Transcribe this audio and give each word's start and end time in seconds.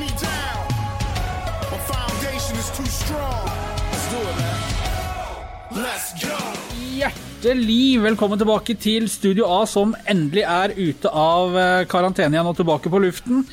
me 0.00 0.08
down. 0.16 0.64
My 1.72 1.80
foundation 1.92 2.56
is 2.56 2.68
too 2.76 2.88
strong. 2.88 3.44
Let's 3.92 4.06
do 4.12 4.20
it, 4.30 4.36
man. 4.40 5.82
Let's 5.84 6.08
go. 6.22 6.38
Hjertelig 7.00 8.00
velkommen 8.02 8.40
tilbake 8.40 8.76
til 8.80 9.08
Studio 9.12 9.48
A, 9.48 9.60
som 9.68 9.92
endelig 10.08 10.46
er 10.48 10.74
ute 10.76 11.12
av 11.12 11.56
eh, 11.56 11.84
karantene 11.90 12.32
igjen 12.32 12.48
og 12.48 12.56
tilbake 12.58 12.92
på 12.92 13.02
luften. 13.04 13.44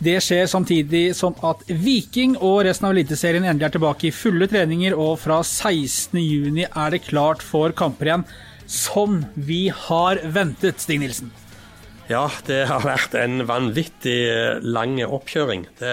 Det 0.00 0.16
skjer 0.24 0.46
samtidig 0.48 1.10
som 1.18 1.34
at 1.44 1.66
Viking 1.68 2.38
og 2.38 2.62
resten 2.68 2.88
av 2.88 2.94
Eliteserien 2.94 3.44
endelig 3.44 3.68
er 3.68 3.76
tilbake 3.76 4.08
i 4.08 4.14
fulle 4.14 4.48
treninger, 4.48 4.94
og 4.94 5.18
fra 5.26 5.42
16.6 5.42 6.64
er 6.70 6.94
det 6.94 7.04
klart 7.10 7.44
for 7.44 7.74
kamper 7.76 8.12
igjen, 8.12 8.26
som 8.70 9.20
vi 9.34 9.66
har 9.88 10.22
ventet, 10.38 10.80
Stig 10.80 11.02
Nilsen. 11.02 11.34
Ja, 12.10 12.24
det 12.42 12.64
har 12.66 12.82
vært 12.82 13.12
en 13.14 13.44
vanvittig 13.46 14.18
lang 14.66 14.96
oppkjøring. 15.04 15.68
Det, 15.78 15.90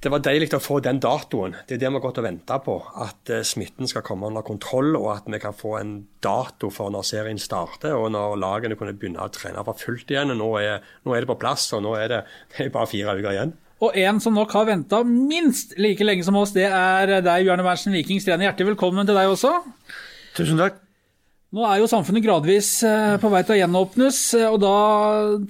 det 0.00 0.12
var 0.14 0.22
deilig 0.22 0.52
å 0.54 0.60
få 0.62 0.76
den 0.84 1.00
datoen. 1.02 1.56
Det 1.66 1.74
er 1.74 1.80
det 1.82 1.88
vi 1.88 1.98
har 1.98 2.04
gått 2.04 2.20
og 2.22 2.26
venta 2.28 2.60
på. 2.62 2.76
At 3.02 3.32
eh, 3.34 3.42
smitten 3.42 3.90
skal 3.90 4.04
komme 4.06 4.30
under 4.30 4.46
kontroll, 4.46 4.94
og 4.94 5.08
at 5.16 5.26
vi 5.26 5.40
kan 5.42 5.56
få 5.56 5.72
en 5.80 5.90
dato 6.22 6.70
for 6.70 6.94
når 6.94 7.08
serien 7.08 7.40
starter, 7.42 7.96
og 7.98 8.12
når 8.14 8.38
lagene 8.38 8.78
kunne 8.78 8.94
begynne 8.94 9.24
å 9.26 9.32
trene 9.34 9.64
for 9.66 9.82
fullt 9.82 10.14
igjen. 10.14 10.30
og 10.36 10.38
Nå 10.38 10.50
er, 10.60 10.86
nå 11.02 11.16
er 11.16 11.26
det 11.26 11.30
på 11.32 11.40
plass, 11.42 11.66
og 11.74 11.82
nå 11.82 11.96
er 11.98 12.12
det, 12.14 12.20
det 12.54 12.68
er 12.68 12.72
bare 12.76 12.90
fire 12.92 13.16
uker 13.18 13.32
igjen. 13.34 13.56
Og 13.80 13.96
en 13.96 14.20
som 14.22 14.36
nok 14.36 14.54
har 14.54 14.68
venta 14.68 15.00
minst 15.08 15.74
like 15.80 16.06
lenge 16.06 16.22
som 16.28 16.38
oss, 16.38 16.54
det 16.54 16.68
er 16.68 17.16
deg, 17.24 17.48
Bjarne 17.48 17.66
Berntsen, 17.66 17.96
Vikings 17.96 18.28
trener. 18.28 18.46
Hjertelig 18.46 18.76
velkommen 18.76 19.08
til 19.08 19.18
deg 19.18 19.34
også. 19.34 19.56
Tusen 20.38 20.62
takk. 20.62 20.78
Nå 21.50 21.64
er 21.66 21.80
jo 21.80 21.88
samfunnet 21.90 22.22
gradvis 22.22 22.68
eh, 22.86 23.16
på 23.18 23.30
vei 23.32 23.40
til 23.42 23.56
å 23.56 23.58
gjenåpnes, 23.58 24.18
eh, 24.38 24.46
og 24.46 24.60
da 24.62 24.74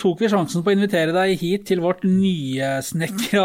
tok 0.00 0.22
vi 0.22 0.30
sjansen 0.32 0.64
på 0.64 0.72
å 0.72 0.76
invitere 0.78 1.12
deg 1.12 1.34
hit 1.42 1.66
til 1.68 1.82
vårt 1.84 2.06
nysnekra 2.08 3.44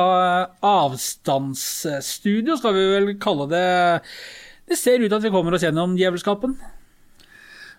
avstandsstudio, 0.64 2.56
skal 2.56 2.78
vi 2.78 2.86
vel 2.94 3.12
kalle 3.20 3.50
det. 3.52 3.68
Det 4.72 4.80
ser 4.80 5.04
ut 5.04 5.10
til 5.10 5.18
at 5.20 5.28
vi 5.28 5.34
kommer 5.36 5.58
oss 5.58 5.68
gjennom 5.68 5.98
djevelskapen. 6.00 6.56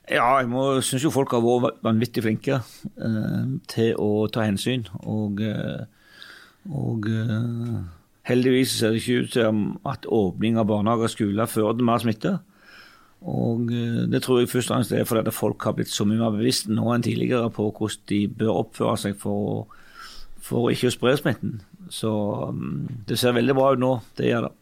Ja, 0.06 0.36
jeg 0.38 0.82
syns 0.86 1.02
jo 1.02 1.10
folk 1.10 1.32
har 1.34 1.42
vært 1.42 1.80
vanvittig 1.82 2.22
flinke 2.22 2.60
eh, 2.60 3.46
til 3.72 3.96
å 3.98 4.28
ta 4.30 4.44
hensyn. 4.46 4.84
Og, 5.02 5.40
eh, 5.42 5.82
og 6.70 7.08
eh, 7.10 7.80
heldigvis 8.30 8.76
ser 8.78 8.94
det 8.94 9.02
ikke 9.02 9.24
ut 9.24 9.32
til 9.34 9.64
at 9.90 10.06
åpning 10.06 10.60
av 10.62 10.68
barnehager 10.70 11.10
og 11.10 11.14
skoler 11.16 11.50
fører 11.50 11.74
til 11.80 11.88
mer 11.90 12.04
smitte. 12.04 12.36
Og 13.26 13.72
eh, 13.74 14.04
det 14.10 14.22
tror 14.22 14.40
jeg 14.40 14.50
først 14.52 14.70
og 14.70 14.76
fremst 14.76 14.94
er 14.94 15.08
fordi 15.08 15.34
folk 15.34 15.66
har 15.66 15.74
blitt 15.76 15.90
så 15.90 16.06
mye 16.06 16.20
mer 16.20 16.34
bevisst 16.34 16.70
nå 16.70 16.86
enn 16.94 17.04
tidligere 17.06 17.50
på 17.54 17.70
hvordan 17.70 18.04
de 18.12 18.20
bør 18.30 18.60
oppføre 18.62 18.96
seg 19.02 19.16
for, 19.18 19.66
for 20.42 20.70
ikke 20.70 20.92
å 20.92 20.94
spre 20.94 21.16
smitten. 21.18 21.58
Så 21.90 22.12
mm, 22.54 23.04
det 23.08 23.18
ser 23.18 23.36
veldig 23.36 23.56
bra 23.58 23.72
ut 23.74 23.82
nå, 23.82 23.92
det 24.18 24.30
gjør 24.30 24.48
det. 24.48 24.54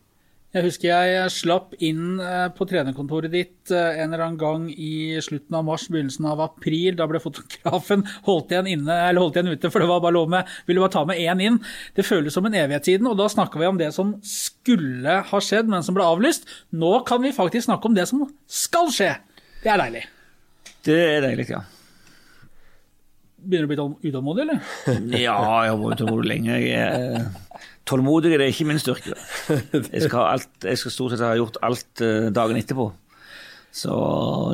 Jeg 0.55 0.69
husker 0.69 0.87
jeg 0.87 1.31
slapp 1.35 1.73
inn 1.83 2.21
eh, 2.23 2.45
på 2.55 2.67
trenerkontoret 2.71 3.33
ditt 3.33 3.73
eh, 3.75 3.97
en 3.99 4.13
eller 4.13 4.23
annen 4.23 4.39
gang 4.39 4.69
i 4.71 5.17
slutten 5.25 5.57
av 5.59 5.65
mars, 5.67 5.89
begynnelsen 5.91 6.29
av 6.31 6.45
april. 6.45 6.95
Da 6.95 7.09
ble 7.11 7.19
fotografen 7.19 8.05
holdt 8.29 8.55
igjen, 8.55 8.69
inne, 8.71 8.99
eller 9.09 9.25
holdt 9.25 9.41
igjen 9.41 9.51
ute, 9.51 9.73
for 9.75 9.83
det 9.83 9.89
var 9.91 10.05
bare 10.05 10.15
lov 10.15 10.31
med 10.31 10.53
ville 10.69 10.85
bare 10.85 10.95
ta 10.95 11.03
med 11.11 11.19
én 11.19 11.43
inn. 11.43 11.59
Det 11.99 12.07
føles 12.07 12.39
som 12.39 12.47
en 12.47 12.55
evighet 12.55 12.87
siden, 12.87 13.11
og 13.11 13.19
da 13.19 13.27
snakka 13.33 13.59
vi 13.59 13.67
om 13.67 13.81
det 13.83 13.91
som 13.97 14.15
skulle 14.23 15.19
ha 15.27 15.43
skjedd, 15.43 15.73
men 15.75 15.83
som 15.83 15.99
ble 15.99 16.07
avlyst. 16.07 16.47
Nå 16.71 17.01
kan 17.09 17.25
vi 17.27 17.35
faktisk 17.35 17.67
snakke 17.67 17.91
om 17.91 17.99
det 17.99 18.07
som 18.13 18.23
skal 18.47 18.95
skje. 18.95 19.11
Det 19.65 19.75
er 19.75 19.83
deilig. 19.83 20.05
Det 20.87 21.01
er 21.03 21.27
deilig, 21.27 21.49
ja. 21.51 21.65
Begynner 23.43 23.67
du 23.67 23.83
å 23.83 23.89
bli 23.91 24.13
utålmodig, 24.13 24.47
eller? 24.47 24.63
Ja, 25.19 25.35
jeg 25.67 25.75
har 25.75 25.83
vært 25.83 26.05
utålmodig 26.05 26.31
lenge. 26.31 26.63
Jeg 26.63 26.79
er 26.79 27.27
tålmodig 27.89 28.35
er 28.35 28.47
ikke 28.49 28.67
min 28.69 28.81
styrke. 28.81 29.15
Jeg 29.95 30.07
skal, 30.07 30.21
alt, 30.35 30.51
jeg 30.63 30.79
skal 30.81 30.93
stort 30.95 31.15
sett 31.15 31.25
ha 31.25 31.35
gjort 31.39 31.59
alt 31.65 32.03
uh, 32.05 32.31
dagen 32.35 32.61
etterpå. 32.61 32.91
Så 33.75 33.91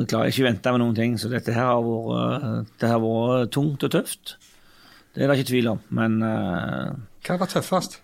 jeg 0.01 0.07
klarer 0.09 0.31
ikke 0.31 0.41
å 0.41 0.47
vente 0.47 0.71
med 0.73 0.81
noen 0.81 0.95
ting. 0.97 1.17
Så 1.21 1.29
dette 1.29 1.53
her 1.53 1.67
har 1.69 1.83
vært, 1.85 2.71
det 2.81 2.89
har 2.89 3.01
vært 3.03 3.51
tungt 3.53 3.83
og 3.85 3.91
tøft. 3.93 4.33
Det 5.13 5.21
er 5.21 5.29
det 5.29 5.35
ikke 5.37 5.51
tvil 5.51 5.69
om. 5.75 5.83
Men 5.93 6.17
uh, 6.25 6.95
Hva 7.27 7.37
var 7.41 7.51
tøffest? 7.51 8.01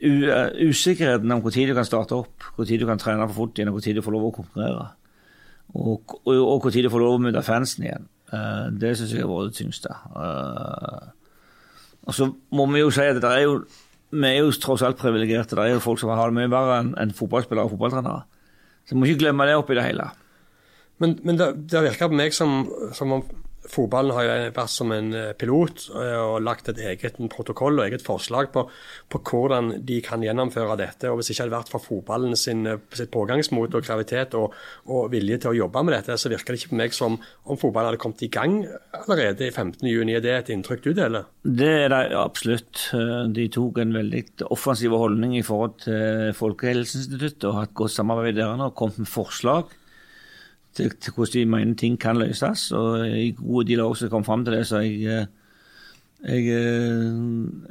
usikkerheten 0.00 1.30
om 1.30 1.42
når 1.44 1.54
du 1.68 1.74
kan 1.76 1.86
starte 1.86 2.16
opp, 2.16 2.46
når 2.56 2.70
du 2.80 2.86
kan 2.88 2.98
trene 2.98 3.28
for 3.28 3.44
fort 3.44 3.58
igjen, 3.58 3.68
og 3.70 3.78
når 3.78 3.94
du 3.94 4.02
får 4.02 4.14
lov 4.16 4.24
å 4.26 4.32
konkurrere. 4.34 4.86
Og, 5.74 6.14
og, 6.24 6.34
og 6.34 6.66
når 6.66 6.82
du 6.82 6.90
får 6.90 7.02
lov 7.04 7.14
å 7.14 7.22
møte 7.22 7.42
fansen 7.46 7.86
igjen. 7.86 8.08
Det 8.80 8.90
syns 8.98 9.12
jeg 9.14 9.22
har 9.22 9.30
vært 9.30 9.52
det 9.52 9.58
tyngste. 9.60 9.94
og 12.06 12.16
så 12.16 12.30
må 12.50 12.66
vi 12.72 12.82
jo 12.82 12.90
si 12.94 13.06
at 13.06 13.20
det 13.22 13.30
er 13.30 13.44
jo 13.46 13.54
vi 14.10 14.26
er 14.26 14.40
jo 14.40 14.50
tross 14.58 14.82
alt 14.82 14.98
privilegerte. 14.98 15.56
Det 15.56 15.64
er 15.64 15.76
jo 15.76 15.84
folk 15.84 16.00
som 16.00 16.10
har 16.10 16.30
det 16.30 16.38
mye 16.38 16.50
verre 16.50 16.80
enn 16.98 17.14
fotballspillere 17.14 17.68
og 17.68 17.74
fotballtrenere. 17.76 18.24
Så 18.84 18.94
vi 18.94 19.00
må 19.00 19.06
ikke 19.06 19.24
glemme 19.24 19.46
det 19.46 19.58
oppi 19.58 19.76
det 19.78 19.86
hele. 19.86 20.08
Men, 21.00 21.14
men 21.24 21.38
det, 21.38 21.52
det 21.70 21.84
virker 21.86 22.10
på 22.10 22.18
meg 22.18 22.34
som, 22.36 22.64
som 22.96 23.14
om 23.16 23.22
fotballen 23.70 24.14
har 24.16 24.26
jo 24.26 24.34
vært 24.56 24.72
som 24.72 24.92
en 24.94 25.10
eh, 25.16 25.32
pilot 25.38 25.86
eh, 25.94 26.16
og 26.18 26.42
lagt 26.44 26.70
et 26.72 26.80
eget 26.92 27.18
protokoll 27.32 27.78
og 27.78 27.86
eget 27.86 28.04
forslag 28.04 28.50
på, 28.54 28.66
på, 29.10 29.20
hvordan 29.30 29.72
de 29.86 30.00
kan 30.04 30.22
gjennomføre 30.24 30.76
dette. 30.80 31.10
og 31.10 31.20
Hvis 31.20 31.32
ikke 31.32 31.46
hadde 31.46 31.56
vært 31.56 31.72
for 31.72 31.84
fotballen 31.84 32.36
sin, 32.38 32.66
eh, 32.66 32.80
sitt 32.96 33.12
pågangsmot 33.14 33.76
og 33.78 33.86
gravitet 33.86 34.36
og, 34.38 34.56
og, 34.88 35.08
vilje 35.14 35.40
til 35.42 35.52
å 35.52 35.58
jobbe 35.62 35.84
med 35.86 35.96
dette, 35.96 36.18
så 36.20 36.32
virker 36.32 36.54
det 36.54 36.62
ikke 36.62 36.74
på 36.74 36.80
meg 36.82 36.96
som 36.96 37.18
om 37.18 37.60
fotballen 37.60 37.92
hadde 37.92 38.02
kommet 38.02 38.26
i 38.26 38.30
gang 38.32 38.60
allerede 39.02 39.48
i 39.48 39.52
15.6. 39.54 39.98
Er 40.10 40.24
det 40.24 40.36
et 40.36 40.52
inntrykk 40.54 40.84
du 40.84 40.92
deler? 40.96 41.28
Det 41.44 41.70
er 41.86 41.92
det 41.92 42.00
absolutt. 42.18 42.86
De 43.34 43.46
tok 43.52 43.80
en 43.80 43.94
veldig 43.94 44.24
offensiv 44.50 44.94
holdning 44.98 45.36
i 45.38 45.44
forhold 45.46 45.78
til 45.86 46.34
Folkehelseinstituttet 46.36 47.46
og 47.48 47.56
har 47.56 47.68
hatt 47.68 47.76
godt 47.78 47.94
samarbeid 47.94 48.38
der 48.40 48.60
og 48.60 48.74
kommet 48.78 49.00
med 49.04 49.10
forslag 49.10 49.70
til, 50.76 50.94
til, 51.00 51.12
hvordan 51.14 51.34
de 51.34 51.50
mener 51.50 51.74
ting 51.74 51.98
kan 52.00 52.18
løses. 52.20 52.70
Og 52.76 53.04
i 53.08 53.30
gode 53.36 53.68
dialog 53.72 53.96
så 53.96 54.08
kom 54.08 54.24
fram 54.24 54.44
til 54.44 54.58
det, 54.58 54.66
så 54.66 54.82
jeg, 54.84 55.02
eh, 55.02 55.26
jeg, 56.20 56.46
eh, 56.52 57.14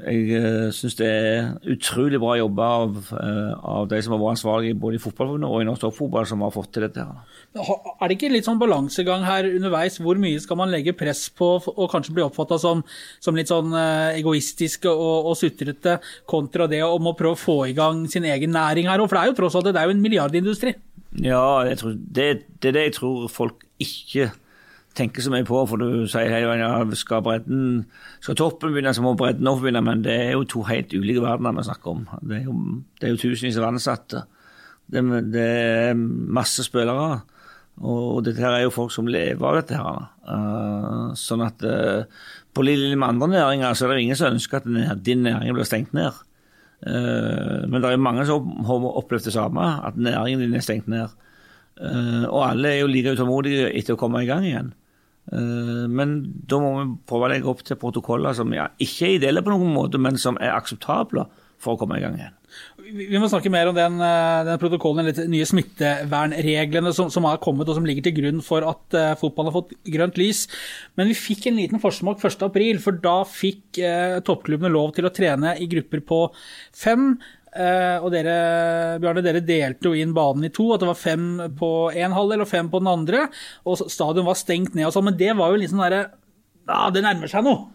jeg 0.10 0.40
eh, 0.40 0.72
syns 0.74 0.98
det 0.98 1.08
er 1.08 1.52
utrolig 1.70 2.20
bra 2.20 2.34
jobba 2.40 2.70
av, 2.80 2.98
av, 3.14 3.88
de 3.92 4.02
som 4.02 4.16
har 4.16 4.22
vært 4.24 4.40
ansvarlige 4.40 4.80
både 4.82 4.98
i 4.98 5.04
fotballforbundet 5.04 5.50
og 5.50 5.62
i 5.62 5.68
norsk 5.70 5.86
toppfotball, 5.86 6.28
som 6.28 6.44
har 6.44 6.54
fått 6.56 6.72
til 6.76 6.88
dette. 6.88 7.06
Er 7.60 8.10
det 8.10 8.18
ikke 8.18 8.32
litt 8.34 8.50
sånn 8.50 8.62
balansegang 8.62 9.24
her 9.28 9.48
underveis? 9.52 10.00
Hvor 10.02 10.20
mye 10.22 10.42
skal 10.42 10.60
man 10.60 10.74
legge 10.74 10.98
press 10.98 11.28
på 11.30 11.54
og 11.62 11.86
kanskje 11.94 12.18
bli 12.18 12.26
oppfatta 12.26 12.60
som, 12.62 12.84
som, 13.22 13.38
litt 13.38 13.54
sånn 13.54 13.72
egoistiske 14.18 14.92
og, 14.92 15.32
og 15.32 15.40
sutrete, 15.40 16.00
kontra 16.30 16.68
det 16.70 16.84
om 16.84 17.14
å 17.14 17.16
prøve 17.18 17.38
å 17.38 17.44
få 17.48 17.60
i 17.70 17.78
gang 17.78 18.04
sin 18.12 18.28
egen 18.28 18.54
næring 18.58 18.90
her 18.90 19.00
òg? 19.00 19.08
For 19.08 19.20
det 19.20 19.24
er 19.24 19.32
jo 19.32 19.42
tross 19.44 19.60
alt 19.62 19.72
det 19.72 19.78
er 19.78 19.88
jo 19.88 19.98
en 19.98 20.04
milliardindustri. 20.04 20.76
Ja, 21.18 21.66
tror, 21.76 21.96
det, 21.98 22.28
det, 22.62 22.70
er 22.70 22.76
det 22.76 22.84
jeg 22.84 22.96
tror 23.00 23.28
folk 23.34 23.66
ikke 23.82 24.30
tenker 24.98 25.24
så 25.24 25.32
mye 25.34 25.48
på. 25.48 25.62
For 25.70 25.82
du 25.82 26.06
sier 26.10 26.30
hele 26.32 26.50
veien 26.52 26.64
ja, 26.64 26.98
skal 26.98 27.24
bredden, 27.26 27.88
skal 28.24 28.38
toppen 28.40 28.74
begynne, 28.74 28.94
så 28.96 29.06
må 29.06 29.16
bredden 29.18 29.50
også 29.50 29.66
begynne. 29.66 29.84
Men 29.86 30.04
det 30.06 30.16
er 30.28 30.32
jo 30.36 30.46
to 30.50 30.66
helt 30.70 30.94
ulike 30.94 31.24
verdener 31.26 31.58
vi 31.58 31.66
snakker 31.70 31.96
om. 31.96 32.06
Det 32.22 32.42
er 32.42 32.46
jo, 32.46 32.56
det 33.00 33.10
er 33.10 33.16
jo 33.16 33.24
tusenvis 33.24 33.60
av 33.60 33.72
ansatte. 33.72 34.24
Det, 34.90 35.04
det, 35.34 35.50
er 35.90 35.98
masse 35.98 36.66
spillere. 36.66 37.20
Og 37.80 38.24
dette 38.26 38.44
her 38.44 38.58
er 38.58 38.66
jo 38.66 38.76
folk 38.76 38.92
som 38.94 39.10
lever 39.10 39.46
av 39.50 39.62
dette. 39.62 39.80
her. 39.80 40.08
Uh, 40.30 41.06
sånn 41.18 41.46
at 41.46 41.64
uh, 41.66 42.06
på 42.54 42.66
linje 42.66 42.98
med 42.98 43.16
andre 43.16 43.32
næringer 43.38 43.78
så 43.78 43.88
er 43.88 43.96
det 43.96 44.04
ingen 44.04 44.20
som 44.20 44.36
ønsker 44.36 44.62
at 44.62 45.06
din 45.06 45.24
næring 45.26 45.56
blir 45.56 45.66
stengt 45.66 45.96
ned. 45.98 46.18
Eh, 46.88 47.66
men 47.68 47.82
det 47.82 47.92
er 47.92 48.02
mange 48.02 48.26
som 48.28 48.48
har 48.68 48.86
opplevd 49.02 49.28
det 49.28 49.36
samme, 49.36 49.66
at 49.86 49.98
næringen 50.00 50.46
din 50.46 50.56
er 50.56 50.64
stengt 50.64 50.88
ned. 50.92 51.12
Eh, 51.80 52.26
og 52.28 52.44
alle 52.46 52.74
er 52.74 52.82
jo 52.82 52.92
like 52.92 53.16
utålmodige 53.16 53.70
etter 53.76 53.96
å 53.96 54.00
komme 54.00 54.24
i 54.24 54.30
gang 54.30 54.48
igjen. 54.48 54.74
Eh, 55.32 55.86
men 55.92 56.18
da 56.50 56.60
må 56.62 56.74
vi 56.80 56.88
prøve 57.10 57.28
å 57.28 57.32
legge 57.34 57.52
opp 57.52 57.64
til 57.68 57.80
protokoller 57.80 58.36
som 58.38 58.54
ja, 58.56 58.70
ikke 58.82 59.08
er 59.08 59.16
ideelle 59.20 59.44
på 59.46 59.54
noen 59.54 59.76
måte, 59.76 60.02
men 60.02 60.20
som 60.20 60.40
er 60.42 60.56
akseptable 60.56 61.28
for 61.60 61.76
å 61.76 61.82
komme 61.82 62.00
i 62.00 62.04
gang 62.04 62.18
igjen. 62.20 62.36
Vi 62.80 63.20
må 63.22 63.28
snakke 63.30 63.52
mer 63.54 63.70
om 63.70 63.76
den, 63.78 63.98
eh, 64.02 64.44
den 64.48 64.60
protokollen, 64.62 65.10
de 65.14 65.26
nye 65.30 65.48
smittevernreglene 65.48 66.94
som, 66.96 67.10
som, 67.14 67.28
har 67.30 67.42
kommet 67.44 67.70
og 67.70 67.78
som 67.78 67.88
ligger 67.88 68.08
til 68.08 68.16
grunn 68.20 68.44
for 68.46 68.66
at 68.66 68.98
uh, 68.98 69.18
fotballen 69.20 69.52
har 69.52 69.58
fått 69.60 69.76
grønt 69.94 70.20
lys. 70.20 70.46
Men 70.98 71.12
vi 71.12 71.18
fikk 71.18 71.50
en 71.50 71.60
liten 71.60 71.82
forsmak 71.84 72.22
1.4, 72.24 72.80
for 72.84 72.98
da 73.04 73.18
fikk 73.28 73.82
uh, 73.84 74.20
toppklubbene 74.26 74.74
lov 74.74 74.96
til 74.98 75.10
å 75.10 75.14
trene 75.14 75.56
i 75.62 75.70
grupper 75.70 76.02
på 76.06 76.22
fem. 76.76 77.12
Uh, 77.50 77.98
og 78.06 78.12
dere, 78.14 78.38
Bjarne, 79.02 79.26
dere 79.26 79.42
delte 79.46 79.90
jo 79.90 79.98
inn 79.98 80.14
banen 80.14 80.46
i 80.46 80.54
to, 80.54 80.68
at 80.74 80.84
det 80.84 80.90
var 80.92 81.00
fem 81.00 81.26
på 81.58 81.74
én 81.98 82.14
halvdel 82.14 82.46
og 82.46 82.52
fem 82.52 82.70
på 82.72 82.82
den 82.82 82.92
andre. 82.92 83.26
Og 83.66 83.84
stadion 83.90 84.28
var 84.30 84.40
stengt 84.40 84.78
ned 84.78 84.90
og 84.90 84.96
sånn, 84.96 85.10
men 85.10 85.20
det 85.20 85.36
var 85.38 85.54
jo 85.54 85.62
litt 85.62 85.74
sånn 85.74 85.86
derre 85.86 86.08
Ja, 86.70 86.88
det 86.94 87.02
nærmer 87.06 87.30
seg 87.32 87.46
noe. 87.46 87.70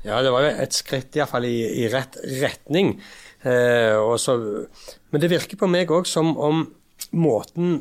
Ja, 0.00 0.22
det 0.24 0.30
var 0.32 0.46
jo 0.46 0.52
et 0.62 0.76
skritt 0.76 1.16
iallfall 1.18 1.44
i, 1.44 1.58
i 1.82 1.88
rett 1.92 2.16
retning. 2.40 2.94
Eh, 3.42 4.16
så, 4.20 4.36
men 5.10 5.22
det 5.22 5.30
virker 5.32 5.60
på 5.60 5.68
meg 5.70 5.92
òg 5.94 6.08
som 6.08 6.34
om 6.36 6.66
måten 7.16 7.78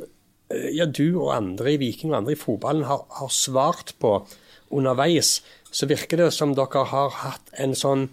eh, 0.48 0.70
ja, 0.78 0.88
du 0.88 1.20
og 1.20 1.34
andre 1.36 1.74
i 1.74 1.82
Viking 1.82 2.14
og 2.14 2.22
andre 2.22 2.38
i 2.38 2.40
fotballen 2.40 2.88
har, 2.88 3.04
har, 3.20 3.34
svart 3.34 3.98
på 4.00 4.22
underveis, 4.72 5.40
så 5.72 5.90
virker 5.90 6.24
det 6.24 6.32
som 6.36 6.56
dere 6.56 6.86
har 6.94 7.14
hatt 7.26 7.54
en 7.60 7.76
sånn 7.76 8.08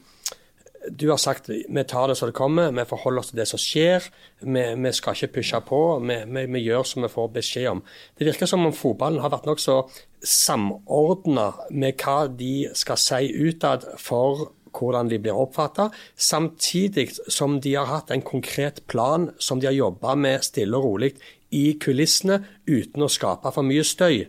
du 0.87 1.09
har 1.11 1.19
sagt 1.19 1.49
vi 1.51 1.83
tar 1.89 2.09
det 2.09 2.15
som 2.19 2.31
det 2.31 2.37
kommer, 2.37 2.71
vi 2.71 2.85
forholder 2.87 3.23
oss 3.23 3.33
til 3.33 3.41
det 3.41 3.49
som 3.51 3.59
skjer. 3.59 4.05
Vi, 4.41 4.63
vi 4.79 4.93
skal 4.95 5.17
ikke 5.17 5.33
pushe 5.39 5.61
på, 5.67 5.81
vi, 5.99 6.19
vi, 6.31 6.45
vi, 6.53 6.63
gjør 6.63 6.85
som 6.87 7.03
vi 7.03 7.11
får 7.11 7.33
beskjed 7.35 7.71
om. 7.73 7.81
Det 8.15 8.29
virker 8.29 8.47
som 8.47 8.67
om 8.67 8.75
fotballen 8.77 9.23
har 9.25 9.33
vært 9.35 9.49
nokså 9.51 9.81
samordna 10.23 11.49
med 11.71 11.99
hva 12.03 12.29
de 12.31 12.69
skal 12.79 13.01
si 13.03 13.33
utad 13.49 13.89
for 13.99 14.53
hvordan 14.76 15.11
de 15.11 15.19
blir 15.23 15.37
oppfatta, 15.37 15.88
samtidig 16.14 17.08
som 17.32 17.58
de 17.64 17.75
har 17.78 17.88
hatt 17.90 18.12
en 18.14 18.25
konkret 18.25 18.82
plan 18.90 19.31
som 19.38 19.61
de 19.61 19.70
har 19.70 19.76
jobba 19.76 20.14
med 20.20 20.44
stille 20.46 20.76
og 20.76 20.87
rolig 20.90 21.14
i 21.55 21.78
kulissene, 21.81 22.43
uten 22.69 23.06
å 23.06 23.11
skape 23.12 23.52
for 23.55 23.67
mye 23.67 23.84
støy. 23.87 24.26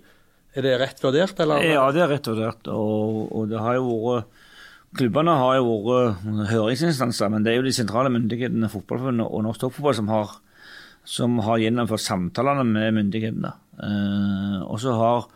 Er 0.58 0.66
det 0.66 0.78
rett 0.82 1.04
vurdert? 1.04 1.38
Eller? 1.44 1.66
Ja, 1.70 1.86
det 1.94 2.02
er 2.06 2.12
rett 2.16 2.28
vurdert. 2.30 2.70
Og, 2.74 3.28
og 3.36 3.50
det 3.52 3.62
har 3.62 3.78
jo 3.80 3.96
vært 4.08 4.44
Klubbene 4.98 5.34
har 5.36 5.58
jo 5.60 5.74
vært 5.84 6.22
høringsinstanser, 6.50 7.30
men 7.30 7.44
det 7.44 7.52
er 7.52 7.60
jo 7.60 7.66
de 7.68 7.74
sentrale 7.76 8.10
myndighetene, 8.14 8.70
Fotballforbundet 8.72 9.28
og 9.28 9.44
Norsk 9.46 9.62
Toppfotball, 9.62 9.96
som 9.98 10.08
har, 10.10 10.32
som 11.06 11.36
har 11.44 11.60
gjennomført 11.62 12.02
samtalene 12.02 12.64
med 12.66 12.96
myndighetene. 12.96 13.52
Eh, 13.84 14.62
og 14.64 14.80
så 14.82 14.96
har 14.98 15.28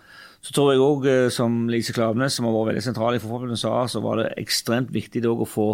så 0.41 0.55
tror 0.55 0.71
jeg 0.71 0.81
òg, 0.81 1.05
eh, 1.09 1.29
som 1.33 1.67
Lise 1.69 1.93
Klaveness, 1.93 2.39
som 2.39 2.47
har 2.47 2.55
vært 2.55 2.71
veldig 2.71 2.85
sentral 2.87 3.15
i 3.15 3.21
Fotballforbundet, 3.21 3.61
sa, 3.61 3.85
så 3.85 4.01
var 4.01 4.21
det 4.21 4.33
ekstremt 4.41 4.89
viktig 4.93 5.23
å 5.29 5.45
få 5.45 5.69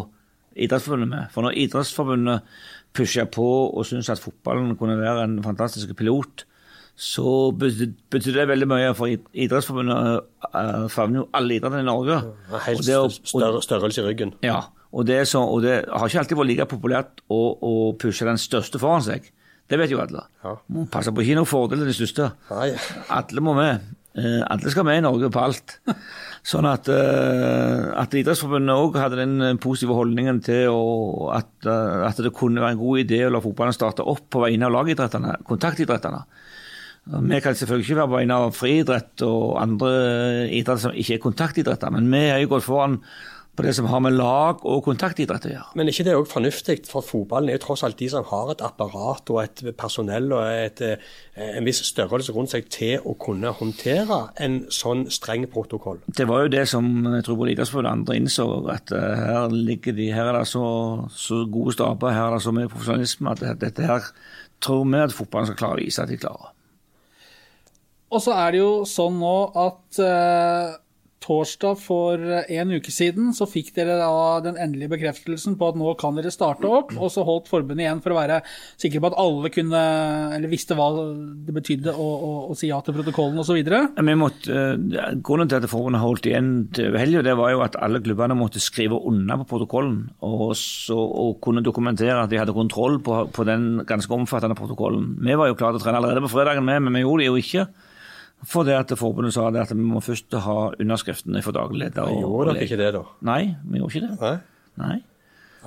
Idrettsforbundet 0.58 1.12
med. 1.12 1.26
For 1.32 1.46
når 1.46 1.58
Idrettsforbundet 1.62 2.54
pusha 2.98 3.28
på 3.30 3.48
og 3.70 3.86
syntes 3.86 4.10
at 4.10 4.22
fotballen 4.22 4.74
kunne 4.80 4.98
være 4.98 5.28
en 5.28 5.36
fantastisk 5.46 5.92
pilot, 6.00 6.48
så 6.98 7.52
betyr 7.54 8.34
det 8.34 8.48
veldig 8.50 8.68
mye. 8.72 8.94
For 8.98 9.12
Idrettsforbundet 9.14 10.26
uh, 10.50 10.88
favner 10.90 11.22
jo 11.22 11.28
alle 11.38 11.60
idrettene 11.60 11.84
i 11.86 11.88
Norge. 11.88 12.18
Ja, 12.50 12.64
helt 12.66 12.90
og 12.98 13.62
størrelse 13.62 14.02
i 14.02 14.08
ryggen. 14.08 14.34
Ja, 14.42 14.64
og 14.92 15.06
det, 15.06 15.20
så, 15.30 15.44
og 15.46 15.62
det, 15.62 15.84
har 15.86 16.10
ikke 16.10 16.24
alltid 16.24 16.40
vært 16.40 16.52
like 16.52 16.70
populært 16.74 17.22
å, 17.30 17.42
å 17.62 17.74
pushe 18.02 18.26
den 18.26 18.42
største 18.42 18.82
foran 18.82 19.06
seg. 19.06 19.30
Det 19.68 19.78
vet 19.78 19.92
jo 19.92 20.02
alle. 20.02 20.24
Ja. 20.42 20.56
Må 20.74 20.88
passe 20.90 21.12
på 21.14 21.22
ikke 21.22 21.38
noen 21.38 21.50
fordel 21.50 21.84
til 21.84 21.92
de 21.92 21.96
største. 22.00 22.32
Nei. 22.50 22.72
Alle 23.14 23.44
må 23.44 23.54
med. 23.58 23.84
Eh, 24.18 24.42
alle 24.50 24.72
skal 24.74 24.86
med 24.88 24.98
i 24.98 25.06
Norge 25.06 25.30
på 25.34 25.44
alt. 25.44 25.78
Sånn 26.48 26.66
at, 26.70 26.90
eh, 26.90 27.88
at 28.02 28.16
Idrettsforbundet 28.18 28.82
òg 28.82 28.98
hadde 28.98 29.20
den 29.20 29.60
positive 29.62 29.98
holdningen 29.98 30.42
til 30.46 30.72
at, 31.36 31.52
eh, 31.68 32.06
at, 32.08 32.22
det 32.24 32.34
kunne 32.36 32.64
være 32.64 32.78
en 32.78 32.82
god 32.82 33.04
idé 33.04 33.26
å 33.28 33.34
la 33.34 33.44
fotballen 33.44 33.76
starte 33.76 34.06
opp 34.08 34.26
på 34.34 34.46
vegne 34.48 34.70
av 34.70 34.74
lagidrettene, 34.80 35.38
kontaktidrettene. 35.48 36.24
Vi 37.08 37.40
kan 37.40 37.56
selvfølgelig 37.56 37.86
ikke 37.86 38.00
være 38.02 38.10
på 38.12 38.18
vegne 38.18 38.38
av 38.42 38.56
friidrett 38.58 39.22
og 39.24 39.44
andre 39.62 39.92
idretter 40.50 40.82
som 40.90 40.98
ikke 40.98 41.16
er 41.16 41.24
kontaktidretter, 41.24 41.94
men 41.96 42.10
vi 42.12 42.26
har 42.28 42.42
jo 42.42 42.50
gått 42.52 42.66
foran 42.66 42.98
på 43.58 43.66
det 43.66 43.74
som 43.74 43.88
har 43.90 44.02
med 44.06 44.14
lag 44.14 44.62
og 44.70 44.84
kontaktidrett 44.86 45.48
å 45.50 45.52
gjøre. 45.52 45.72
Men 45.80 45.90
er 45.90 45.96
ikke 45.96 46.06
det 46.06 46.14
òg 46.18 46.28
fornuftig? 46.30 46.76
For 46.86 47.06
fotballen 47.06 47.50
er 47.50 47.58
jo 47.58 47.64
tross 47.66 47.84
alt 47.88 47.98
de 47.98 48.10
som 48.12 48.26
har 48.30 48.52
et 48.54 48.62
apparat 48.66 49.32
og 49.34 49.40
et 49.42 49.64
personell 49.80 50.30
og 50.30 50.44
et, 50.46 50.82
eh, 50.86 51.50
en 51.58 51.66
viss 51.66 51.82
størrelse 51.90 52.36
rundt 52.36 52.54
seg 52.54 52.70
til 52.70 53.02
å 53.02 53.16
kunne 53.18 53.56
håndtere 53.58 54.20
en 54.46 54.60
sånn 54.70 55.08
streng 55.10 55.48
protokoll. 55.50 56.04
Det 56.06 56.28
var 56.30 56.46
jo 56.46 56.54
det 56.54 56.68
som 56.70 56.86
jeg 57.16 57.26
tror 57.26 57.42
både 57.42 57.56
Idrettsforbundet 57.56 57.90
og 57.90 57.98
andre 57.98 58.20
innså, 58.22 58.48
at 58.70 58.94
eh, 58.94 59.26
her, 59.26 59.50
ligger 59.50 59.98
de, 59.98 60.12
her 60.14 60.30
er 60.30 60.40
det 60.40 60.48
så, 60.54 60.66
så 61.10 61.44
gode 61.50 61.74
staber, 61.74 62.14
her 62.14 62.30
er 62.30 62.38
det 62.38 62.46
så 62.46 62.54
mye 62.54 62.70
profesjonalisme 62.70 63.34
at 63.34 63.46
dette 63.60 63.90
her 63.90 64.12
tror 64.62 64.86
vi 64.86 65.02
at 65.02 65.14
fotballen 65.14 65.50
skal 65.50 65.62
klare 65.66 65.82
å 65.82 65.86
vise 65.86 66.04
at 66.04 66.14
de 66.14 66.22
klarer. 66.22 66.54
Og 68.08 68.22
så 68.24 68.38
er 68.38 68.54
det 68.54 68.60
jo 68.62 68.74
sånn 68.88 69.18
nå 69.20 69.38
at 69.68 69.98
uh 70.06 70.78
torsdag 71.24 71.80
for 71.82 72.22
en 72.22 72.74
uke 72.78 72.92
siden 72.94 73.32
så 73.36 73.48
fikk 73.50 73.74
dere 73.76 73.98
da 74.00 74.40
den 74.46 74.58
endelige 74.62 74.92
bekreftelsen 74.94 75.58
på 75.60 75.72
at 75.72 75.80
nå 75.80 75.94
kan 76.00 76.18
dere 76.18 76.32
starte 76.34 76.70
opp, 76.70 76.94
og 76.96 77.10
så 77.14 77.26
holdt 77.28 77.50
forbundet 77.52 77.86
igjen 77.86 78.02
for 78.04 78.14
å 78.14 78.20
være 78.20 78.40
sikre 78.80 79.02
på 79.02 79.10
at 79.10 79.18
alle 79.24 79.52
kunne, 79.54 79.82
eller 80.38 80.52
visste 80.52 80.78
hva 80.78 80.90
det 81.48 81.56
betydde 81.56 81.94
å, 81.94 82.08
å, 82.30 82.32
å 82.52 82.58
si 82.58 82.70
ja 82.72 82.80
til 82.86 82.98
protokollen 83.00 83.42
osv. 83.42 83.58
Eh, 83.58 85.18
grunnen 85.26 85.52
til 85.52 85.60
at 85.60 85.70
forbundet 85.72 86.04
holdt 86.04 86.30
igjen 86.30 86.52
til 86.78 86.98
helga, 86.98 87.36
var 87.38 87.54
jo 87.54 87.66
at 87.66 87.80
alle 87.82 88.02
klubbene 88.04 88.38
måtte 88.38 88.62
skrive 88.64 89.00
under 89.10 89.42
på 89.42 89.50
protokollen 89.56 90.00
og, 90.26 90.54
så, 90.58 90.96
og 90.98 91.42
kunne 91.44 91.66
dokumentere 91.66 92.22
at 92.22 92.32
de 92.32 92.40
hadde 92.40 92.56
kontroll 92.56 93.02
på, 93.04 93.24
på 93.34 93.48
den 93.48 93.84
ganske 93.90 94.14
omfattende 94.14 94.58
protokollen. 94.58 95.16
Vi 95.24 95.38
var 95.38 95.50
jo 95.50 95.58
klare 95.60 95.76
til 95.76 95.84
å 95.84 95.86
trene 95.88 96.02
allerede 96.02 96.24
på 96.24 96.32
fredagen, 96.32 96.66
med, 96.68 96.86
men 96.86 96.98
vi 96.98 97.06
gjorde 97.06 97.26
det 97.26 97.30
jo 97.32 97.42
ikke. 97.42 97.68
For 98.46 98.68
det 98.68 98.76
at 98.78 98.92
forbundet 99.00 99.34
sa 99.34 99.48
det 99.50 99.64
at 99.66 99.72
vi 99.74 99.82
må 99.82 100.00
først 100.04 100.34
ha 100.46 100.58
underskriftene 100.78 101.42
for 101.46 101.54
daglig 101.58 101.88
leder. 101.88 102.10
Gjorde 102.22 102.54
dere 102.54 102.66
ikke 102.68 102.80
det, 102.80 102.92
da? 102.94 103.04
Nei, 103.26 103.44
vi 103.66 103.82
gjorde 103.82 103.98
ikke 103.98 104.08
det. 104.08 104.18
Nei. 104.22 104.38
Nei. 104.78 104.98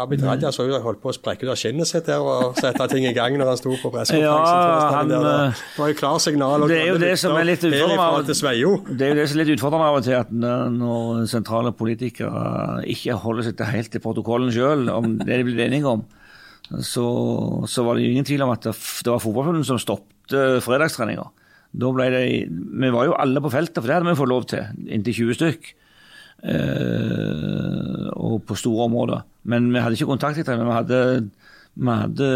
Abid 0.01 0.23
Raja 0.25 0.49
så 0.55 0.65
jo 0.65 0.79
holdt 0.81 1.03
på 1.03 1.11
å 1.11 1.13
sprekke 1.13 1.45
ut 1.45 1.51
av 1.53 1.59
skinnet 1.61 1.89
sitt 1.89 2.07
der 2.09 2.23
og 2.25 2.57
sette 2.57 2.87
ting 2.93 3.05
i 3.09 3.13
gang 3.17 3.35
når 3.37 3.47
han 3.51 3.59
sto 3.59 3.71
på 3.75 3.91
pressekonferansen. 3.93 4.23
Ja, 4.23 4.91
han, 4.95 5.11
eh, 5.11 5.19
det 5.75 5.81
var 5.83 5.89
jo 5.91 5.97
klarsignal. 5.99 6.69
Det 6.71 6.79
er 6.79 6.87
jo 6.93 6.99
det 7.03 7.19
som 7.21 7.35
er 7.37 7.45
litt 7.49 7.65
utfordrende 7.67 9.89
av 9.91 9.99
og 9.99 10.05
til, 10.07 10.17
at 10.21 10.31
når 10.31 11.27
sentrale 11.31 11.71
politikere 11.77 12.85
ikke 12.95 13.13
holder 13.27 13.43
seg 13.51 13.55
til 13.59 13.67
helt 13.75 13.91
til 13.93 14.03
protokollen 14.05 14.51
sjøl 14.55 14.81
om 14.95 15.05
det 15.19 15.35
de 15.35 15.45
blir 15.51 15.67
enige 15.67 15.91
om, 15.91 16.01
så, 16.71 17.07
så, 17.67 17.83
var 17.83 17.99
det 17.99 18.07
jo 18.07 18.15
ingen 18.15 18.29
tvil 18.29 18.47
om 18.47 18.55
at 18.55 18.63
det, 18.71 18.75
det 18.79 19.11
var 19.11 19.21
fotballforbundet 19.21 19.67
som 19.69 19.83
stoppet 19.83 20.63
fredagstreninga. 20.65 21.27
Da 21.71 21.93
ble 21.95 22.09
det, 22.11 22.25
Vi 22.51 22.91
var 22.91 23.07
jo 23.07 23.19
alle 23.19 23.43
på 23.43 23.53
feltet, 23.53 23.79
for 23.79 23.87
det 23.87 23.99
hadde 23.99 24.11
vi 24.11 24.19
fått 24.19 24.33
lov 24.33 24.49
til. 24.51 24.67
Inntil 24.91 25.17
20 25.23 25.39
stykk. 25.39 25.71
Eh, 26.41 28.09
og 28.17 28.43
på 28.49 28.57
store 28.57 28.89
områder. 28.89 29.25
Men 29.51 29.71
vi 29.73 29.83
hadde 29.83 29.99
ikke 29.99 30.11
kontakt 30.11 30.41
etter 30.41 30.59
Vi 30.59 30.75
hadde, 30.75 31.01
vi 31.77 31.97
hadde 32.03 32.31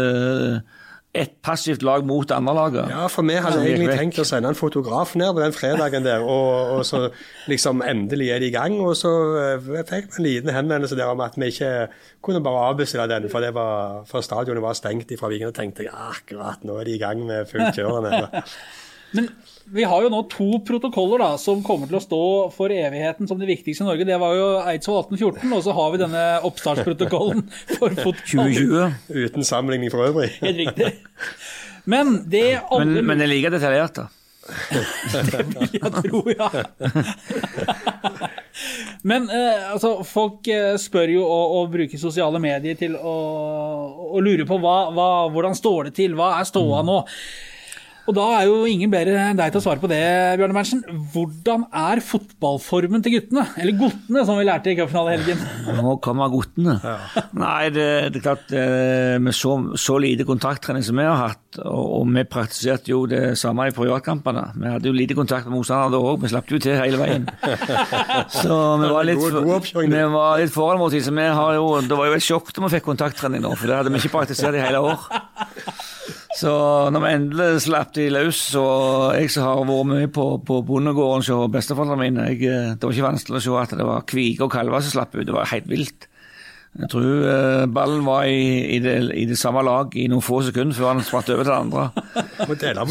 et 1.15 1.31
passivt 1.45 1.83
lag 1.85 2.03
mot 2.05 2.31
andre 2.35 2.53
laget. 2.53 2.89
Ja, 2.91 3.05
for 3.11 3.23
vi 3.27 3.37
hadde 3.39 3.61
egentlig 3.63 3.95
tenkt 3.95 4.19
å 4.19 4.25
sende 4.27 4.51
en 4.51 4.57
fotograf 4.57 5.13
ned 5.15 5.31
på 5.35 5.43
den 5.43 5.55
fredagen 5.55 6.03
der, 6.03 6.23
og, 6.27 6.73
og 6.75 6.81
så 6.87 7.05
liksom 7.51 7.83
endelig 7.85 8.33
er 8.35 8.43
de 8.43 8.49
i 8.51 8.55
gang. 8.55 8.75
Og 8.83 8.97
så 8.99 9.11
uh, 9.55 9.69
fikk 9.87 10.11
vi 10.11 10.19
en 10.19 10.27
liten 10.27 10.55
henvendelse 10.55 10.97
der 10.99 11.11
om 11.11 11.23
at 11.23 11.37
vi 11.39 11.53
ikke 11.53 11.71
kunne 12.25 12.43
bare 12.43 12.65
avbestille 12.71 13.07
den, 13.11 13.29
for, 13.31 13.45
det 13.45 13.53
var, 13.55 14.03
for 14.09 14.25
stadionet 14.25 14.65
var 14.65 14.75
stengt 14.77 15.13
fra 15.19 15.31
Viken. 15.31 15.53
Og 15.53 15.55
tenkte 15.55 15.87
jeg 15.87 15.95
akkurat 15.95 16.65
nå 16.67 16.81
er 16.81 16.89
de 16.89 16.97
i 16.97 17.01
gang 17.01 17.23
med 17.27 17.47
fullt 17.51 17.79
kjørende. 17.79 18.43
Men 19.15 19.29
vi 19.73 19.85
har 19.87 20.03
jo 20.05 20.11
nå 20.13 20.19
to 20.29 20.59
protokoller 20.67 21.23
da, 21.23 21.29
som 21.41 21.63
kommer 21.65 21.89
til 21.89 21.97
å 21.97 22.03
stå 22.03 22.23
for 22.53 22.73
evigheten 22.73 23.29
som 23.29 23.39
de 23.41 23.47
viktigste 23.49 23.85
i 23.85 23.87
Norge. 23.87 24.05
Det 24.07 24.19
var 24.21 24.35
jo 24.37 24.49
Eidsvoll 24.61 24.99
1814, 25.07 25.55
og 25.57 25.63
så 25.65 25.77
har 25.77 25.93
vi 25.93 26.01
denne 26.03 26.25
oppstartsprotokollen 26.49 27.45
for 27.77 27.95
fotball. 27.95 28.51
2020. 28.53 28.99
Uten 29.25 29.47
sammenligning 29.47 29.93
for 29.93 30.05
øvrig. 30.05 30.29
Helt 30.43 30.61
riktig. 30.65 30.91
Men 31.89 32.19
det 32.29 32.45
alle... 32.59 32.85
Men, 32.91 33.09
men 33.09 33.21
det 33.21 33.27
er 33.27 33.33
like 33.33 33.53
detaljert, 33.55 34.03
da? 34.03 34.11
det 34.45 35.41
vil 35.49 35.79
jeg 35.79 35.91
tro, 36.05 36.19
ja. 36.29 36.49
Men 39.09 39.25
eh, 39.33 39.71
altså, 39.71 40.03
folk 40.05 40.47
eh, 40.53 40.75
spør 40.81 41.09
jo 41.15 41.23
og, 41.25 41.55
og, 41.57 41.71
bruker 41.73 41.97
sosiale 42.01 42.39
medier 42.41 42.77
til 42.77 42.95
å, 42.97 43.15
å 44.13 44.21
lure 44.23 44.45
på 44.47 44.59
hva, 44.61 44.77
hva, 44.93 45.09
hvordan 45.33 45.57
står 45.57 45.89
det 45.89 45.95
til, 45.97 46.15
hva 46.17 46.35
er 46.39 46.47
ståa 46.49 46.83
nå? 46.85 46.99
Og 48.05 48.13
da 48.13 48.25
er 48.37 48.43
jo 48.45 48.57
ingen 48.69 48.91
bedre 48.93 49.17
enn 49.31 49.37
deg 49.39 49.49
til 49.53 49.61
å 49.61 49.63
svare 49.65 49.81
på 49.81 49.89
det, 49.89 50.01
Bjørne 50.37 50.53
Berntsen. 50.53 50.83
Hvordan 51.13 51.63
er 51.73 52.01
fotballformen 52.05 53.01
til 53.05 53.15
guttene? 53.15 53.47
Eller 53.57 53.77
guttene, 53.79 54.25
som 54.27 54.37
vi 54.37 54.45
lærte 54.45 54.69
i 54.69 54.75
cupfinalehelgen. 54.77 55.41
Nå 55.79 55.95
kommer 56.05 56.29
guttene. 56.33 56.75
Ja. 56.83 57.23
Nei, 57.41 57.71
det, 57.73 57.87
det, 58.13 58.21
er 58.21 58.25
klart 58.27 58.53
eh, 58.53 59.15
med 59.21 59.33
så, 59.33 59.55
så 59.81 59.97
lite 60.01 60.27
kontakttrening 60.27 60.85
som 60.85 61.01
vi 61.01 61.07
har 61.07 61.17
hatt, 61.17 61.41
og, 61.63 61.81
og, 62.01 62.05
vi 62.13 62.25
praktiserte 62.29 62.93
jo 62.93 63.01
det 63.09 63.23
samme 63.41 63.71
i 63.71 63.73
privatkampene. 63.73 64.45
Vi 64.53 64.75
hadde 64.75 64.91
jo 64.91 64.95
lite 64.95 65.17
kontakt 65.17 65.49
med 65.49 65.57
motstanderne 65.57 65.97
da 65.97 66.13
òg, 66.13 66.21
vi 66.21 66.33
slapp 66.35 66.53
jo 66.53 66.61
til 66.61 66.77
hele 66.77 67.01
veien. 67.01 67.25
Så 68.43 68.61
vi 68.83 68.93
var 68.93 69.09
litt, 69.09 69.25
vi 69.81 70.05
var 70.13 70.43
litt 70.43 70.53
foran 70.53 70.83
vår 70.83 70.93
tid. 70.93 71.07
Så 71.09 71.15
vi 71.15 71.25
har 71.41 71.57
jo, 71.57 71.67
det 71.81 71.97
var 71.97 72.13
jo 72.13 72.21
et 72.21 72.29
sjokk 72.29 72.53
da 72.53 72.67
vi 72.67 72.73
fikk 72.77 72.89
kontakttrening 72.91 73.41
nå, 73.41 73.57
for 73.57 73.71
det 73.71 73.81
hadde 73.81 73.97
vi 73.97 74.03
ikke 74.03 74.13
praktisert 74.19 74.61
i 74.61 74.61
hele 74.61 74.85
år. 74.93 75.09
Så 76.35 76.51
når 76.91 77.03
vi 77.03 77.11
endelig 77.15 77.61
slapp 77.63 77.93
de 77.95 78.09
løs, 78.11 78.39
og 78.59 79.15
jeg 79.15 79.31
som 79.31 79.45
har 79.45 79.61
vært 79.69 79.87
mye 79.87 80.09
på, 80.11 80.25
på 80.43 80.57
bondegården 80.67 81.23
hos 81.23 81.53
besteforeldrene 81.53 82.01
mine 82.01 82.25
jeg, 82.33 82.41
eh, 82.49 82.73
Det 82.75 82.83
var 82.83 82.97
ikke 82.97 83.07
vanskelig 83.07 83.39
å 83.39 83.45
se 83.45 83.55
at 83.61 83.77
det 83.79 83.87
var 83.87 84.03
kviger 84.09 84.47
og 84.47 84.51
kalver 84.51 84.83
som 84.83 84.97
slapp 84.97 85.15
ut. 85.15 85.23
Det 85.27 85.35
var 85.35 85.47
helt 85.53 85.71
vilt. 85.71 86.09
Jeg 86.75 86.91
tror 86.91 87.05
uh, 87.07 87.65
ballen 87.71 88.01
var 88.03 88.25
i, 88.27 88.75
i, 88.75 88.81
det, 88.83 88.97
i, 89.15 89.23
det, 89.29 89.37
samme 89.39 89.61
lag 89.63 89.93
i 89.95 90.09
noen 90.11 90.23
få 90.25 90.41
sekunder 90.43 90.75
før 90.75 90.89
han 90.91 91.05
spratt 91.07 91.31
over 91.31 91.47
til 91.47 91.53
det 91.53 91.59
andre. 91.61 91.85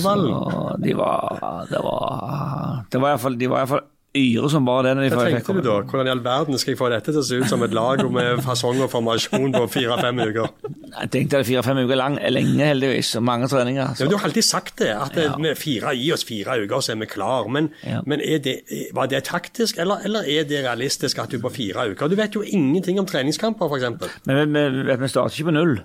Så 0.00 0.78
de 0.80 0.94
var, 0.96 1.42
det 1.68 1.82
var, 1.84 2.86
det 2.88 3.02
var 3.02 3.12
iallfall 3.12 3.84
yre 4.14 4.49
som 4.52 4.66
bare 4.66 4.92
det. 4.94 5.09
Hva 5.11 5.25
tenkte 5.26 5.54
du 5.56 5.61
da? 5.64 5.76
Hvordan 5.88 6.06
i 6.09 6.12
all 6.12 6.21
verden 6.25 6.59
skal 6.61 6.73
jeg 6.75 6.78
få 6.78 6.88
dette 6.92 7.11
til 7.12 7.18
å 7.21 7.25
se 7.26 7.38
ut 7.42 7.49
som 7.50 7.62
et 7.66 7.73
lag 7.75 8.02
med 8.14 8.42
fasong 8.47 8.78
og 8.85 8.90
formasjon 8.92 9.54
på 9.56 9.62
fire-fem 9.75 10.21
uker? 10.23 10.50
Jeg 10.94 11.11
tenkte 11.14 11.40
det 11.40 11.49
fire-fem 11.49 11.80
uker 11.83 11.99
lang 11.99 12.18
er 12.23 12.30
lenge, 12.35 12.61
heldigvis, 12.71 13.11
og 13.18 13.25
mange 13.26 13.49
treninger. 13.50 13.94
Ja, 13.99 14.09
du 14.11 14.14
har 14.16 14.28
alltid 14.28 14.47
sagt 14.47 14.78
det, 14.83 14.92
at 14.94 15.16
det, 15.18 15.26
med 15.42 15.59
fire, 15.59 15.94
i 15.99 16.12
oss 16.14 16.23
fire 16.28 16.61
uker, 16.62 16.78
så 16.87 16.94
er 16.94 17.00
vi 17.02 17.11
klar. 17.11 17.49
Men, 17.50 17.73
Ja. 17.85 18.02
men 18.06 18.23
er 18.23 18.38
det, 18.44 18.61
var 18.94 19.11
det 19.11 19.25
taktisk, 19.26 19.78
eller, 19.83 20.04
eller 20.06 20.23
er 20.30 20.47
det 20.47 20.62
realistisk 20.64 21.18
at 21.18 21.30
du 21.35 21.40
på 21.42 21.50
fire 21.52 21.88
uker 21.90 22.09
Du 22.09 22.14
vet 22.16 22.35
jo 22.38 22.42
ingenting 22.47 23.00
om 23.02 23.06
treningskamper, 23.11 23.66
f.eks. 23.66 24.14
Men 24.30 24.54
vi, 24.54 24.64
vi, 24.87 24.97
vi 25.02 25.09
starter 25.11 25.35
ikke 25.40 25.50
på 25.50 25.56
null. 25.59 25.76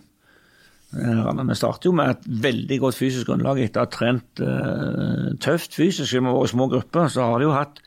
Vi 0.89 1.55
starter 1.55 1.85
jo 1.89 1.91
med 1.93 2.15
et 2.15 2.23
veldig 2.45 2.79
godt 2.81 2.97
fysisk 2.97 3.27
grunnlag 3.29 3.59
etter 3.61 3.83
å 3.83 3.85
ha 3.85 3.91
trent 3.93 4.41
eh, 4.41 5.27
tøft 5.43 5.75
fysisk 5.77 6.17
med 6.21 6.33
våre 6.33 6.49
små 6.49 6.65
grupper. 6.71 7.11
Så 7.13 7.21
har 7.25 7.37
de 7.41 7.45
jo 7.45 7.53
hatt 7.53 7.77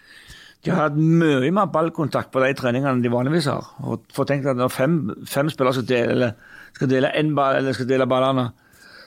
de 0.62 0.71
har 0.71 0.85
hatt 0.88 0.97
mye 0.99 1.50
mer 1.50 1.66
ballkontakt 1.75 2.31
på 2.31 2.38
de 2.45 2.52
treningene 2.54 3.02
de 3.02 3.11
vanligvis 3.11 3.49
har. 3.50 3.64
Og 3.83 4.04
for 4.14 4.25
tenk 4.28 4.45
deg 4.45 4.52
at 4.54 4.61
Når 4.62 4.71
fem, 4.71 4.99
fem 5.26 5.49
spillere 5.50 5.75
skal 5.81 5.88
dele, 5.90 6.28
skal 6.76 6.88
dele 6.92 7.11
en 7.19 7.33
ball, 7.35 7.57
eller 7.59 7.75
skal 7.75 7.88
dele 7.90 8.07
ballene, 8.07 8.52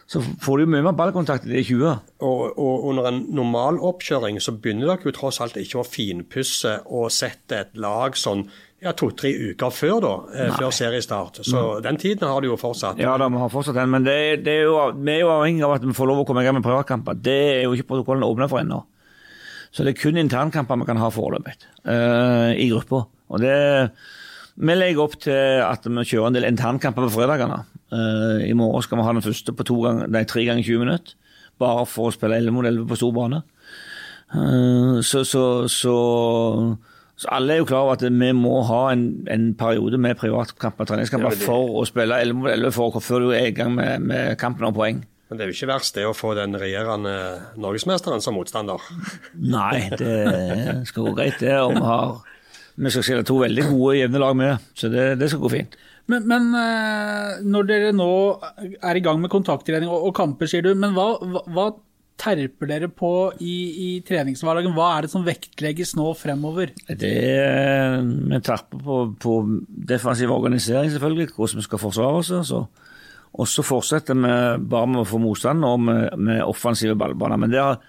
så 0.05 0.19
får 0.21 0.59
de 0.61 0.65
mye 0.69 0.83
mer 0.85 0.93
ballkontakt 0.99 1.47
enn 1.47 1.55
de 1.55 1.63
20. 1.65 1.87
Og, 2.21 2.41
og 2.61 2.83
under 2.91 3.07
en 3.09 3.23
normal 3.33 3.79
oppkjøring 3.81 4.37
så 4.43 4.51
begynner 4.53 4.91
dere 4.91 5.07
jo 5.07 5.15
tross 5.15 5.39
alt 5.41 5.55
ikke 5.57 5.79
å 5.81 5.87
finpusse 5.87 6.75
og 6.93 7.07
sette 7.15 7.57
et 7.63 7.71
lag 7.81 8.13
sånn 8.19 8.43
ja, 8.83 8.91
to-tre 8.93 9.31
uker 9.33 9.71
før 9.73 9.95
da, 10.03 10.11
Nei. 10.35 10.49
før 10.59 10.69
seriestart. 10.75 11.39
Så 11.47 11.79
den 11.81 11.97
tiden 11.97 12.27
har 12.29 12.43
du 12.43 12.51
jo 12.51 12.57
fortsatt. 12.59 12.99
Ja, 13.01 13.15
da, 13.17 13.31
vi 13.33 13.39
har 13.41 13.49
fortsatt 13.49 13.79
den, 13.79 13.89
men 13.95 14.03
det, 14.05 14.13
er- 14.13 14.43
det 14.45 14.59
er 14.59 14.67
jo, 14.67 14.75
vi 14.99 15.15
er 15.15 15.23
jo 15.23 15.31
avhengig 15.39 15.63
av 15.65 15.77
at 15.79 15.87
vi 15.87 15.95
får 15.95 16.11
lov 16.11 16.21
å 16.21 16.27
komme 16.27 16.43
i 16.43 16.45
gang 16.45 16.59
med 16.59 16.67
privatkamper. 16.67 17.17
Det 17.17 17.39
er 17.55 17.63
jo 17.63 17.73
ikke 17.79 17.87
protokollen 17.95 18.27
åpna 18.27 18.51
for 18.51 18.61
ennå. 18.61 18.83
Så 19.75 19.83
det 19.83 19.91
er 19.91 19.99
kun 19.99 20.15
internkamper 20.21 20.79
vi 20.79 20.87
kan 20.87 20.99
ha 21.01 21.09
foreløpig 21.11 21.55
uh, 21.83 22.53
i 22.55 22.69
gruppa. 22.71 23.01
Og 23.27 23.41
det 23.43 23.55
Vi 24.55 24.71
legger 24.77 25.03
opp 25.03 25.17
til 25.19 25.59
at 25.65 25.83
vi 25.83 26.03
kjører 26.07 26.29
en 26.29 26.37
del 26.37 26.47
internkamper 26.47 27.03
på 27.09 27.11
fredagene. 27.17 27.57
Uh, 27.91 28.39
I 28.47 28.53
morgen 28.55 28.85
skal 28.85 29.01
vi 29.01 29.03
ha 29.03 29.11
den 29.17 29.25
første 29.25 29.51
på 29.51 29.65
to 29.67 29.81
ganger, 29.83 30.07
nei, 30.07 30.23
tre 30.23 30.45
ganger 30.47 30.63
20 30.63 30.85
minutter. 30.85 31.17
Bare 31.59 31.83
for 31.87 32.07
å 32.07 32.13
spille 32.15 32.37
11 32.39 32.55
mot 32.55 32.67
11 32.67 32.87
på 32.87 32.97
stor 33.01 33.11
bane. 33.17 33.41
Uh, 34.31 35.01
så, 35.03 35.25
så, 35.27 35.43
så, 35.67 35.95
så 37.19 37.33
alle 37.35 37.57
er 37.57 37.59
jo 37.61 37.67
klar 37.67 37.83
over 37.83 37.99
at 37.99 38.07
vi 38.07 38.31
må 38.35 38.61
ha 38.71 38.79
en, 38.93 39.03
en 39.31 39.49
periode 39.59 39.99
med 40.01 40.15
privatkamper, 40.23 40.87
treningskamper, 40.87 41.27
Ja, 41.27 41.35
men 41.35 41.43
det- 41.43 41.49
for 41.51 41.75
å 41.81 41.83
spille 41.87 42.21
11 42.23 42.39
mot 42.39 42.51
11 42.53 42.73
for, 42.79 43.03
før 43.03 43.27
du 43.27 43.35
er 43.35 43.51
i 43.51 43.55
gang 43.59 43.75
med, 43.75 44.07
med 44.07 44.37
kampen 44.39 44.69
om 44.71 44.75
poeng. 44.79 45.03
Men 45.25 45.37
det 45.39 45.45
er 45.45 45.49
jo 45.49 45.57
ikke 45.57 45.71
verst 45.73 45.97
det 45.97 46.05
å 46.05 46.13
få 46.13 46.35
den 46.37 46.53
regjerende 46.61 47.15
norgesmesteren 47.57 48.21
som 48.21 48.37
motstander. 48.37 48.81
Nei, 49.55 49.87
det 49.97 50.85
skal 50.91 51.09
gå 51.09 51.15
greit, 51.17 51.39
det. 51.41 51.55
Og 51.63 51.73
vi 51.73 51.85
har 51.85 52.17
vi 52.75 52.91
skal 52.91 53.05
skille 53.07 53.25
to 53.27 53.39
veldig 53.39 53.69
gode, 53.69 53.97
jevne 54.01 54.21
lag 54.21 54.35
med, 54.37 54.69
så 54.75 54.91
det, 54.91 55.13
det 55.21 55.29
skal 55.31 55.43
gå 55.45 55.51
fint. 55.53 55.77
Men, 56.11 56.27
men 56.29 56.51
eh, 56.59 57.41
når 57.47 57.67
dere 57.69 57.95
nå 57.95 58.11
er 58.75 58.99
i 58.99 59.03
gang 59.03 59.21
med 59.21 59.31
kontakttrening 59.33 59.89
og, 59.89 60.09
og 60.09 60.15
kamper, 60.17 60.49
sier 60.51 60.65
du, 60.65 60.73
men 60.77 60.93
hva, 60.97 61.13
hva, 61.47 61.71
terper 62.15 62.69
dere 62.69 62.87
på 62.87 63.09
i, 63.43 63.55
i 63.85 63.87
treningshverdagen? 64.07 64.71
Hva 64.75 64.91
er 64.95 65.03
det 65.03 65.11
som 65.11 65.25
vektlegges 65.25 65.97
nå 65.99 66.13
fremover? 66.15 66.71
Det 66.87 67.09
er, 67.11 67.97
Vi 68.05 68.39
terper 68.39 68.79
på, 68.85 68.99
på 69.19 69.33
defensiv 69.67 70.31
organisering, 70.31 70.93
selvfølgelig, 70.93 71.33
hvordan 71.35 71.59
vi 71.59 71.65
skal 71.65 71.81
forsvare 71.81 72.21
oss. 72.21 72.31
Så. 72.47 72.61
Og 73.35 73.49
så 73.51 73.65
fortsetter 73.65 74.15
vi 74.15 74.31
bare 74.71 74.87
med 74.87 75.01
å 75.01 75.07
få 75.09 75.19
motstand 75.19 75.65
og 75.67 75.81
med, 75.83 76.15
med 76.15 76.43
offensive 76.45 76.95
ballbaner. 76.99 77.39
Men 77.41 77.51
det, 77.51 77.59
har, 77.59 77.79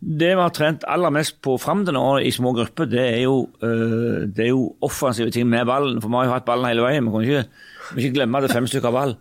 det 0.00 0.30
vi 0.32 0.40
har 0.40 0.54
trent 0.56 0.86
aller 0.88 1.12
mest 1.12 1.36
på 1.44 1.58
fram 1.60 1.84
til 1.84 1.96
nå 1.98 2.04
i 2.24 2.32
små 2.32 2.54
grupper, 2.56 2.88
det 2.88 3.04
er, 3.04 3.22
jo, 3.26 3.42
øh, 3.60 4.24
det 4.24 4.46
er 4.46 4.52
jo 4.54 4.70
offensive 4.86 5.34
ting 5.34 5.48
med 5.52 5.68
ballen. 5.68 6.00
For 6.00 6.12
vi 6.12 6.20
har 6.20 6.30
jo 6.30 6.36
hatt 6.36 6.48
ballen 6.48 6.70
hele 6.70 6.86
veien. 6.86 7.08
Vi 7.08 7.12
kan 7.12 7.26
ikke, 7.26 7.66
ikke 7.96 8.14
glemme 8.16 8.40
at 8.40 8.46
det 8.46 8.52
er 8.52 8.60
fem 8.60 8.70
stykker 8.72 8.94
ball. 8.96 9.16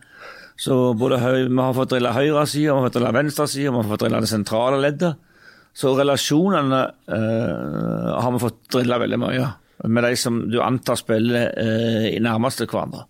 Så 0.56 0.94
både 0.96 1.20
Vi 1.20 1.60
har 1.60 1.76
fått 1.76 1.92
drilla 1.92 2.16
høyre 2.16 2.46
side, 2.48 2.70
vi 2.70 2.72
har 2.72 2.88
fått 2.88 2.96
drilla 2.96 3.12
venstre 3.12 3.48
side, 3.52 3.68
vi 3.68 3.76
har 3.76 3.92
fått 3.92 4.06
drilla 4.06 4.24
det 4.24 4.32
sentrale 4.32 4.80
leddet. 4.80 5.20
Så 5.76 5.92
relasjonene 5.98 6.82
øh, 7.12 8.12
har 8.16 8.32
vi 8.32 8.44
fått 8.46 8.62
drilla 8.78 9.02
veldig 9.02 9.20
mye 9.20 9.52
med 9.92 10.06
de 10.08 10.16
som 10.16 10.38
du 10.48 10.62
antar 10.64 10.96
spiller 10.96 11.50
øh, 11.60 12.06
i 12.14 12.20
nærmeste 12.24 12.68
hverandre. 12.72 13.04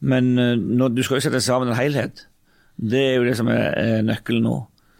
Men 0.00 0.38
øh, 0.38 0.56
når, 0.56 0.88
du 0.96 1.02
skal 1.02 1.20
jo 1.20 1.26
sette 1.26 1.40
sammen 1.40 1.72
en 1.72 1.78
helhet. 1.78 2.26
Det 2.76 3.00
er 3.00 3.14
jo 3.16 3.24
det 3.24 3.36
som 3.38 3.48
er, 3.48 3.72
er 3.80 4.04
nøkkelen 4.04 4.44
nå. 4.44 4.56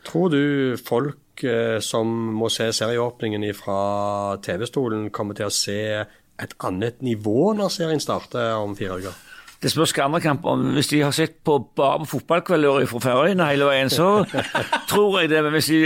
Tror 0.06 0.30
du 0.32 0.76
folk 0.80 1.44
eh, 1.44 1.78
som 1.84 2.08
må 2.38 2.48
se 2.52 2.70
serieåpningen 2.72 3.44
fra 3.56 4.36
TV-stolen, 4.44 5.10
kommer 5.10 5.36
til 5.36 5.50
å 5.50 5.54
se 5.54 5.80
et 6.36 6.52
annet 6.68 7.00
nivå 7.04 7.52
når 7.56 7.72
serien 7.72 8.02
starter 8.02 8.56
om 8.60 8.76
fire 8.78 9.00
uker? 9.00 9.24
Det 9.62 9.70
spørs 9.72 9.90
hvilke 9.90 10.04
andre 10.04 10.20
kamper. 10.20 10.56
Hvis 10.76 10.90
de 10.92 11.00
har 11.00 11.14
sett 11.16 11.38
på 11.44 11.56
bare 11.76 11.98
på 12.02 12.10
fotballkvelder 12.10 12.84
fra 12.90 13.00
Færøyene 13.00 13.48
hele 13.48 13.68
veien, 13.70 13.90
så 13.90 14.24
tror 14.90 15.20
jeg 15.20 15.30
det. 15.32 15.42
Men 15.44 15.56
hvis 15.56 15.70
de, 15.72 15.80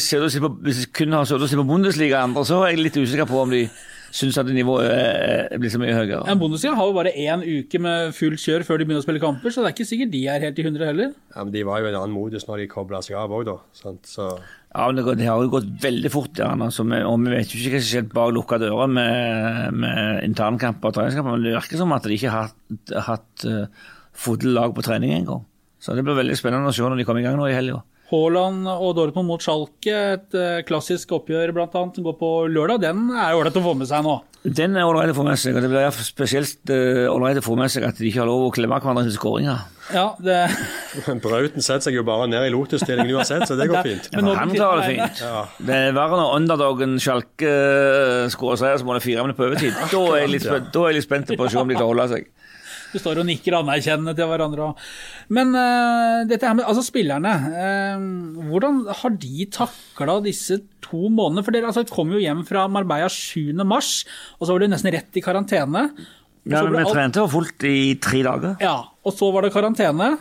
ser 0.00 0.22
hvis 0.22 0.84
de 0.84 0.86
kun 0.94 1.12
har 1.12 1.26
sittet 1.26 1.42
og 1.42 1.50
sett 1.50 1.58
på 1.58 1.66
Bundesliga 1.66 2.22
andre, 2.22 2.44
så 2.46 2.62
er 2.62 2.72
jeg 2.72 2.84
litt 2.84 2.96
usikker 2.96 3.26
på 3.28 3.42
om 3.42 3.50
de 3.52 3.64
syns 4.10 4.38
at 4.40 4.46
nivået 4.52 4.88
er- 4.88 5.48
er 5.52 5.68
så 5.72 5.78
mye 5.80 5.94
høyere. 5.94 6.22
En 6.28 6.38
Bundesliga 6.40 6.74
har 6.74 6.86
jo 6.86 6.94
bare 6.96 7.12
én 7.12 7.42
uke 7.44 7.80
med 7.80 8.14
fullt 8.16 8.40
kjør 8.40 8.64
før 8.64 8.78
de 8.78 8.84
begynner 8.86 9.02
å 9.02 9.06
spille 9.06 9.20
kamper, 9.20 9.50
så 9.50 9.62
det 9.62 9.68
er 9.70 9.76
ikke 9.76 9.88
sikkert 9.90 10.10
de 10.14 10.22
er 10.28 10.40
helt 10.40 10.58
i 10.58 10.62
hundre 10.64 10.86
heller. 10.88 11.12
Ja, 11.34 11.44
men 11.44 11.52
De 11.52 11.62
var 11.64 11.80
jo 11.80 11.86
i 11.86 11.88
en 11.92 11.98
annen 12.00 12.14
modus 12.16 12.46
når 12.48 12.62
de 12.62 12.66
kobla 12.68 13.02
seg 13.04 13.16
av 13.16 13.30
òg, 13.30 13.44
da. 13.44 13.58
Sant? 13.72 14.02
Så 14.08 14.38
Ja, 14.74 14.86
men 14.90 14.96
det, 14.96 15.16
det 15.18 15.26
har 15.26 15.40
jo 15.42 15.48
gått 15.50 15.68
veldig 15.80 16.10
fort, 16.12 16.32
der, 16.34 16.44
altså, 16.52 16.84
og 16.84 17.20
vi 17.24 17.30
vet 17.32 17.48
jo 17.52 17.58
ikke 17.58 17.76
hva 17.76 17.80
som 17.80 17.88
skjer 17.92 18.08
bak 18.12 18.32
lukka 18.36 18.58
dører 18.60 18.88
med, 18.88 19.72
med 19.74 20.24
internkamper 20.28 20.88
og 20.90 20.94
treningskamper, 20.94 21.32
men 21.36 21.42
det 21.46 21.54
virker 21.56 21.76
som 21.80 21.92
at 21.96 22.02
de 22.04 22.16
ikke 22.18 22.30
har 22.30 22.50
hatt, 22.50 22.92
hatt 23.08 23.46
uh, 23.48 23.66
fulle 24.12 24.52
lag 24.52 24.74
på 24.76 24.84
trening 24.84 25.12
engang. 25.16 25.44
Så 25.80 25.94
det 25.96 26.04
blir 26.04 26.18
veldig 26.18 26.36
spennende 26.36 26.68
å 26.68 26.74
se 26.74 26.82
når 26.82 26.98
de 27.00 27.04
kommer 27.08 27.20
i 27.20 27.24
gang 27.24 27.36
nå 27.38 27.48
i 27.48 27.54
helga. 27.56 27.80
Haaland 28.08 28.68
og 28.72 28.94
Dortmund 28.96 29.28
mot 29.28 29.44
Schalke, 29.44 29.94
et 30.16 30.36
eh, 30.38 30.62
klassisk 30.68 31.12
oppgjør 31.18 31.52
blant 31.56 31.74
annet, 31.76 31.98
som 31.98 32.06
går 32.08 32.18
på 32.20 32.32
lørdag, 32.52 32.82
den 32.86 33.08
er 33.12 33.36
ålreit 33.36 33.58
å 33.60 33.64
få 33.64 33.74
med 33.76 33.90
seg 33.90 34.06
nå. 34.06 34.18
Den 34.48 34.78
er 34.78 34.86
ålreit 34.88 35.12
å 35.12 35.18
få 35.18 35.26
med 35.26 35.40
seg, 35.40 35.58
og 35.58 35.64
det 35.64 35.72
blir 35.72 35.98
spesielt 36.06 36.72
ålreit 36.72 37.40
å 37.42 37.44
få 37.44 37.58
med 37.58 37.72
seg 37.74 37.84
at 37.88 37.98
de 37.98 38.06
ikke 38.08 38.22
har 38.22 38.30
lov 38.30 38.46
å 38.46 38.54
klemme 38.54 38.78
hverandre 38.80 39.08
til 39.10 39.18
skåringer. 39.18 39.66
Ja, 39.92 40.16
det, 40.20 40.36
Brauten 41.24 41.64
setter 41.64 41.88
seg 41.88 41.96
jo 41.96 42.04
bare 42.06 42.28
ned 42.28 42.44
i 42.46 42.52
Lotus-stillingen 42.52 43.16
uansett, 43.16 43.46
så 43.48 43.56
det 43.58 43.68
går 43.70 43.86
fint. 43.86 44.08
Men 44.14 44.28
nå 44.28 44.34
han 44.36 44.52
tar 44.52 44.58
klarer 44.60 44.82
det 44.82 44.88
fint. 44.92 45.22
Ja. 45.24 45.44
fint. 45.54 45.68
Det 45.68 45.78
er 45.78 45.96
verre 45.96 46.20
når 46.20 46.34
underdogen 46.36 46.98
Schalke 47.02 47.52
eh, 47.52 48.26
skårer 48.32 48.60
seier, 48.60 48.80
så 48.80 48.88
må 48.88 48.96
det 48.96 49.04
fire 49.06 49.24
minutter 49.24 49.40
på 49.40 49.48
overtid. 49.48 49.78
Da 49.92 50.02
er 50.12 50.22
jeg 50.24 50.34
litt, 50.34 50.44
spent, 50.44 50.68
da 50.74 50.84
er 50.84 50.92
jeg 50.92 51.00
litt 51.00 51.08
spent 51.08 51.32
på 51.32 51.46
å 51.46 51.50
se 51.52 51.60
om 51.62 51.72
de 51.72 51.78
kan 51.78 51.88
holde 51.88 52.08
seg. 52.12 52.28
Du 52.92 52.98
står 53.00 53.20
og 53.22 53.26
nikker 53.28 53.58
anerkjennende 53.58 54.14
til 54.16 54.28
hverandre. 54.30 54.70
også. 54.70 54.86
Men 55.36 55.52
uh, 55.56 56.24
dette 56.28 56.48
her 56.48 56.56
med 56.58 56.68
altså 56.68 56.84
spillerne, 56.86 57.34
Uh, 57.48 58.44
hvordan 58.48 58.80
har 59.00 59.14
de 59.20 59.46
takla 59.52 60.18
disse 60.24 60.60
to 60.84 61.08
månedene? 61.08 61.44
For 61.44 61.54
dere 61.54 61.70
altså, 61.70 61.84
kom 61.90 62.12
jo 62.14 62.22
hjem 62.22 62.44
fra 62.48 62.66
Marbella 62.70 63.10
7. 63.12 63.52
mars, 63.68 64.02
og 64.38 64.46
så 64.46 64.54
var 64.54 64.64
du 64.64 64.72
nesten 64.72 64.92
rett 64.94 65.18
i 65.18 65.24
karantene. 65.24 65.88
Ja, 66.48 66.62
men 66.64 66.78
vi 66.80 66.88
trente 66.88 67.20
jo 67.20 67.28
fullt 67.30 67.64
i 67.68 67.98
tre 68.00 68.22
dager. 68.24 68.56
Ja, 68.64 68.78
og 69.04 69.14
så 69.16 69.28
var 69.34 69.44
det 69.44 69.52
karantene. 69.52 70.14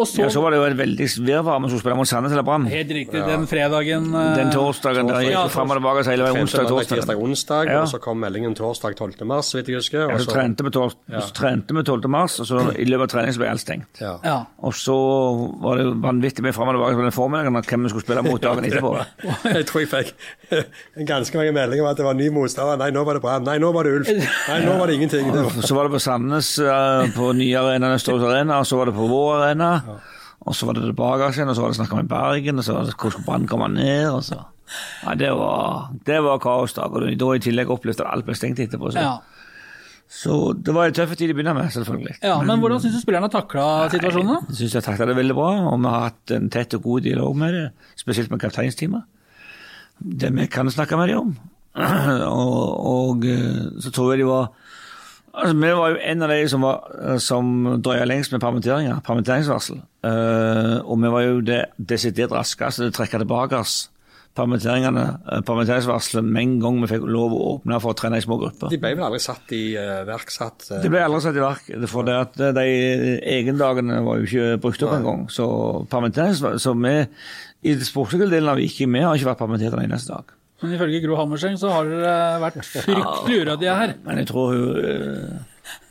Og 0.00 0.06
så, 0.08 0.22
Ja, 0.22 0.28
så 0.32 0.40
var 0.40 0.54
det 0.54 0.58
jo 0.60 0.64
et 0.64 0.76
veldig 0.78 1.06
virvar 1.26 1.58
med 1.60 1.72
å 1.74 1.78
spille 1.80 1.96
mot 1.98 2.08
Sandnes 2.08 2.32
eller 2.32 2.44
Brann. 2.46 2.62
Helt 2.72 2.88
riktig, 2.96 3.20
den 3.26 3.42
fredagen 3.50 4.06
eh, 4.16 4.30
Den 4.38 4.48
torsdagen 4.54 5.10
der 5.10 5.20
Ja, 5.26 5.42
gikk 5.44 5.52
fram 5.52 5.70
og 5.74 5.76
tilbake 5.76 6.04
hele 6.08 6.24
veien. 6.24 6.38
Onsdag, 6.46 6.68
torsdag. 6.70 6.96
tirsdag, 7.02 7.20
onsdag, 7.20 7.68
Ja. 7.68 7.82
og 7.82 7.88
så 7.92 8.00
kom 8.00 8.16
meldingen 8.24 8.54
torsdag 8.56 8.96
12. 8.96 9.26
mars, 9.28 9.50
så 9.52 9.58
vidt 9.60 9.68
jeg 9.68 9.76
husker. 9.82 10.06
Ja, 10.08 10.14
Og 10.14 10.20
så 10.22 10.30
så, 10.30 10.32
trente 10.38 10.64
vi 10.64 10.70
tors- 10.72 10.96
ja. 11.12 11.20
trente 11.36 11.76
vi 11.76 11.82
12. 11.84 12.08
mars, 12.08 12.38
og 12.40 12.46
så 12.48 12.62
i 12.80 12.86
løpet 12.88 13.02
av 13.10 13.12
trening 13.18 13.34
så 13.36 13.42
ble 13.44 13.50
alt 13.52 13.60
stengt. 13.60 14.00
ja. 14.00 14.14
Ja. 14.24 14.38
Og 14.64 14.72
så 14.72 14.96
var 15.60 15.76
det 15.76 15.86
vanvittig 16.00 16.42
mye 16.48 16.52
fram 16.56 16.68
og 16.72 16.78
tilbake 16.78 16.96
på 16.96 17.04
den 17.04 17.12
formiddagen 17.18 17.52
om 17.56 17.62
hvem 17.62 17.82
vi 17.84 17.92
skulle 17.92 18.06
spille 18.08 18.22
mot 18.24 18.40
dagen 18.48 18.64
etterpå. 18.64 18.94
Jeg 19.52 19.66
tror 19.68 19.84
jeg 19.84 19.90
fikk 19.92 20.14
ganske 21.12 21.36
mange 21.36 21.52
meldinger 21.52 21.84
om 21.84 21.90
at 21.92 22.00
det 22.00 22.04
var 22.08 22.14
ny 22.16 22.30
motstander. 22.34 22.80
Nei, 22.80 22.90
nå 22.96 23.04
var 23.04 23.14
det 23.20 23.22
Brann. 23.24 23.44
Nei, 23.44 23.58
nå 23.60 23.70
var 23.76 23.84
det 23.84 23.94
Ulf. 24.00 24.08
Nei, 24.48 24.58
nå 24.64 24.78
var 24.80 24.86
det 24.88 24.96
ingenting. 24.96 25.28
Så 25.68 25.74
var 25.76 25.84
det 25.88 25.92
på 25.92 26.00
Sandnes, 26.02 26.54
eh, 26.58 27.10
på 27.14 27.32
nye 27.36 27.60
arena, 27.60 27.92
Østerås 27.98 28.24
Arena, 28.24 28.60
og 28.62 28.66
så 28.68 28.78
var 28.80 28.88
det 28.90 28.94
på 28.96 29.06
vår 29.10 29.42
arena. 29.44 29.70
Og 30.48 30.54
så 30.56 30.64
var 30.66 30.76
det 30.78 30.86
tilbake 30.86 31.26
igjen, 31.34 31.50
og 31.52 31.56
så 31.58 31.62
var 31.66 31.72
det 31.72 31.76
snakk 31.80 31.92
om 31.92 32.00
i 32.00 32.08
Bergen, 32.08 32.58
og 32.58 32.64
så 32.64 32.72
var 32.78 32.86
det 32.88 32.94
hvordan 32.96 33.24
Brann 33.26 33.46
komme 33.50 33.68
ned, 33.74 34.06
og 34.08 34.22
så 34.24 34.38
Ja, 35.04 35.14
det 35.18 35.32
var, 35.34 35.90
det 36.06 36.20
var 36.22 36.38
kaosdag, 36.38 36.92
og 36.94 37.04
da 37.18 37.28
i 37.34 37.42
tillegg 37.42 37.70
opplevde 37.74 38.04
at 38.06 38.12
alt 38.14 38.24
ble 38.28 38.36
stengt 38.38 38.60
etterpå. 38.62 38.92
Så, 38.94 39.02
Ja. 39.02 39.16
så 40.08 40.36
det 40.54 40.72
var 40.74 40.86
en 40.86 40.94
tøff 40.94 41.16
tid 41.18 41.32
å 41.32 41.36
begynne 41.36 41.54
med, 41.58 41.72
selvfølgelig. 41.74 42.16
ja, 42.22 42.36
Men 42.46 42.60
hvordan 42.62 42.80
syns 42.80 42.94
du 42.94 43.00
spillerne 43.02 43.26
har 43.28 43.34
takla 43.34 43.66
situasjonen? 43.90 44.30
da? 44.32 44.40
Jeg 44.48 44.56
syns 44.60 44.76
jeg 44.78 44.86
takla 44.86 45.06
det 45.10 45.16
veldig 45.18 45.34
bra, 45.34 45.50
og 45.72 45.80
vi 45.82 45.90
har 45.90 46.06
hatt 46.06 46.30
en 46.38 46.48
tett 46.54 46.74
og 46.78 46.82
god 46.86 47.02
dialog 47.02 47.36
med 47.36 47.52
det, 47.58 47.66
spesielt 47.98 48.30
med 48.30 48.40
kapteinsteamet. 48.40 49.02
Det 50.00 50.30
vi 50.32 50.46
kan 50.46 50.70
snakke 50.70 50.96
med 50.96 51.08
dem 51.08 51.18
om. 51.18 51.36
og, 52.30 52.86
og 52.86 53.26
eh, 53.26 53.66
så 53.82 53.90
tror 53.92 54.14
jeg 54.14 54.22
de 54.22 54.30
var 54.30 54.48
Altså, 55.30 55.54
Vi 55.54 55.72
var 55.78 55.94
jo 55.94 56.00
en 56.12 56.22
av 56.26 56.32
de 56.32 56.40
som, 56.50 56.66
var, 56.66 57.18
som 57.22 57.52
drøya 57.84 58.08
lengst 58.08 58.32
med 58.34 58.42
permitteringer, 58.42 59.00
permitteringsvarsel. 59.06 59.80
Uh, 60.02 60.80
og 60.82 61.00
vi 61.02 61.14
var 61.14 61.24
jo 61.26 61.40
det 61.44 61.62
desidert 61.76 62.34
raskeste 62.34 62.86
til 62.86 62.92
å 62.92 62.98
trekke 62.98 63.22
tilbake 63.22 63.60
oss 63.60 63.78
permitteringene, 64.36 65.04
eh, 65.26 65.40
permitteringsvarselet 65.46 66.24
med 66.24 66.42
en 66.42 66.52
gang 66.62 66.80
vi 66.82 66.90
fikk 66.92 67.06
lov 67.10 67.34
å 67.34 67.40
åpne 67.54 67.80
for 67.82 67.92
å 67.92 67.98
trene 67.98 68.20
i 68.20 68.24
små 68.24 68.38
grupper. 68.40 68.70
De 68.70 68.78
ble 68.80 68.92
vel 68.94 69.06
aldri 69.08 69.20
satt 69.22 69.54
i 69.56 69.62
uh, 69.74 70.02
verksatt? 70.08 70.68
Uh, 70.70 70.78
De 70.84 70.92
ble 70.92 71.02
aldri 71.02 71.22
satt 71.24 71.38
i 71.38 71.44
verk, 71.44 71.70
for 71.90 72.06
det 72.06 72.16
at 72.16 72.38
de 72.56 72.66
egendagene 73.18 74.00
var 74.06 74.20
jo 74.20 74.28
ikke 74.28 74.60
brukt 74.62 74.84
opp 74.86 74.96
engang. 75.00 75.24
Så 75.34 75.46
permitterings... 75.90 76.44
Så 76.62 76.76
vi 76.78 76.94
i 77.60 77.74
den 77.74 77.84
sportslige 77.84 78.30
delen 78.30 78.52
av 78.52 78.60
Viking 78.60 78.92
vi 78.94 79.02
har 79.04 79.18
ikke 79.18 79.32
vært 79.32 79.42
permittert 79.42 79.76
en 79.76 79.84
eneste 79.84 80.14
dag. 80.14 80.36
Men 80.62 80.74
ifølge 80.76 81.00
Gro 81.04 81.16
Hammerseng 81.16 81.54
så 81.60 81.70
har 81.72 81.88
dere 81.88 82.16
vært 82.42 82.58
fryktelig 82.84 83.38
uredige 83.44 83.76
her. 83.78 83.94
Men 84.04 84.20
jeg 84.22 84.28
tror 84.30 84.50
hun 84.52 84.82
eh, 84.84 85.38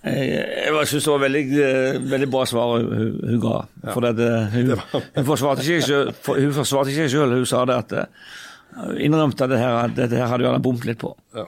Jeg, 0.03 0.43
jeg 0.69 0.89
syns 0.91 1.07
det 1.07 1.13
var 1.13 1.23
veldig, 1.25 1.43
eh, 1.65 1.97
veldig 2.11 2.29
bra 2.31 2.43
svar 2.47 2.75
hun, 2.77 3.15
hun 3.23 3.39
ga. 3.43 3.55
For 3.93 4.05
det, 4.19 4.29
hun, 4.53 4.73
hun 5.17 5.27
forsvarte 5.27 5.65
ikke 5.65 5.87
selv- 5.87 6.29
hun 6.29 6.53
forsvarte 6.59 6.93
ikke 6.93 7.07
seg 7.07 7.15
sjøl. 7.17 7.37
Hun 7.39 7.49
sa 7.49 7.63
det 7.69 7.79
at 7.85 7.97
eh, 8.03 8.29
Innrømte 9.01 9.43
at 9.47 9.49
det 9.51 9.57
her, 9.59 9.79
at 9.87 9.95
dette 9.97 10.15
her 10.19 10.29
hadde 10.29 10.45
hun 10.45 10.59
bomt 10.61 10.67
bommet 10.67 10.85
litt 10.91 10.99
på. 11.01 11.09
Ja. 11.35 11.47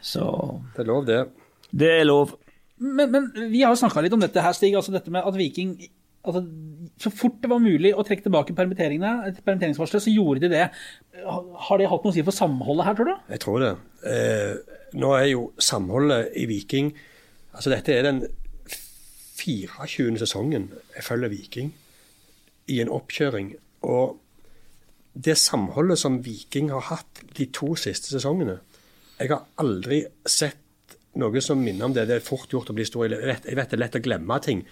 Så 0.00 0.22
Det 0.76 0.84
er 0.84 0.88
lov, 0.88 1.02
det. 1.08 1.18
det 1.76 1.90
er 1.98 2.06
lov. 2.08 2.36
Men, 2.80 3.10
men 3.12 3.26
vi 3.52 3.60
har 3.66 3.74
snakka 3.76 4.00
litt 4.06 4.14
om 4.16 4.22
dette 4.22 4.40
her, 4.40 4.54
Stig. 4.56 4.72
altså 4.78 4.94
dette 4.94 5.10
med 5.12 5.26
at 5.26 5.36
Viking 5.36 5.74
altså, 6.24 6.42
Så 7.00 7.12
fort 7.14 7.38
det 7.42 7.50
var 7.50 7.62
mulig 7.62 7.92
å 7.94 8.04
trekke 8.06 8.26
tilbake 8.26 8.56
permitteringsvarselet, 8.56 10.04
så 10.04 10.12
gjorde 10.12 10.44
de 10.44 10.52
det. 10.52 10.66
Har 11.24 11.80
det 11.80 11.88
hatt 11.90 12.04
noe 12.04 12.12
å 12.12 12.16
si 12.16 12.24
for 12.26 12.36
samholdet 12.36 12.88
her, 12.88 12.98
tror 12.98 13.10
du? 13.10 13.14
Jeg 13.34 13.44
tror 13.44 13.64
det. 13.64 13.72
Eh, 14.10 14.76
nå 15.00 15.14
er 15.16 15.26
jo 15.32 15.46
samholdet 15.60 16.34
i 16.40 16.48
Viking 16.50 16.92
Altså 17.50 17.72
dette 17.72 17.90
er 17.90 18.04
den 18.06 18.20
24. 19.40 20.20
sesongen 20.20 20.68
jeg 20.94 21.02
følger 21.02 21.32
Viking 21.32 21.72
i 22.70 22.78
en 22.78 22.92
oppkjøring. 22.94 23.56
Og 23.90 24.20
det 25.14 25.34
samholdet 25.40 25.98
som 25.98 26.20
Viking 26.24 26.70
har 26.70 26.86
hatt 26.92 27.22
de 27.36 27.48
to 27.50 27.74
siste 27.74 28.12
sesongene 28.12 28.60
Jeg 29.18 29.32
har 29.32 29.48
aldri 29.60 30.04
sett 30.24 30.94
noe 31.20 31.42
som 31.42 31.58
minner 31.60 31.88
om 31.88 31.94
det. 31.96 32.06
Det 32.08 32.20
er 32.20 32.24
fort 32.24 32.52
gjort 32.52 32.70
å 32.70 32.76
bli 32.76 32.86
stor. 32.86 33.08
Jeg 33.10 33.18
vet, 33.18 33.48
jeg 33.50 33.58
vet 33.58 33.72
det 33.72 33.76
er 33.76 33.82
lett 33.82 33.98
å 33.98 34.04
glemme 34.04 34.38
ting. 34.44 34.62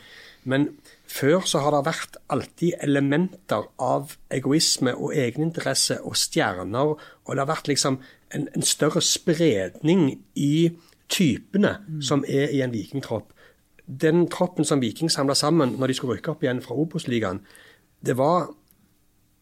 Men 0.45 0.69
før 1.09 1.43
så 1.49 1.63
har 1.65 1.75
det 1.75 1.87
vært 1.89 2.19
alltid 2.33 2.79
elementer 2.85 3.67
av 3.83 4.15
egoisme 4.35 4.95
og 4.95 5.17
egeninteresse 5.17 5.99
og 6.05 6.17
stjerner, 6.17 6.95
og 6.95 7.33
det 7.33 7.43
har 7.43 7.51
vært 7.51 7.71
liksom 7.71 7.99
en, 8.35 8.47
en 8.55 8.67
større 8.67 9.03
spredning 9.05 10.11
i 10.37 10.71
typene 11.09 11.79
som 12.05 12.25
er 12.29 12.53
i 12.55 12.63
en 12.65 12.73
vikingtropp. 12.75 13.33
Den 13.89 14.27
troppen 14.29 14.69
som 14.69 14.83
Viking 14.85 15.11
samla 15.11 15.35
sammen 15.39 15.79
når 15.79 15.91
de 15.91 15.97
skulle 15.97 16.19
rykke 16.19 16.35
opp 16.35 16.45
igjen 16.45 16.61
fra 16.65 16.77
Obos-ligaen, 16.77 17.41
det 18.05 18.19
var 18.19 18.51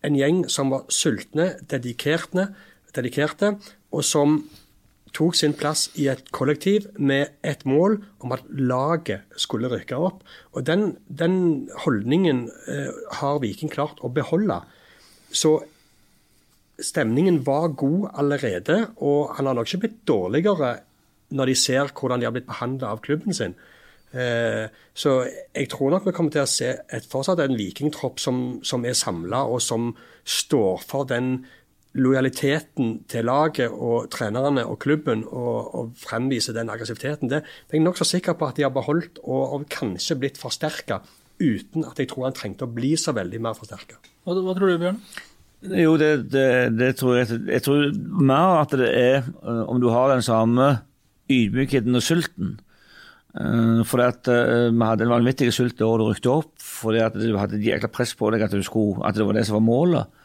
en 0.07 0.17
gjeng 0.17 0.45
som 0.53 0.71
var 0.71 0.87
sultne, 0.93 1.57
dedikerte, 1.67 2.53
dedikerte 2.95 3.57
og 3.91 4.05
som 4.07 4.39
tok 5.17 5.37
sin 5.39 5.55
plass 5.57 5.87
i 5.97 6.09
et 6.13 6.27
kollektiv 6.35 6.91
med 7.01 7.39
et 7.47 7.63
mål 7.69 7.99
om 8.25 8.35
at 8.37 8.45
laget 8.53 9.39
skulle 9.41 9.71
rykke 9.73 9.97
opp. 9.97 10.21
Og 10.53 10.67
Den, 10.67 10.97
den 11.09 11.69
holdningen 11.85 12.47
eh, 12.69 12.93
har 13.21 13.41
Viking 13.41 13.73
klart 13.73 14.03
å 14.05 14.13
beholde. 14.13 14.61
Så 15.33 15.59
stemningen 16.83 17.41
var 17.47 17.73
god 17.79 18.11
allerede, 18.21 18.83
og 18.97 19.33
han 19.37 19.49
har 19.49 19.57
nok 19.57 19.71
ikke 19.71 19.87
blitt 19.87 20.03
dårligere 20.09 20.77
når 21.37 21.51
de 21.51 21.57
ser 21.59 21.91
hvordan 21.91 22.21
de 22.21 22.29
har 22.29 22.35
blitt 22.37 22.49
behandla 22.49 22.93
av 22.93 23.01
klubben 23.03 23.35
sin. 23.35 23.57
Eh, 24.13 24.67
så 24.95 25.19
jeg 25.27 25.69
tror 25.73 25.91
nok 25.93 26.07
vi 26.07 26.15
kommer 26.15 26.35
til 26.35 26.45
å 26.45 26.51
se 26.51 26.71
et, 26.77 27.09
fortsatt 27.11 27.43
en 27.43 27.57
vikingtropp 27.59 28.21
som, 28.23 28.61
som 28.65 28.85
er 28.87 28.97
samla, 28.97 29.43
og 29.51 29.63
som 29.65 29.91
står 30.27 30.85
for 30.87 31.09
den 31.09 31.41
lojaliteten 31.97 32.93
til 33.11 33.29
laget 33.29 33.73
og 33.73 34.09
trenerne 34.13 34.65
og 34.67 34.79
klubben, 34.83 35.25
og, 35.27 35.75
og 35.75 35.95
fremvise 36.01 36.55
den 36.57 36.71
aggressiviteten. 36.73 37.31
Det, 37.33 37.43
det 37.43 37.77
er 37.77 37.81
jeg 37.81 37.87
nokså 37.87 38.09
sikker 38.09 38.37
på 38.39 38.51
at 38.51 38.59
de 38.59 38.67
har 38.67 38.75
beholdt, 38.75 39.23
og, 39.25 39.45
og 39.57 39.71
kanskje 39.73 40.19
blitt 40.21 40.41
forsterka, 40.41 41.01
uten 41.41 41.85
at 41.85 41.99
jeg 42.01 42.11
tror 42.13 42.29
han 42.29 42.37
trengte 42.37 42.65
å 42.65 42.73
bli 42.73 42.95
så 43.01 43.15
veldig 43.17 43.41
mer 43.45 43.57
forsterka. 43.59 43.99
Hva, 44.25 44.37
hva 44.41 44.55
tror 44.57 44.73
du, 44.73 44.79
Bjørn? 44.83 45.01
Jo, 45.67 45.97
det, 45.99 46.11
det, 46.31 46.49
det 46.77 46.93
tror 47.01 47.17
jeg. 47.19 47.41
Jeg 47.49 47.65
tror 47.65 47.89
mer 47.97 48.61
at 48.61 48.77
det 48.77 48.93
er 48.93 49.17
eh, 49.25 49.65
om 49.67 49.81
du 49.83 49.89
har 49.91 50.13
den 50.13 50.25
samme 50.25 50.77
ydmykheten 51.33 51.97
og 51.97 52.05
sulten. 52.05 52.57
For 53.37 53.85
fordi 53.91 54.05
at 54.07 54.29
eh, 54.33 54.69
vi 54.73 54.87
hadde 54.87 55.05
en 55.05 55.13
vanvittig 55.13 55.51
sult 55.53 55.77
da 55.77 55.89
du 56.01 56.07
rykte 56.07 56.33
opp, 56.33 56.55
fordi 56.63 57.03
at 57.05 57.17
du 57.19 57.35
hadde 57.37 57.59
et 57.59 57.67
jækla 57.69 57.91
press 57.93 58.15
på 58.17 58.31
deg 58.33 58.47
at, 58.47 58.55
du 58.55 58.65
skulle, 58.65 59.03
at 59.05 59.17
det 59.17 59.27
var 59.29 59.37
det 59.37 59.45
som 59.49 59.59
var 59.59 59.67
målet, 59.67 60.23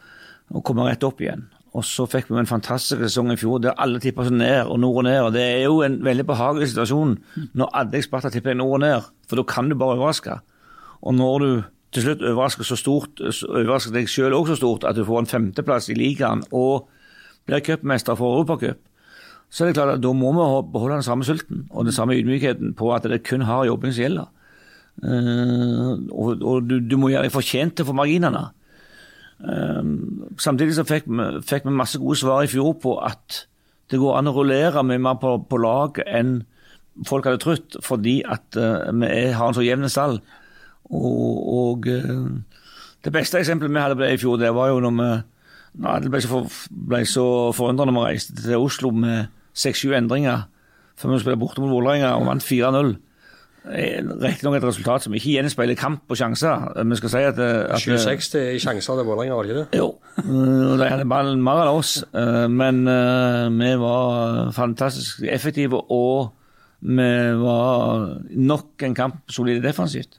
å 0.52 0.62
komme 0.64 0.86
rett 0.88 1.04
opp 1.04 1.20
igjen. 1.20 1.44
Og 1.72 1.84
så 1.88 2.04
fikk 2.10 2.28
vi 2.28 2.36
en 2.36 2.48
fantastisk 2.48 3.00
sesong 3.00 3.30
i 3.32 3.38
fjor 3.40 3.62
der 3.64 3.78
alle 3.80 4.00
tippa 4.02 4.26
seg 4.26 4.36
ned 4.36 4.68
og 4.68 4.80
nord 4.82 5.02
og 5.02 5.06
ned. 5.08 5.20
og 5.24 5.32
Det 5.32 5.42
er 5.42 5.62
jo 5.64 5.80
en 5.86 5.98
veldig 6.04 6.26
behagelig 6.28 6.72
situasjon 6.72 7.14
når 7.56 7.76
alle 7.80 8.00
eksperter 8.00 8.34
tipper 8.34 8.52
deg 8.52 8.60
nord 8.60 8.76
og 8.76 8.82
ned, 8.84 9.06
for 9.28 9.40
da 9.40 9.46
kan 9.48 9.70
du 9.70 9.76
bare 9.80 9.96
overraske. 9.96 10.36
Og 11.02 11.16
når 11.16 11.38
du 11.38 11.50
til 11.92 12.06
slutt 12.06 12.24
overrasker 12.24 12.68
så 12.68 12.76
stort, 12.76 13.20
overrasker 13.20 13.96
deg 13.96 14.08
sjøl 14.08 14.36
òg 14.36 14.52
så 14.52 14.56
stort 14.60 14.84
at 14.88 14.96
du 14.96 15.04
får 15.08 15.24
en 15.24 15.32
femteplass 15.32 15.88
i 15.92 15.96
ligaen 15.96 16.44
og 16.52 16.88
blir 17.48 17.64
cupmester 17.64 18.16
for 18.16 18.36
Europacup, 18.36 18.80
så 19.52 19.64
er 19.64 19.68
det 19.68 19.76
klart 19.76 19.96
at 19.96 20.04
da 20.04 20.12
må 20.16 20.30
vi 20.32 20.44
beholde 20.72 21.00
den 21.00 21.04
samme 21.04 21.26
sulten 21.28 21.66
og 21.70 21.84
den 21.88 21.92
samme 21.92 22.16
ydmykheten 22.16 22.72
på 22.76 22.92
at 22.94 23.04
det 23.08 23.24
kun 23.28 23.44
har 23.44 23.66
jobbing 23.68 23.92
som 23.92 24.06
gjelder. 24.06 24.30
Eh, 25.02 25.92
og 26.12 26.40
og 26.40 26.68
du, 26.68 26.78
du 26.80 26.96
må 27.00 27.10
gjøre 27.12 27.26
deg 27.28 27.34
fortjent 27.34 27.76
til 27.76 27.88
for 27.88 27.96
marginene. 27.96 28.46
Eh, 29.42 29.82
samtidig 30.38 30.76
så 30.76 30.86
fikk 30.86 31.08
vi, 31.10 31.28
fikk 31.46 31.66
vi 31.66 31.74
masse 31.74 31.98
gode 31.98 32.20
svar 32.20 32.44
i 32.44 32.50
fjor 32.50 32.76
på 32.82 32.96
at 33.02 33.44
det 33.90 34.00
går 34.00 34.18
an 34.18 34.30
å 34.30 34.36
rullere 34.36 34.84
mye 34.86 35.02
mer 35.02 35.18
på, 35.20 35.34
på 35.48 35.60
lag 35.60 35.98
enn 36.06 36.40
folk 37.08 37.26
hadde 37.26 37.40
trodd, 37.42 37.76
fordi 37.84 38.20
at 38.28 38.56
eh, 38.56 38.88
vi 38.92 39.10
har 39.32 39.48
en 39.48 39.56
så 39.56 39.64
jevn 39.64 39.88
stall. 39.90 40.20
Og, 40.92 41.36
og 41.56 41.90
eh, 41.90 42.24
det 43.02 43.12
beste 43.14 43.40
eksempelet 43.40 43.72
vi 43.72 43.84
hadde 43.84 44.10
i 44.12 44.20
fjor, 44.20 44.38
det 44.40 44.52
var 44.54 44.72
jo 44.72 44.80
når 44.84 44.98
vi 45.00 45.12
når 45.72 46.02
det 46.04 46.10
ble 46.12 46.20
så, 46.20 46.28
for, 46.28 47.04
så 47.08 47.26
forundret 47.56 47.88
når 47.88 47.96
vi 47.96 48.02
reiste 48.04 48.34
til 48.36 48.60
Oslo 48.60 48.90
med 48.92 49.30
seks-sju 49.56 49.94
endringer 49.96 50.42
før 51.00 51.14
vi 51.14 51.22
spilte 51.22 51.40
borte 51.40 51.62
mot 51.62 51.72
Vålerenga 51.72 52.10
og 52.18 52.26
vant 52.28 52.44
4-0. 52.44 52.92
Eh, 53.62 54.02
Riktignok 54.02 54.56
et 54.58 54.64
resultat 54.66 55.04
som 55.04 55.14
ikke 55.14 55.36
gjenspeiler 55.36 55.78
kamp 55.78 56.10
og 56.10 56.18
sjanser. 56.18 56.64
Vi 56.82 56.96
skal 56.98 57.12
si 57.12 57.20
at, 57.28 57.38
eh, 57.38 57.60
at 57.70 57.84
7-60 57.84 58.56
i 58.56 58.58
sjanser 58.58 58.98
til 58.98 59.06
Vålerenga, 59.06 59.36
var 59.38 59.46
det 59.46 59.52
ikke 59.52 59.60
det? 59.60 59.78
jo, 59.78 59.98
øh, 60.18 60.78
de 60.80 60.88
hadde 60.90 61.06
ballen 61.08 61.42
mer 61.42 61.62
enn 61.62 61.70
oss, 61.70 61.92
men 62.50 62.82
vi 63.60 63.70
var 63.78 64.50
fantastisk 64.52 65.22
effektive, 65.22 65.78
og 65.90 66.32
vi 66.82 67.08
var 67.38 68.18
nok 68.34 68.82
en 68.82 68.94
kamp 68.98 69.22
solide 69.30 69.62
defensivt. 69.62 70.18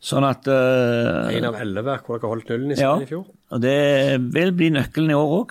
Sånn 0.00 0.24
at 0.24 0.46
En 0.48 1.44
av 1.44 1.58
elleve 1.60 1.98
hvor 2.06 2.20
dere 2.20 2.30
holdt 2.30 2.48
nullen 2.48 2.70
i 2.72 2.80
ja, 2.80 2.94
i 3.02 3.04
fjor. 3.04 3.26
og 3.50 3.60
det 3.60 4.20
vil 4.32 4.52
bli 4.52 4.70
nøkkelen 4.70 5.10
i 5.10 5.18
år 5.18 5.34
òg. 5.42 5.50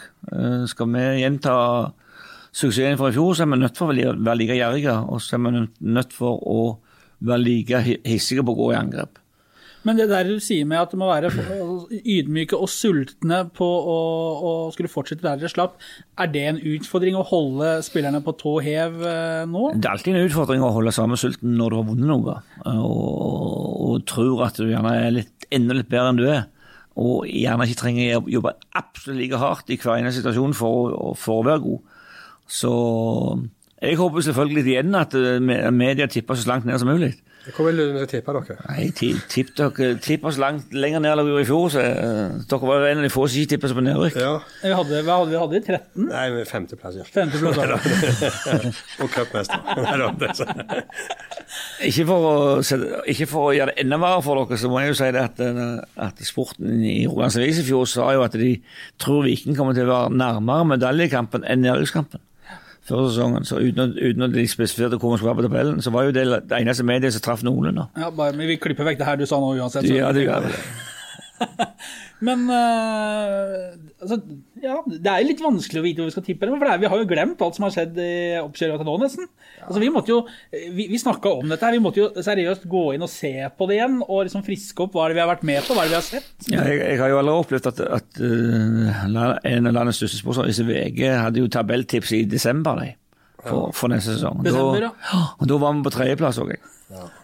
Skal 0.71 0.87
vi 0.87 1.03
gjenta 1.21 1.91
suksessen 2.51 2.97
fra 2.97 3.11
i 3.11 3.13
fjor, 3.13 3.35
så 3.35 3.43
er 3.43 3.51
vi 3.51 3.59
nødt 3.59 3.77
for 3.77 3.91
å 3.91 4.15
være 4.15 4.37
like 4.39 4.55
gjerrige, 4.57 4.95
og 5.11 5.19
så 5.21 5.35
er 5.35 5.43
vi 5.43 5.67
nødt 5.81 6.13
for 6.15 6.39
å 6.39 6.61
være 7.25 7.43
like 7.43 7.81
hi- 7.85 8.01
hissige 8.07 8.43
på 8.45 8.53
å 8.55 8.59
gå 8.63 8.69
i 8.73 8.77
angrep. 8.79 9.17
Men 9.87 9.95
det 9.95 10.09
der 10.11 10.27
du 10.27 10.41
sier 10.43 10.65
med 10.67 10.75
at 10.81 10.91
det 10.91 10.97
må 10.99 11.07
være 11.07 11.29
ydmyke 12.03 12.57
og 12.59 12.67
sultne 12.67 13.45
på 13.55 13.63
å, 13.63 13.95
å 14.43 14.51
skulle 14.75 14.91
fortsette 14.91 15.23
der 15.23 15.39
dere 15.39 15.51
slapp, 15.51 15.77
er 16.19 16.27
det 16.33 16.41
en 16.49 16.59
utfordring 16.73 17.15
å 17.15 17.23
holde 17.29 17.77
spillerne 17.87 18.19
på 18.25 18.33
tå 18.41 18.57
hev 18.65 18.97
eh, 19.07 19.45
nå? 19.47 19.69
Det 19.79 19.87
er 19.87 19.93
alltid 19.95 20.17
en 20.19 20.27
utfordring 20.27 20.65
å 20.67 20.73
holde 20.75 20.91
samme 20.95 21.15
sulten 21.19 21.55
når 21.55 21.71
du 21.71 21.77
har 21.79 21.87
vunnet 21.93 22.11
noe, 22.11 22.35
og, 22.75 23.85
og 23.87 24.03
tror 24.11 24.43
at 24.49 24.59
du 24.59 24.67
gjerne 24.67 24.95
er 25.05 25.15
litt, 25.21 25.47
enda 25.55 25.77
litt 25.79 25.89
bedre 25.91 26.11
enn 26.11 26.19
du 26.19 26.25
er. 26.27 26.43
Og 26.99 27.23
gjerne 27.31 27.63
ikke 27.69 27.79
trenger 27.79 28.17
å 28.19 28.25
jobbe 28.27 28.51
absolutt 28.75 29.21
like 29.21 29.39
hardt 29.39 29.71
i 29.71 29.79
hver 29.79 30.01
eneste 30.01 30.19
situasjon 30.19 30.57
for, 30.59 31.15
for 31.15 31.39
å 31.39 31.47
være 31.47 31.63
god. 31.63 31.95
Så 32.49 32.73
jeg 33.81 33.95
håper 33.99 34.21
selvfølgelig 34.25 34.65
igjen 34.73 34.95
at 34.99 35.13
eh, 35.15 35.39
media 35.71 36.07
tipper 36.11 36.35
så 36.35 36.49
langt 36.51 36.65
ned 36.67 36.79
som 36.81 36.89
mulig. 36.91 37.13
Hvor 37.55 37.65
vil 37.69 37.77
du 37.95 38.01
tippe 38.05 38.33
dere? 38.35 38.55
Nei, 38.67 38.89
ti- 38.93 39.15
tipp 39.31 39.53
dere 39.57 39.93
tipp 40.03 40.25
oss 40.27 40.35
langt 40.37 40.73
lenger 40.75 40.99
ned 41.01 41.13
enn 41.13 41.21
dere 41.21 41.29
gjorde 41.31 41.45
i 41.45 41.47
fjor. 41.47 41.69
Så, 41.73 41.79
uh, 41.81 42.33
dere 42.51 42.67
var 42.67 42.83
en 42.89 42.99
av 42.99 43.05
de 43.07 43.11
få 43.13 43.23
som 43.31 43.39
ikke 43.39 43.53
tippet 43.55 43.71
seg 43.71 43.79
på 43.79 43.83
nedrykk. 43.85 44.17
Ja. 44.19 44.33
Vi 44.65 44.73
hadde, 44.75 44.99
hva 45.07 45.15
hadde 45.21 45.31
vi 45.31 45.39
hadde 45.39 45.57
i 45.57 45.63
13? 45.63 46.09
Nei, 46.11 46.43
femteplass, 46.51 46.99
ja. 46.99 47.07
Femteplass. 47.07 47.57
Og 49.01 49.09
cupmester. 49.15 49.63
Er 49.79 50.35
så- 50.35 50.49
Ikke 51.87 52.05
for, 52.11 52.27
å, 52.27 52.61
ikke 53.09 53.25
for 53.31 53.49
å 53.49 53.55
gjøre 53.55 53.71
det 53.73 53.85
enda 53.85 53.97
verre 54.03 54.21
for 54.27 54.43
dere, 54.43 54.59
så 54.59 54.69
må 54.69 54.83
jeg 54.83 54.91
jo 54.91 54.99
si 54.99 55.09
det 55.15 55.23
at, 55.23 55.39
eh, 55.41 55.75
at 56.09 56.19
sporten 56.27 56.83
i 56.83 56.97
Rogalands 57.07 57.39
Avis 57.39 57.63
i 57.63 57.65
fjor 57.71 57.87
sa 57.89 58.11
jo 58.13 58.25
at 58.27 58.35
de 58.37 58.51
tror 59.01 59.23
Viking 59.25 59.55
kommer 59.57 59.73
til 59.77 59.87
å 59.87 59.93
være 59.95 60.11
nærmere 60.19 60.67
medaljekampen 60.75 61.47
enn 61.47 61.63
nedrykkskampen 61.65 62.19
før 62.89 63.07
sesongen. 63.09 63.45
Så 63.47 63.61
uten, 63.61 63.95
uten 63.97 64.25
at 64.27 64.33
de 64.35 64.45
spesifiserte 64.49 64.97
hvor 64.99 65.13
vi 65.13 65.21
skulle 65.21 65.31
være 65.33 65.41
på 65.43 65.47
tabellen, 65.47 65.81
så 65.85 65.93
var 65.95 66.07
jo 66.09 66.15
det 66.17 66.25
det 66.49 66.59
eneste 66.61 66.83
mediet 66.87 67.13
som 67.15 67.21
traff 67.25 67.43
noenlunde. 67.47 67.87
Ja, 67.97 68.09
bare, 68.09 68.33
men 68.35 68.49
vi 68.49 68.57
klipper 68.61 68.87
vekk 68.89 68.99
det 69.03 69.07
her 69.09 69.19
du 69.21 69.25
sa 69.29 69.39
nå 69.39 69.53
uansett. 69.55 69.87
så- 69.87 69.95
Ja, 70.01 70.11
det 70.15 70.25
gjør 70.27 70.47
vi. 70.49 70.53
Men 72.27 72.49
uh, 72.51 73.69
altså, 74.01 74.17
ja, 74.63 74.77
det 74.87 75.11
er 75.11 75.21
jo 75.23 75.27
litt 75.29 75.41
vanskelig 75.43 75.81
å 75.81 75.83
vite 75.85 76.01
hvor 76.01 76.09
vi 76.09 76.13
skal 76.13 76.25
tippe. 76.25 76.47
For 76.49 76.65
det 76.65 76.73
er, 76.73 76.81
vi 76.81 76.89
har 76.91 77.01
jo 77.01 77.07
glemt 77.09 77.41
alt 77.45 77.57
som 77.57 77.65
har 77.65 77.73
skjedd 77.75 77.99
i 78.03 78.11
oppkjøringa 78.41 78.79
til 78.81 78.87
nå, 78.89 78.95
nesten. 79.01 79.29
Altså, 79.65 79.79
vi 79.83 79.89
måtte 79.93 80.13
jo, 80.13 80.19
vi, 80.51 80.87
vi 80.91 80.99
snakka 81.01 81.33
om 81.39 81.51
dette 81.51 81.67
her, 81.67 81.75
vi 81.77 81.83
måtte 81.83 82.01
jo 82.01 82.09
seriøst 82.25 82.67
gå 82.71 82.83
inn 82.95 83.05
og 83.05 83.11
se 83.11 83.33
på 83.55 83.69
det 83.69 83.79
igjen. 83.79 83.97
Og 84.05 84.23
liksom 84.27 84.45
friske 84.47 84.85
opp 84.85 84.97
hva 84.97 85.05
er 85.05 85.13
det 85.13 85.19
vi 85.19 85.23
har 85.23 85.31
vært 85.31 85.47
med 85.49 85.65
på, 85.67 85.77
hva 85.77 85.83
er 85.83 85.89
det 85.89 85.95
vi 85.95 85.99
har 85.99 86.07
sett. 86.07 86.29
Ja, 86.51 86.67
jeg, 86.67 86.79
jeg 86.83 87.01
har 87.03 87.13
jo 87.13 87.19
aldri 87.23 87.35
opplevd 87.43 87.71
at, 87.71 87.83
at 87.99 88.21
uh, 88.23 89.33
en 89.53 89.71
av 89.71 89.77
landets 89.79 90.01
største 90.03 90.21
sportsaviser, 90.21 90.69
VG, 90.69 91.03
hadde 91.15 91.43
jo 91.43 91.51
tabelltips 91.51 92.15
i 92.17 92.23
desember 92.29 92.83
de, 92.83 92.93
for, 93.43 93.73
for 93.75 93.91
neste 93.91 94.17
sesong. 94.17 94.43
Desember, 94.45 94.89
da, 94.89 95.25
og 95.35 95.51
da 95.51 95.59
var 95.65 95.75
vi 95.77 95.85
på 95.87 95.95
tredjeplass 95.97 96.41
òg, 96.43 96.55
jeg. 96.55 96.63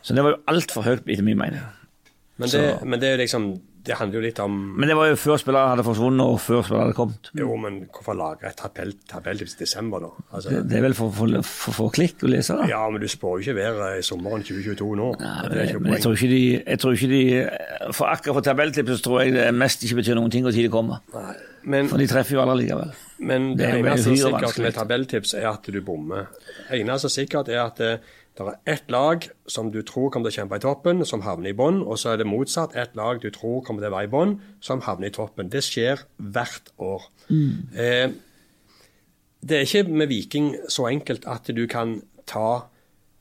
Så 0.05 0.13
det 0.13 0.21
var 0.21 0.35
jo 0.35 0.43
altfor 0.51 0.85
høyt, 0.85 1.07
etter 1.07 1.25
min 1.25 1.39
mening. 1.39 1.63
Men 2.41 2.51
det, 2.51 2.67
men 2.83 2.99
det 3.01 3.07
er 3.07 3.15
jo 3.15 3.23
liksom 3.23 3.47
Det 3.85 3.95
handler 3.99 4.17
jo 4.19 4.23
litt 4.25 4.39
om 4.43 4.55
Men 4.79 4.89
det 4.89 4.95
var 4.97 5.07
jo 5.11 5.15
før 5.21 5.37
spillere 5.41 5.71
hadde 5.73 5.83
forsvunnet, 5.85 6.25
og 6.25 6.39
før 6.41 6.63
spillere 6.65 6.87
hadde 6.87 6.95
kommet. 6.97 7.29
Jo, 7.37 7.55
men 7.61 7.79
hvorfor 7.93 8.17
lage 8.17 8.47
et 8.49 8.57
tabell, 8.59 8.93
tabelltips 9.11 9.55
i 9.55 9.59
desember, 9.63 9.99
da? 10.07 10.09
Altså, 10.33 10.49
Det, 10.55 10.63
det 10.69 10.77
er 10.79 10.85
vel 10.87 10.95
for 10.97 11.09
å 11.13 11.41
få- 11.45 11.89
klikk 11.95 12.23
å 12.25 12.31
lese, 12.31 12.55
da. 12.57 12.65
ja, 12.71 12.81
men 12.89 13.01
du 13.01 13.07
spår 13.07 13.37
jo 13.39 13.45
ikke 13.45 13.57
været 13.61 13.99
i 13.99 14.05
sommeren 14.07 14.43
2022 14.43 14.95
nå. 14.99 15.09
Nei, 15.21 15.35
det 15.53 15.69
er 15.69 15.79
men 15.79 15.93
jeg 15.93 16.01
tror 16.05 16.17
ikke 16.17 16.31
de, 16.33 16.41
jeg 16.65 16.79
tror 16.81 16.97
ikke 16.97 17.09
de 17.13 17.23
For 17.93 18.05
akkurat 18.09 18.33
for 18.39 18.41
tabelltipset 18.49 19.03
tror 19.05 19.21
jeg 19.23 19.33
det 19.37 19.47
mest 19.53 19.83
ikke 19.85 19.99
betyr 20.01 20.15
noen 20.17 20.31
ting 20.33 20.43
hvor 20.47 20.51
tid 20.55 20.65
det 20.67 20.71
kommer. 20.73 20.99
Nei. 21.13 21.35
Men, 21.65 21.87
For 21.89 21.97
de 21.97 22.05
treffer 22.05 22.35
jo 22.37 22.41
alle 22.43 22.59
likevel. 22.59 22.91
men 23.25 23.55
det, 23.57 23.65
det 23.65 23.79
eneste 23.85 24.03
som 24.21 24.35
er 24.35 24.45
sikkert 24.45 24.59
med 24.67 24.73
tabelltips, 24.75 25.33
er 25.33 25.47
at 25.49 25.65
du 25.73 25.79
bommer. 25.81 26.27
Det 26.69 26.81
eneste 26.81 27.07
som 27.07 27.09
er 27.09 27.15
sikkert, 27.15 27.49
er 27.49 27.63
at 27.63 27.81
det, 28.35 28.45
er 28.51 28.73
ett 28.73 28.91
lag 28.91 29.25
som 29.47 29.71
du 29.71 29.79
tror 29.87 30.09
kommer 30.11 30.29
til 30.29 30.41
å 30.41 30.43
kjempe 30.43 30.59
i 30.59 30.63
toppen, 30.63 31.05
som 31.07 31.23
havner 31.23 31.53
i 31.53 31.57
bånn, 31.57 31.81
og 31.85 31.99
så 32.01 32.11
er 32.13 32.19
det 32.19 32.27
motsatt. 32.27 32.75
Ett 32.75 32.95
lag 32.99 33.21
du 33.23 33.29
tror 33.31 33.61
kommer 33.63 33.83
til 33.83 33.93
å 33.93 33.95
være 33.95 34.09
i 34.09 34.11
bånn, 34.11 34.37
som 34.59 34.83
havner 34.83 35.07
i 35.07 35.15
toppen. 35.15 35.51
Det 35.53 35.63
skjer 35.63 36.03
hvert 36.19 36.73
år. 36.83 37.07
Eh, 37.31 38.09
det 39.45 39.57
er 39.57 39.67
ikke 39.67 39.85
med 40.01 40.11
Viking 40.11 40.51
så 40.67 40.89
enkelt 40.89 41.27
at 41.29 41.47
du 41.55 41.63
kan 41.71 42.01
ta 42.27 42.65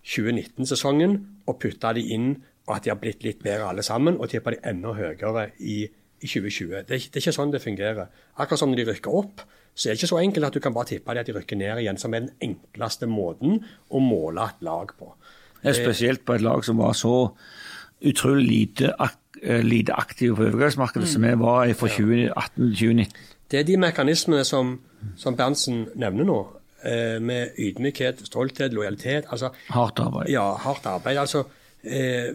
2019-sesongen 0.04 1.18
og 1.46 1.60
putte 1.62 1.94
de 1.96 2.04
inn, 2.16 2.30
og 2.66 2.78
at 2.78 2.86
de 2.86 2.92
har 2.94 3.00
blitt 3.00 3.24
litt 3.26 3.42
bedre 3.44 3.68
alle 3.70 3.84
sammen, 3.84 4.16
og 4.18 4.30
tippe 4.32 4.54
de 4.54 4.62
enda 4.66 4.94
høyere 4.96 5.50
i, 5.60 5.84
i 6.24 6.26
2020. 6.26 6.88
Det 6.88 6.96
er, 6.96 7.06
det 7.06 7.20
er 7.20 7.22
ikke 7.22 7.36
sånn 7.36 7.52
det 7.52 7.62
fungerer. 7.62 8.08
Akkurat 8.34 8.62
som 8.62 8.72
når 8.72 8.82
de 8.82 8.88
rykker 8.90 9.18
opp, 9.20 9.44
så 9.74 9.88
er 9.88 9.94
det 9.94 10.02
ikke 10.02 10.12
så 10.12 10.20
enkelt 10.22 10.46
at 10.46 10.54
du 10.54 10.60
kan 10.62 10.74
bare 10.74 10.92
tippe 10.92 11.14
det 11.14 11.24
at 11.24 11.26
de 11.26 11.34
rykker 11.34 11.58
ned 11.58 11.82
igjen, 11.82 11.98
som 11.98 12.14
er 12.14 12.26
den 12.26 12.34
enkleste 12.46 13.08
måten 13.10 13.58
å 13.90 14.02
måle 14.02 14.46
et 14.46 14.62
lag 14.62 14.92
på. 14.98 15.10
Det 15.62 15.72
er 15.72 15.78
spesielt 15.80 16.24
på 16.24 16.36
et 16.36 16.44
lag 16.44 16.64
som 16.64 16.78
var 16.78 16.92
så 16.94 17.14
utrolig 18.04 18.44
lite, 18.46 18.92
ak 19.00 19.40
eh, 19.42 19.62
lite 19.64 19.96
aktive 19.96 20.36
på 20.36 20.46
overgangsmarkedet 20.50 21.08
som 21.08 21.24
vi 21.24 21.32
var 21.40 21.64
i 21.66 21.74
fra 21.74 21.88
2018 21.88 22.52
til 22.54 22.74
2019. 22.74 23.30
Det 23.50 23.60
er 23.60 23.66
de 23.68 23.76
mekanismene 23.80 24.44
som, 24.44 24.76
som 25.16 25.36
Berntsen 25.36 25.86
nevner 26.00 26.28
nå, 26.28 26.38
eh, 26.84 27.18
med 27.20 27.58
ydmykhet, 27.58 28.22
stolthet, 28.28 28.72
lojalitet. 28.72 29.24
altså 29.30 29.50
Hardt 29.68 29.98
arbeid. 30.04 30.30
Ja, 30.32 30.52
hardt 30.54 30.86
arbeid. 30.86 31.18
altså 31.18 31.44
eh, 31.82 32.34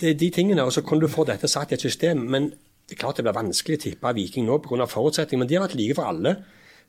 Det 0.00 0.10
er 0.10 0.14
de 0.14 0.30
tingene, 0.30 0.64
og 0.64 0.72
så 0.72 0.82
kan 0.82 1.00
du 1.00 1.08
få 1.08 1.24
dette 1.24 1.48
satt 1.48 1.72
i 1.72 1.74
et 1.74 1.80
system. 1.80 2.18
Men 2.18 2.52
det 2.90 2.96
er 2.96 3.04
klart 3.04 3.20
det 3.20 3.22
blir 3.22 3.36
vanskelig 3.36 3.76
å 3.78 3.82
tippe 3.84 4.10
Viking 4.16 4.48
nå 4.48 4.56
pga. 4.64 4.86
forutsetninger, 4.90 5.38
men 5.44 5.48
de 5.48 5.54
har 5.54 5.62
vært 5.68 5.78
like 5.78 5.94
for 5.94 6.10
alle. 6.10 6.32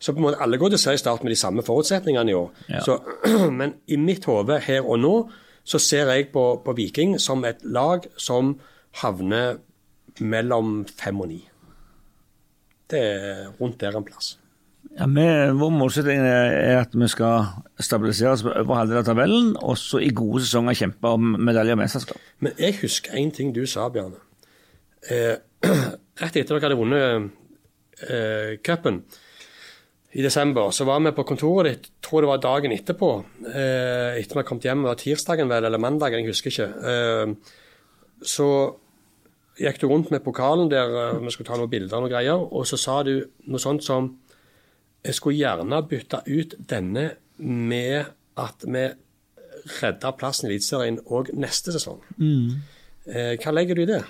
Så 0.02 0.16
på 0.16 0.18
en 0.18 0.26
måte 0.26 0.42
alle 0.42 0.58
går 0.58 0.74
til 0.74 0.82
seriestart 0.82 1.22
med 1.22 1.30
de 1.30 1.38
samme 1.38 1.62
forutsetningene 1.62 2.32
i 2.32 2.34
år. 2.34 2.50
Ja. 2.72 2.82
Så, 2.82 2.98
men 3.60 3.76
i 3.86 4.00
mitt 4.02 4.26
hode 4.26 4.58
her 4.66 4.82
og 4.82 4.98
nå 5.04 5.16
så 5.62 5.78
ser 5.78 6.10
jeg 6.10 6.32
på, 6.34 6.46
på 6.66 6.74
Viking 6.74 7.20
som 7.22 7.46
et 7.46 7.62
lag 7.62 8.08
som 8.18 8.56
havner 9.04 9.60
mellom 10.18 10.88
fem 10.90 11.22
og 11.22 11.30
ni. 11.30 11.38
Det 12.90 13.00
er 13.00 13.44
rundt 13.62 13.78
der 13.80 13.94
en 13.96 14.08
plass. 14.08 14.40
Ja, 14.98 15.06
vi, 15.06 15.28
vår 15.62 15.70
målsetting 15.70 16.26
er 16.26 16.82
at 16.82 16.98
vi 16.98 17.08
skal 17.14 17.46
stabilisere 17.78 18.34
oss 18.34 18.42
på 18.44 18.56
øvre 18.58 18.80
halvdel 18.82 19.04
av 19.04 19.06
tabellen, 19.06 19.54
og 19.62 19.78
så 19.78 20.02
i 20.02 20.10
gode 20.10 20.42
sesonger 20.42 20.82
kjempe 20.82 21.14
om 21.14 21.38
medalje 21.38 21.78
og 21.78 21.80
mesterskap. 21.84 22.26
Men 22.42 22.58
jeg 22.58 22.82
husker 22.82 23.22
en 23.22 23.32
ting 23.38 23.54
du 23.56 23.62
sa, 23.70 23.86
Bjarne. 23.94 24.18
Eh, 25.06 25.38
rett 26.22 26.38
etter 26.38 26.56
dere 26.56 26.68
hadde 26.68 26.80
vunnet 26.80 27.30
eh, 28.08 28.58
cupen 28.66 29.02
i 30.12 30.24
desember, 30.26 30.74
så 30.76 30.84
var 30.84 31.00
vi 31.06 31.14
på 31.16 31.24
kontoret 31.24 31.70
ditt, 31.70 31.92
tror 32.04 32.26
det 32.26 32.30
var 32.34 32.42
dagen 32.44 32.74
etterpå. 32.76 33.12
Eh, 33.48 34.18
etter 34.20 34.42
vi 34.42 34.48
kom 34.48 34.60
hjem, 34.60 34.84
det 34.84 34.92
var 34.92 35.00
tirsdagen 35.00 35.52
vel, 35.52 35.68
eller 35.70 35.80
mandagen, 35.80 36.20
jeg 36.20 36.34
husker 36.34 36.52
ikke. 36.52 36.68
Eh, 36.92 37.62
så 38.28 38.48
gikk 39.62 39.80
du 39.82 39.88
rundt 39.88 40.12
med 40.12 40.24
pokalen 40.26 40.70
der 40.72 40.92
eh, 41.06 41.22
vi 41.22 41.32
skulle 41.32 41.48
ta 41.48 41.60
noen 41.60 41.72
bilder 41.72 41.98
og 42.00 42.06
noen 42.06 42.14
greier, 42.14 42.44
og 42.44 42.68
så 42.68 42.80
sa 42.80 42.98
du 43.08 43.14
noe 43.48 43.62
sånt 43.62 43.88
som 43.88 44.18
Jeg 45.02 45.16
skulle 45.18 45.40
gjerne 45.40 45.80
bytte 45.90 46.20
ut 46.28 46.52
denne 46.70 47.08
med 47.42 48.12
at 48.38 48.62
vi 48.68 48.84
redder 49.82 50.14
plassen 50.14 50.46
i 50.46 50.52
Eliteserien 50.52 51.00
òg 51.10 51.32
neste 51.34 51.74
sesong. 51.74 52.04
Eh, 53.10 53.34
hva 53.42 53.54
legger 53.56 53.80
du 53.80 53.82
i 53.82 53.90
det? 53.90 54.04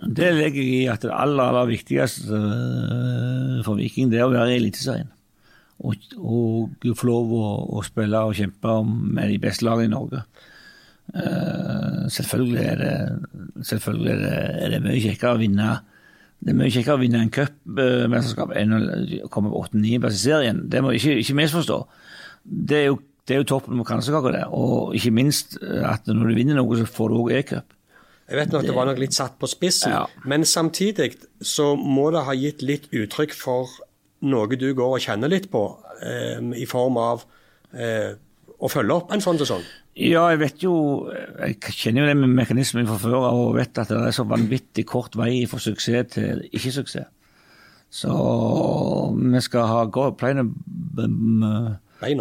Det 0.00 0.30
legger 0.32 0.62
jeg 0.62 0.76
i 0.84 0.90
at 0.92 1.02
det 1.04 1.10
aller, 1.12 1.50
aller 1.50 1.68
viktigste 1.68 2.36
øh, 2.36 3.58
for 3.66 3.76
Viking, 3.76 4.08
det 4.12 4.20
er 4.20 4.28
å 4.28 4.32
være 4.32 4.54
i 4.54 4.60
Eliteserien. 4.60 5.10
Og, 5.80 5.96
og 6.20 6.88
få 6.96 7.08
lov 7.08 7.34
å, 7.36 7.44
å 7.76 7.82
spille 7.84 8.22
og 8.24 8.36
kjempe 8.36 8.80
med 8.86 9.30
de 9.32 9.38
beste 9.40 9.64
lagene 9.64 9.88
i 9.88 9.92
Norge. 9.92 10.22
Eh, 11.10 12.08
selvfølgelig 12.12 12.64
er 12.64 12.80
det, 12.80 12.96
selvfølgelig 13.66 14.10
er 14.12 14.20
det, 14.24 14.34
er 14.64 14.74
det 14.74 14.82
mye 14.84 15.00
kjekkere 15.02 15.36
å 15.36 15.40
vinne 15.40 15.70
det 16.40 16.52
er 16.54 16.56
mye 16.56 16.72
kjekkere 16.72 16.96
å 16.96 17.00
vinne 17.02 17.20
en 17.20 17.32
cupmesterskap 17.34 18.54
enn 18.56 18.76
å 18.76 19.28
komme 19.32 19.50
på 19.52 19.60
8-9 19.66 20.06
i 20.08 20.12
serien. 20.16 20.62
Det 20.72 20.80
må 20.80 20.94
ikke, 20.96 21.18
ikke 21.20 21.36
misforstå. 21.36 21.76
Det 22.48 22.78
er 22.78 22.86
jo, 22.86 22.94
det 23.28 23.34
er 23.36 23.42
jo 23.42 23.48
toppen 23.50 23.76
på 23.82 23.84
kransekaka, 23.90 24.32
det. 24.32 24.46
Og 24.56 24.94
ikke 24.96 25.12
minst 25.18 25.58
at 25.60 26.08
når 26.08 26.30
du 26.30 26.38
vinner 26.38 26.56
noe, 26.56 26.78
så 26.80 26.88
får 26.88 27.12
du 27.12 27.18
òg 27.20 27.34
e-cup. 27.36 27.76
Jeg 28.30 28.38
vet 28.38 28.52
nok 28.54 28.62
det 28.68 28.74
var 28.76 28.86
nok 28.86 28.98
litt 29.02 29.12
satt 29.16 29.38
på 29.40 29.48
spissen, 29.50 29.90
Ja. 29.90 30.06
men 30.24 30.44
samtidig 30.46 31.16
så 31.42 31.72
må 31.76 32.10
det 32.14 32.24
ha 32.24 32.32
gitt 32.38 32.62
litt 32.62 32.86
uttrykk 32.94 33.32
for 33.34 33.68
noe 34.22 34.46
du 34.56 34.68
går 34.74 34.94
og 34.98 35.00
kjenner 35.02 35.28
litt 35.32 35.50
på, 35.50 35.64
eh, 36.02 36.38
i 36.60 36.64
form 36.66 36.96
av 36.96 37.24
eh, 37.74 38.14
å 38.60 38.68
følge 38.70 38.94
opp 38.94 39.12
en 39.12 39.20
sånn 39.20 39.38
sesong. 39.40 39.62
Ja, 39.96 40.28
jeg 40.30 40.38
vet 40.38 40.62
jo 40.62 40.72
Jeg 41.40 41.58
kjenner 41.60 42.06
jo 42.06 42.14
den 42.14 42.34
mekanismen 42.36 42.86
fra 42.86 42.96
før 43.02 43.16
av 43.26 43.34
og 43.40 43.54
vet 43.56 43.76
at 43.78 43.88
det 43.88 43.96
er 43.98 44.12
så 44.14 44.24
vanvittig 44.28 44.86
kort 44.86 45.16
vei 45.18 45.44
fra 45.50 45.58
suksess 45.58 46.12
til 46.14 46.44
ikke-suksess. 46.52 47.06
Så 47.90 48.10
vi 49.18 49.40
skal 49.42 49.66
ha 49.66 49.84
gå- 49.86 50.12
pleine 50.16 50.46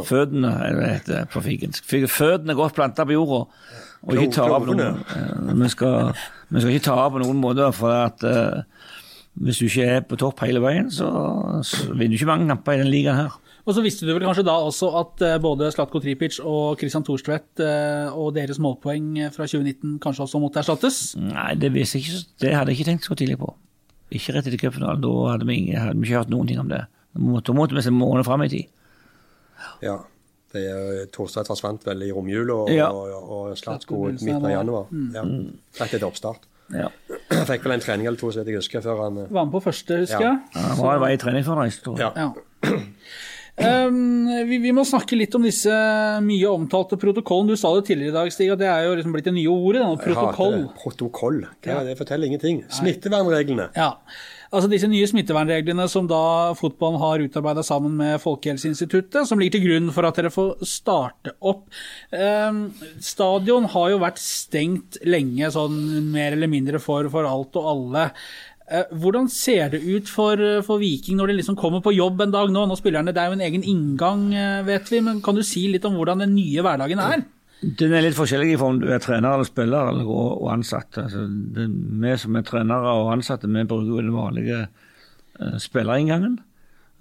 føttene, 0.06 0.50
er 0.66 0.74
det 0.74 0.80
det 0.82 0.90
heter 0.96 1.26
på 1.32 1.42
fikensk. 1.46 1.86
Fy- 1.86 2.08
Føttene 2.10 2.56
godt 2.58 2.76
planta 2.76 3.06
på 3.06 3.14
jorda. 3.16 3.46
Og 4.08 4.16
ikke 4.16 4.32
ta 4.38 4.46
av 4.56 4.66
noen, 4.70 4.80
eh, 4.80 5.54
vi, 5.60 5.70
skal, 5.74 6.14
vi 6.50 6.62
skal 6.64 6.72
ikke 6.76 6.86
ta 6.88 6.96
av 7.04 7.12
på 7.16 7.22
noen 7.24 7.40
måte, 7.42 7.68
for 7.76 7.92
at 7.92 8.24
eh, 8.24 8.62
hvis 9.44 9.60
du 9.60 9.66
ikke 9.68 9.88
er 9.98 10.02
på 10.08 10.18
topp 10.20 10.40
hele 10.46 10.62
veien, 10.64 10.88
så, 10.92 11.10
så 11.68 11.90
vinner 11.92 12.16
du 12.16 12.20
ikke 12.20 12.30
mange 12.32 12.48
kamper 12.52 12.78
i 12.78 12.82
den 12.84 12.92
ligaen 12.94 13.20
her. 13.26 13.36
Og 13.68 13.76
så 13.76 13.84
visste 13.86 14.08
du 14.08 14.14
vel 14.16 14.24
kanskje 14.26 14.46
da 14.48 14.56
også 14.66 14.88
at 14.98 15.22
eh, 15.28 15.36
både 15.44 15.68
Slatko 15.76 16.00
Tripic 16.02 16.40
og 16.42 16.80
Christian 16.80 17.04
Thorstvedt 17.06 17.62
og 18.16 18.32
deres 18.38 18.58
målpoeng 18.64 19.12
fra 19.36 19.46
2019 19.46 19.98
kanskje 20.02 20.24
også 20.26 20.42
måtte 20.42 20.64
erstattes? 20.64 21.02
Nei, 21.20 21.52
det, 21.60 21.70
visste 21.76 22.00
jeg 22.00 22.08
ikke, 22.08 22.24
det 22.46 22.54
hadde 22.56 22.74
jeg 22.74 22.80
ikke 22.80 22.90
tenkt 22.94 23.10
så 23.10 23.18
tidlig 23.20 23.38
på. 23.44 23.52
Ikke 24.16 24.34
rett 24.34 24.48
etter 24.50 24.58
cupfinalen. 24.64 25.04
Da 25.04 25.12
hadde 25.36 25.46
vi, 25.46 25.60
ingen- 25.60 25.78
hadde 25.84 26.00
vi 26.00 26.08
ikke 26.08 26.24
hørt 26.24 26.32
noen 26.34 26.48
ting 26.50 26.64
om 26.64 26.72
det. 26.72 26.80
Da 27.14 27.22
måtte, 27.22 27.52
da 27.52 27.58
måtte 27.60 27.78
vi 27.78 27.84
se 27.86 27.94
måneder 27.94 28.26
fram 28.26 28.42
i 28.48 28.50
tid. 28.56 28.72
Ja. 29.86 30.00
Det 30.54 30.64
er, 30.66 31.06
Torstvedt 31.14 31.48
forsvant 31.52 31.84
vel 31.86 32.02
i 32.08 32.12
romjula, 32.12 32.56
og, 32.66 32.72
Ja. 32.74 32.88
og, 32.90 33.30
og 33.30 33.58
Slatko 33.60 34.06
Slatko 34.10 34.26
midten 34.26 34.46
av 34.46 34.52
januar. 34.56 34.88
Mm. 34.90 35.10
Ja. 35.14 35.24
Rett 35.84 35.94
etter 35.94 36.08
oppstart. 36.10 36.48
Ja. 36.74 36.88
Fikk 37.50 37.64
vel 37.66 37.76
en 37.78 37.82
trening 37.86 38.08
eller 38.10 38.18
to, 38.22 38.32
så 38.34 38.44
jeg 38.46 38.58
husker, 38.58 38.82
før 38.86 39.04
han 39.08 39.18
eh, 39.24 39.30
Var 39.34 39.46
med 39.46 39.54
på 39.54 39.62
første, 39.68 40.02
husker 40.04 40.22
Ja. 40.26 40.36
jeg. 40.54 40.64
Han 40.70 40.84
var, 40.86 41.00
var 41.06 41.14
i 41.14 41.18
trening 41.22 41.46
for 41.46 41.56
reis, 41.62 41.80
tror 41.86 41.98
jeg. 42.02 42.12
Ja. 42.16 42.30
Ja. 42.30 42.78
Um, 43.60 44.24
vi, 44.48 44.56
vi 44.64 44.72
må 44.72 44.86
snakke 44.88 45.18
litt 45.20 45.34
om 45.36 45.44
disse 45.44 45.68
mye 46.24 46.48
omtalte 46.48 46.96
protokollen. 46.96 47.50
Du 47.52 47.58
sa 47.60 47.74
det 47.76 47.90
tidligere 47.90 48.14
i 48.14 48.16
dag, 48.16 48.30
Stig, 48.32 48.48
at 48.54 48.62
det 48.62 48.70
er 48.72 48.86
jo 48.88 48.94
liksom 48.96 49.12
blitt 49.12 49.26
det 49.28 49.34
nye 49.36 49.52
ordet, 49.52 49.82
denne 49.84 50.00
protokoll. 50.00 50.56
det. 50.62 50.70
Protokoll. 50.80 51.40
Hva 51.66 51.74
er 51.82 51.90
det? 51.90 51.98
forteller 52.00 52.30
ingenting. 52.32 52.62
Smittevernreglene. 52.72 53.66
Ja, 53.76 53.90
altså 54.50 54.70
Disse 54.72 54.90
nye 54.90 55.08
smittevernreglene 55.10 55.86
som 55.92 56.08
da 56.10 56.56
fotballen 56.58 57.00
har 57.02 57.24
utarbeida 57.24 57.64
sammen 57.66 57.96
med 58.00 58.20
Folkehelseinstituttet, 58.24 59.28
som 59.30 59.40
ligger 59.40 59.58
til 59.58 59.66
grunn 59.68 59.90
for 59.96 60.08
at 60.10 60.20
dere 60.20 60.34
får 60.34 60.66
starte 60.68 61.36
opp. 61.40 61.66
Um, 62.12 62.68
stadion 63.04 63.70
har 63.74 63.94
jo 63.94 64.04
vært 64.04 64.22
stengt 64.24 65.00
lenge, 65.06 65.52
sånn 65.54 65.80
mer 66.14 66.38
eller 66.38 66.52
mindre 66.52 66.82
for, 66.84 67.10
for 67.14 67.30
alt 67.30 67.60
og 67.60 67.74
alle. 67.74 68.10
Eh, 68.70 68.86
Hvordan 69.02 69.30
ser 69.34 69.72
det 69.74 69.82
ut 69.82 70.10
for, 70.10 70.38
for 70.66 70.82
Viking 70.82 71.18
når 71.18 71.32
de 71.32 71.40
liksom 71.40 71.58
kommer 71.58 71.82
på 71.82 71.96
jobb 71.96 72.22
en 72.22 72.34
dag 72.34 72.52
nå? 72.54 72.68
Nå 72.70 72.78
spillerne, 72.78 73.14
Det 73.14 73.22
er 73.22 73.32
jo 73.32 73.38
en 73.40 73.48
egen 73.48 73.66
inngang, 73.66 74.30
eh, 74.34 74.62
vet 74.68 74.92
vi, 74.92 75.02
men 75.02 75.22
kan 75.26 75.36
du 75.36 75.44
si 75.44 75.68
litt 75.68 75.86
om 75.90 75.98
hvordan 75.98 76.26
den 76.26 76.36
nye 76.38 76.62
hverdagen 76.66 77.02
er? 77.02 77.26
Den 77.60 77.92
er 77.92 78.06
litt 78.06 78.16
forskjellig 78.16 78.54
fra 78.60 78.70
om 78.72 78.78
du 78.80 78.86
er 78.88 79.02
trener 79.04 79.34
eller 79.36 79.48
spiller 79.48 79.90
eller, 79.92 80.08
og, 80.08 80.46
ansatt. 80.54 80.96
Altså, 81.02 81.26
det, 81.28 81.66
vi 82.00 82.14
som 82.22 82.38
er 82.40 82.46
trenere 82.48 82.94
og 83.02 83.10
ansatte, 83.18 83.50
vi 83.52 83.66
bruker 83.68 83.90
jo 83.90 84.00
den 84.00 84.14
vanlige 84.16 84.62
uh, 84.64 85.58
spillerinngangen. 85.60 86.38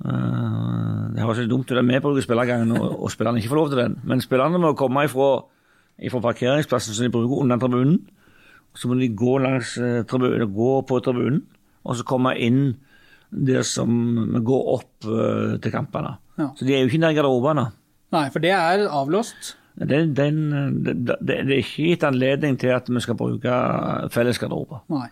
Uh, 0.03 1.15
det 1.15 1.23
høres 1.23 1.45
litt 1.45 1.53
dumt 1.53 1.71
ut 1.71 1.79
at 1.79 1.87
vi 1.87 2.01
bruker 2.03 2.27
spillergangen 2.27 2.75
og, 2.75 2.89
og 3.05 3.13
spillerne 3.15 3.39
ikke 3.39 3.53
får 3.53 3.61
lov 3.61 3.71
til 3.71 3.83
den. 3.85 3.95
Men 4.11 4.25
spillerne 4.25 4.59
må 4.63 4.73
komme 4.79 5.07
ifra, 5.07 5.31
ifra 6.03 6.23
parkeringsplassen 6.27 6.97
som 6.97 7.07
de 7.07 7.15
bruker 7.15 7.45
under 7.45 7.63
tribunen. 7.63 8.01
Så 8.75 8.91
må 8.91 8.99
de 8.99 9.13
gå, 9.15 9.39
langs, 9.43 9.77
uh, 9.79 10.03
tribunen, 10.11 10.51
gå 10.59 10.73
på 10.91 10.99
tribunen, 11.07 11.45
og 11.87 12.01
så 12.01 12.07
komme 12.07 12.35
inn 12.35 12.75
der 13.31 13.63
som 13.67 13.95
går 14.43 14.75
opp 14.75 15.07
uh, 15.07 15.55
til 15.63 15.71
kampene. 15.71 16.17
Ja. 16.39 16.51
Så 16.59 16.67
de 16.67 16.75
er 16.75 16.83
jo 16.83 16.91
ikke 16.91 17.05
nær 17.07 17.15
garderobene. 17.15 17.69
Nei, 18.15 18.27
for 18.35 18.43
det 18.43 18.55
er 18.57 18.89
avlåst. 18.89 19.55
Den, 19.79 20.15
den, 20.17 20.39
det, 20.83 20.95
det 21.23 21.37
er 21.39 21.53
ikke 21.61 21.85
gitt 21.93 22.05
anledning 22.09 22.57
til 22.59 22.73
at 22.75 22.89
vi 22.91 23.01
skal 23.05 23.15
bruke 23.19 23.59
fellesgarderober. 24.11 24.81
Nei. 24.91 25.07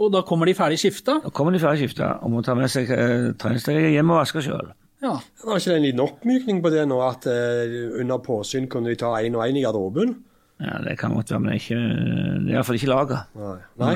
Og 0.00 0.08
da 0.14 0.22
kommer 0.26 0.48
de 0.48 0.54
ferdig 0.56 0.78
skifta? 0.80 1.18
Da 1.24 1.30
kommer 1.36 1.52
de 1.54 1.60
ferdig 1.62 1.82
skifta 1.84 2.14
og 2.24 2.30
må 2.32 2.40
ta 2.42 2.54
med 2.58 2.70
seg 2.72 2.88
eh, 2.90 3.26
treningstøyet 3.38 3.90
hjem 3.92 4.10
og 4.14 4.22
vaske 4.22 4.42
sjøl. 4.42 4.70
Ja. 5.04 5.14
Var 5.44 5.60
ikke 5.60 5.70
det 5.70 5.76
en 5.78 5.84
liten 5.86 6.02
oppmykning 6.04 6.62
på 6.64 6.72
det 6.72 6.86
nå, 6.88 6.98
at 7.06 7.26
eh, 7.30 7.74
under 8.00 8.18
påsyn 8.24 8.66
kunne 8.72 8.90
de 8.92 8.98
ta 9.00 9.12
én 9.20 9.36
og 9.36 9.44
én 9.46 9.56
i 9.60 9.64
garderoben? 9.64 10.16
Ja, 10.60 10.78
det 10.84 10.98
kan 11.00 11.14
godt 11.16 11.30
være, 11.32 11.40
men 11.40 11.54
ikke, 11.56 11.76
det 11.76 12.50
er 12.50 12.56
iallfall 12.58 12.76
ikke 12.80 12.90
laget. 12.90 13.22
Nei. 13.36 13.54
Nei. 13.80 13.94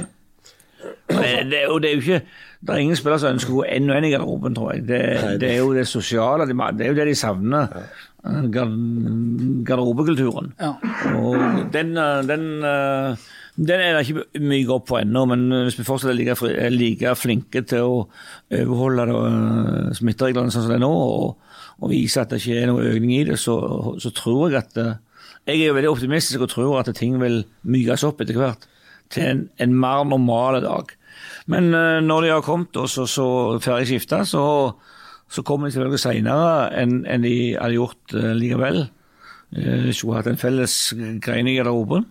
Det, 1.09 1.29
det, 1.51 1.61
og 1.73 1.79
det 1.81 1.89
er 1.91 1.95
jo 1.95 2.01
ikke 2.03 2.19
Det 2.61 2.73
er 2.75 2.81
ingen 2.83 2.97
spillere 2.97 3.21
som 3.23 3.35
ønsker 3.37 3.53
å 3.55 3.59
gå 3.59 3.65
én 3.73 3.89
og 3.89 3.97
én 3.99 4.07
i 4.09 4.11
garderoben, 4.13 4.55
tror 4.57 4.73
jeg. 4.75 4.85
Det, 4.89 4.99
Nei, 5.05 5.31
det- 5.33 5.41
det 5.41 5.51
er 5.55 5.59
jo 5.63 5.73
det 5.77 5.87
sosiale, 5.89 6.47
det 6.49 6.85
er 6.87 6.93
jo 6.93 6.97
det 7.01 7.07
de 7.11 7.15
savner. 7.17 7.81
Gar- 8.25 9.65
Garderobekulturen. 9.69 10.53
ja. 10.61 10.75
Og 11.19 11.71
den, 11.73 11.97
eh, 11.97 12.23
den, 12.27 12.45
eh, 12.65 13.17
den 13.57 13.81
er 13.81 13.99
det 13.99 14.09
ikke 14.09 14.41
mye 14.41 14.69
opp 14.75 14.87
på 14.89 14.99
ennå, 15.03 15.27
men 15.29 15.45
hvis 15.67 15.79
vi 15.79 15.85
fortsatt 15.85 16.11
er 16.11 16.19
like, 16.19 16.37
er 16.49 16.71
like 16.71 17.15
flinke 17.21 17.63
til 17.67 17.85
å 17.85 18.09
overholde 18.51 19.07
eh, 19.09 19.93
smittereglene 19.99 20.51
sånn 20.51 20.65
som 20.67 20.73
det 20.73 20.79
er 20.81 20.85
nå, 20.87 20.91
og, 20.91 21.37
og 21.83 21.91
vise 21.93 22.21
at 22.23 22.31
det 22.33 22.41
ikke 22.43 22.63
er 22.63 22.67
noe 22.73 22.89
økning 22.95 23.13
i 23.21 23.25
det, 23.29 23.39
så, 23.39 23.59
så 24.01 24.11
tror 24.15 24.51
jeg 24.51 24.63
at 24.65 25.01
Jeg 25.47 25.61
er 25.61 25.67
jo 25.69 25.75
veldig 25.77 25.91
optimistisk 25.93 26.41
og 26.41 26.49
tror 26.49 26.79
at 26.81 26.95
ting 26.97 27.19
vil 27.21 27.43
mykes 27.69 28.05
opp 28.09 28.21
etter 28.25 28.39
hvert 28.41 28.63
til 29.13 29.23
en, 29.29 29.43
en 29.61 29.75
mer 29.77 30.05
normal 30.09 30.63
dag. 30.65 30.95
Men 31.47 31.69
når 32.07 32.23
de 32.25 32.31
har 32.33 32.41
kommet 32.43 32.75
og 32.81 32.89
så, 32.89 33.05
så 33.07 33.27
ferdig 33.61 33.87
skifta, 33.91 34.23
så, 34.25 34.73
så 35.35 35.43
kommer 35.43 35.67
de 35.67 35.75
selvfølgelig 35.75 36.03
seinere 36.05 36.69
enn 36.79 37.01
enn 37.11 37.25
de 37.27 37.37
hadde 37.59 37.79
gjort 37.79 38.15
uh, 38.15 38.33
likevel. 38.39 38.85
Eh, 39.55 39.91
skulle 39.95 40.19
hatt 40.19 40.29
en 40.31 40.39
felles 40.41 40.75
grein 41.23 41.49
i 41.51 41.57
garderoben. 41.59 42.07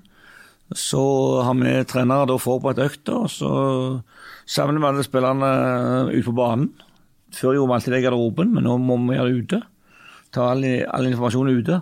Så 0.73 1.01
har 1.43 1.55
vi 1.59 1.73
trenere 1.89 2.27
da 2.29 2.37
forberedt 2.39 2.81
økta, 2.83 3.17
og 3.25 3.29
så 3.31 3.51
samler 4.49 4.79
vi 4.79 4.89
alle 4.89 5.05
spillerne 5.05 5.51
ut 6.13 6.25
på 6.25 6.35
banen. 6.35 6.71
Før 7.33 7.57
gjorde 7.57 7.69
vi 7.69 7.75
alltid 7.77 7.93
det 7.93 7.99
i 7.99 8.05
garderoben, 8.05 8.53
men 8.53 8.67
nå 8.67 8.77
må 8.79 8.97
vi 9.03 9.17
gjøre 9.17 9.33
det 9.33 9.43
ute. 9.43 9.61
Ta 10.33 10.49
all, 10.53 10.63
all 10.63 11.09
informasjon 11.09 11.51
ute. 11.51 11.81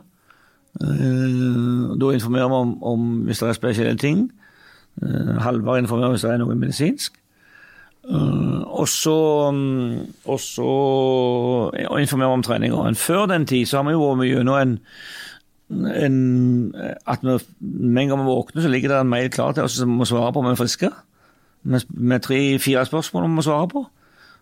Eh, 0.82 1.95
da 2.01 2.12
informerer 2.15 2.51
vi 2.51 2.60
om, 2.65 2.75
om 2.84 3.10
hvis 3.27 3.43
det 3.43 3.49
er 3.49 3.60
spesielle 3.60 3.97
ting. 4.01 4.30
Uh, 5.01 5.38
Halvard 5.39 5.80
informerer 5.80 6.15
hvis 6.15 6.25
det 6.25 6.34
er 6.34 6.41
noe 6.41 6.58
medisinsk. 6.58 7.21
Eh, 8.10 8.62
og 8.66 8.88
så 8.90 9.18
mm, 9.54 9.98
og 10.26 10.40
så 10.42 10.70
og 11.88 12.02
informere 12.02 12.38
om 12.38 12.44
treninga. 12.44 12.94
Før 12.98 13.28
den 13.30 13.46
tid 13.46 13.66
så 13.70 13.82
har 13.82 13.90
vi 13.90 13.98
jo 13.98 14.14
vært 14.14 14.32
gjennom 14.32 14.62
en 14.62 14.80
en, 15.72 16.76
at 17.08 17.22
vi, 17.24 17.38
med 17.60 18.04
en 18.04 18.10
gang 18.10 18.20
vi 18.20 18.28
våkner, 18.28 18.62
så 18.62 18.68
ligger 18.68 18.90
det 18.92 18.98
en 19.00 19.10
mail 19.10 19.30
klar 19.32 19.54
til 19.56 19.64
oss 19.64 19.78
som 19.80 19.88
vi 19.88 20.02
må 20.02 20.06
svare 20.06 20.34
på 20.34 20.42
om 20.42 20.50
vi 20.50 20.52
er 20.52 20.60
friske. 20.60 20.90
Med, 21.64 21.86
med 21.90 22.24
tre-fire 22.26 22.86
spørsmål 22.86 23.24
vi 23.24 23.36
må 23.38 23.46
svare 23.46 23.70
på. 23.72 23.86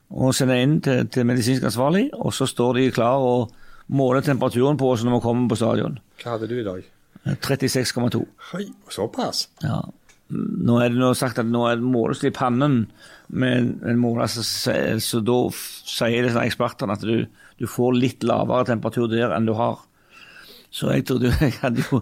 Og 0.09 0.33
sende 0.33 0.57
inn 0.57 0.79
til, 0.81 1.07
til 1.13 1.27
medisinsk 1.29 1.67
ansvarlig. 1.69 2.07
Og 2.17 2.33
så 2.33 2.47
står 2.49 2.79
de 2.79 2.87
klar 2.95 3.21
og 3.21 3.51
måler 3.87 4.25
temperaturen 4.25 4.77
på 4.77 4.89
oss 4.89 5.03
når 5.05 5.19
vi 5.19 5.21
kommer 5.27 5.49
på 5.51 5.59
stadion. 5.59 5.99
Hva 6.23 6.33
hadde 6.33 6.49
du 6.49 6.57
i 6.57 6.65
dag? 6.65 6.81
36,2. 7.45 8.23
Oi, 8.57 8.65
såpass? 8.89 9.49
Ja. 9.63 9.83
Nå 10.29 10.75
er 10.77 10.91
det 10.93 10.99
nå 11.01 11.09
sagt 11.17 11.39
at 11.41 11.47
nå 11.49 11.63
er 11.65 11.79
det 11.79 11.85
i 12.29 12.33
pannen, 12.35 12.83
men 13.29 13.71
en 13.81 14.01
måler, 14.01 14.29
så, 14.29 14.43
så 15.01 15.21
da 15.25 15.37
sier 15.53 16.27
disse 16.27 16.43
ekspertene 16.43 16.93
at 16.93 17.05
du, 17.05 17.25
du 17.57 17.65
får 17.69 17.97
litt 17.97 18.25
lavere 18.27 18.67
temperatur 18.69 19.09
der 19.09 19.33
enn 19.33 19.49
du 19.49 19.55
har. 19.57 19.81
Så 20.71 20.91
jeg 20.93 21.01
trodde 21.09 21.25
jo 21.25 21.31
jeg 21.41 21.53
hadde 21.63 21.81
jo 21.91 21.99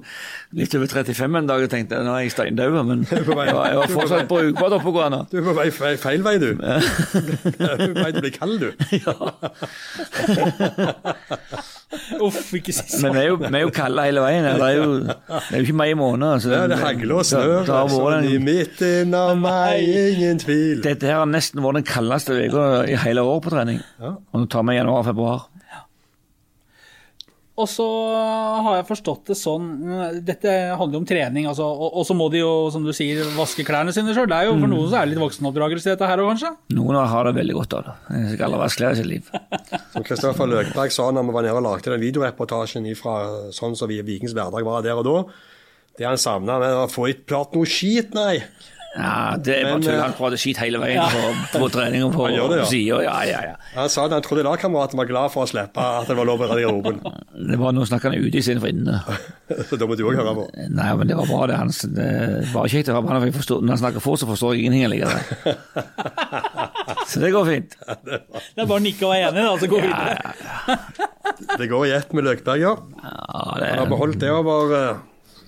litt 0.59 0.73
over 0.75 0.87
35 0.91 1.37
en 1.39 1.47
dag 1.47 1.61
og 1.63 1.69
tenkte 1.71 2.01
nå 2.03 2.11
er 2.17 2.25
jeg 2.25 2.33
steindau, 2.35 2.73
men 2.83 3.05
jeg 3.07 3.23
var, 3.55 3.87
fortsatt 3.93 4.27
brukbart 4.27 4.75
oppegående. 4.75 5.21
Du 5.31 5.37
er 5.39 5.45
på 5.45 5.53
vei 5.55 5.69
feil, 5.71 5.97
feil 6.05 6.25
vei, 6.25 6.35
du. 6.41 6.49
Du 6.57 7.63
er 7.63 7.77
på 7.79 7.93
vei 7.95 8.11
til 8.11 8.19
å 8.19 8.25
bli 8.25 8.33
kald, 8.35 8.59
du. 8.59 8.69
Uff, 12.19 12.49
ikke 12.57 12.73
si 12.75 12.83
Men 12.83 12.99
sånn. 12.99 13.13
vi 13.15 13.21
er 13.21 13.27
jo, 13.29 13.37
vi 13.39 13.47
er 13.55 13.63
jo 13.63 13.71
kalde 13.75 14.03
hele 14.03 14.23
veien. 14.23 14.47
Det 14.59 14.67
er 14.67 14.75
jo, 14.75 14.87
det 15.07 15.15
er 15.39 15.61
jo 15.61 15.65
ikke 15.67 15.77
meg 15.79 15.93
i 15.93 15.97
Så 15.97 16.41
så 16.43 16.51
Ja, 16.51 16.63
det 16.67 16.79
hagler 16.81 17.15
og 17.21 17.25
snør. 17.29 17.53
det- 17.53 17.65
det 17.67 17.73
en- 18.17 18.25
i 18.27 18.37
midten 18.43 19.13
av 19.15 19.37
meg, 19.39 19.87
ingen 19.87 20.39
tvil. 20.43 20.81
Dette 20.83 21.03
her 21.07 21.19
har 21.23 21.25
nesten 21.25 21.61
vært 21.63 21.73
den 21.79 21.83
kaldeste 21.87 22.35
uka 22.35 22.83
i 22.87 22.95
hele 22.95 23.21
året 23.23 23.43
på 23.43 23.49
trening. 23.55 23.79
Og 24.01 24.41
nå 24.41 24.49
tar 24.49 24.63
vi 24.63 24.75
januar 24.75 25.03
og 27.57 27.65
så 27.65 27.85
har 28.61 28.75
jeg 28.77 28.85
forstått 28.85 29.31
det 29.31 29.35
sånn 29.39 29.63
mm, 29.81 30.19
Dette 30.27 30.51
handler 30.77 30.99
jo 30.99 31.01
om 31.01 31.07
trening, 31.09 31.47
altså, 31.49 31.65
og, 31.65 31.95
og 31.97 32.05
så 32.05 32.13
må 32.17 32.27
de 32.29 32.43
jo, 32.43 32.51
som 32.73 32.85
du 32.85 32.91
sier, 32.93 33.23
vaske 33.33 33.65
klærne 33.65 33.93
sine 33.95 34.13
sjøl. 34.13 34.29
Det 34.29 34.37
er 34.37 34.49
jo 34.49 34.59
for 34.59 34.69
noen 34.69 34.91
så 34.91 34.99
er 34.99 35.07
det 35.07 35.15
litt 35.15 35.23
voksenoppdragelse 35.23 35.89
i 35.89 35.93
dette 35.95 36.09
her 36.11 36.21
òg, 36.21 36.29
kanskje? 36.35 36.53
Noen 36.77 36.99
har 37.01 37.25
det 37.25 37.33
veldig 37.39 37.57
godt 37.57 37.75
av 37.79 37.87
det. 37.87 37.95
Jeg 38.13 38.35
skal 38.35 38.47
aldri 38.47 38.61
vaske 38.61 38.83
klær 38.83 38.93
i 38.93 39.01
sitt 39.01 39.09
liv. 39.09 39.33
Som 39.95 40.05
Kristoffer 40.05 40.51
Løkberg 40.53 40.93
sa 40.93 41.09
når 41.09 41.27
vi 41.27 41.37
var 41.39 41.47
nede 41.47 41.57
og 41.57 41.65
lagde 41.65 41.93
den 41.95 42.05
videoreportasjen 42.05 42.89
fra 42.99 43.17
sånn 43.57 43.77
som 43.79 43.89
vi 43.89 44.03
Vikings 44.05 44.37
hverdag 44.37 44.67
var 44.67 44.85
der 44.85 45.01
og 45.01 45.07
da. 45.09 45.17
Det 45.97 46.05
han 46.05 46.21
savna, 46.21 46.59
var 46.61 46.83
å 46.83 46.89
få 46.93 47.09
ikke 47.09 47.31
klart 47.33 47.57
noe 47.57 47.65
skit, 47.65 48.13
nei. 48.13 48.43
Ja, 48.97 49.35
det 49.37 49.53
er 49.59 49.67
bare 49.67 49.81
tull. 49.83 49.93
eh, 49.93 50.01
Han 50.01 50.13
prater 50.17 50.39
skit 50.41 50.57
hele 50.57 50.79
veien 50.81 51.03
på, 51.13 51.59
på 51.59 51.67
trening 51.73 52.01
og 52.07 52.15
på 52.15 52.27
ja. 52.33 52.65
sida. 52.65 52.97
Ja, 53.05 53.15
ja, 53.29 53.41
ja. 53.51 53.55
Han 53.75 53.89
sa 53.93 54.07
at 54.07 54.15
han 54.15 54.23
trodde 54.25 54.43
lagkameraten 54.47 54.97
var 54.97 55.05
glad 55.09 55.29
for 55.35 55.45
å 55.45 55.49
slippe 55.51 55.77
at 56.01 56.09
det 56.09 56.15
var 56.17 56.25
lov 56.25 56.41
å 56.41 56.47
redde 56.49 56.63
garderoben. 56.65 57.01
Det 57.47 57.53
var 57.61 57.75
noe 57.77 57.85
snakker 57.85 58.09
han 58.09 58.17
ute 58.25 58.39
istedenfor 58.41 58.71
inne. 58.73 58.95
Så 59.69 59.77
da 59.77 59.85
må 59.87 59.93
du 59.95 60.01
òg 60.09 60.17
høre 60.17 60.33
på. 60.39 60.45
Nei, 60.73 60.87
men 60.97 61.07
det 61.11 61.15
var 61.19 61.27
bra, 61.29 61.43
det. 61.51 61.59
Han, 61.61 61.69
det 61.93 62.07
var 62.51 62.65
kjekt 62.73 62.89
å 62.89 62.95
høre 62.97 63.05
på 63.05 63.13
han, 63.13 63.27
når 63.29 63.75
han 63.75 63.81
snakker 63.83 64.03
fort, 64.03 64.19
så 64.23 64.27
forstår 64.31 64.55
jeg 64.57 64.65
ingenting 64.65 64.89
likevel. 64.95 65.21
Så 67.07 67.21
det 67.21 67.29
går 67.35 67.45
fint. 67.47 67.77
Det 68.03 68.17
er 68.57 68.65
bare 68.65 68.79
å 68.79 68.83
nikke 68.83 69.05
og 69.07 69.13
være 69.13 69.29
enig, 69.29 69.45
da, 69.45 69.53
så 69.61 69.69
går 69.71 69.85
vi 69.85 69.91
videre. 69.93 71.53
Det 71.61 71.69
går 71.71 71.85
i 71.87 71.93
ett 72.01 72.17
med 72.17 72.25
Løkberg, 72.27 72.63
ja. 72.65 72.73
Ja, 73.05 73.43
det 73.61 73.69
Han 73.69 73.83
har 73.83 73.91
beholdt 73.93 74.19
det 74.25 74.31
over 74.33 74.73
eh, 74.81 74.99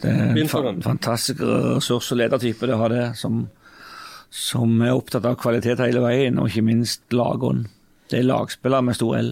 det 0.02 0.12
er 0.14 0.38
en 0.44 0.50
fa- 0.52 0.76
fantastisk 0.84 1.42
ressurs- 1.44 2.12
og 2.14 2.20
ledertype 2.22 2.68
det 2.70 2.78
har 2.80 2.94
det, 2.94 3.04
som, 3.20 3.44
som 4.32 4.80
er 4.86 4.96
opptatt 4.96 5.26
av 5.28 5.36
kvalitet 5.42 5.82
hele 5.84 6.02
veien, 6.04 6.40
og 6.40 6.50
ikke 6.52 6.66
minst 6.70 7.02
lagånd. 7.16 7.68
Det 8.10 8.20
er 8.22 8.28
lagspillere 8.30 8.86
med 8.88 8.98
stor 8.98 9.18
L. 9.20 9.32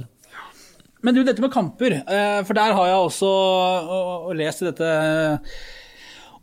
Men 1.05 1.13
du, 1.15 1.21
dette 1.23 1.41
med 1.43 1.53
kamper, 1.53 1.99
eh, 2.03 2.39
for 2.43 2.57
der 2.57 2.73
har 2.73 2.87
jeg 2.89 3.01
også 3.07 3.27
og, 3.29 4.29
og 4.29 4.35
lest 4.35 4.63
i 4.63 4.67
dette 4.71 4.89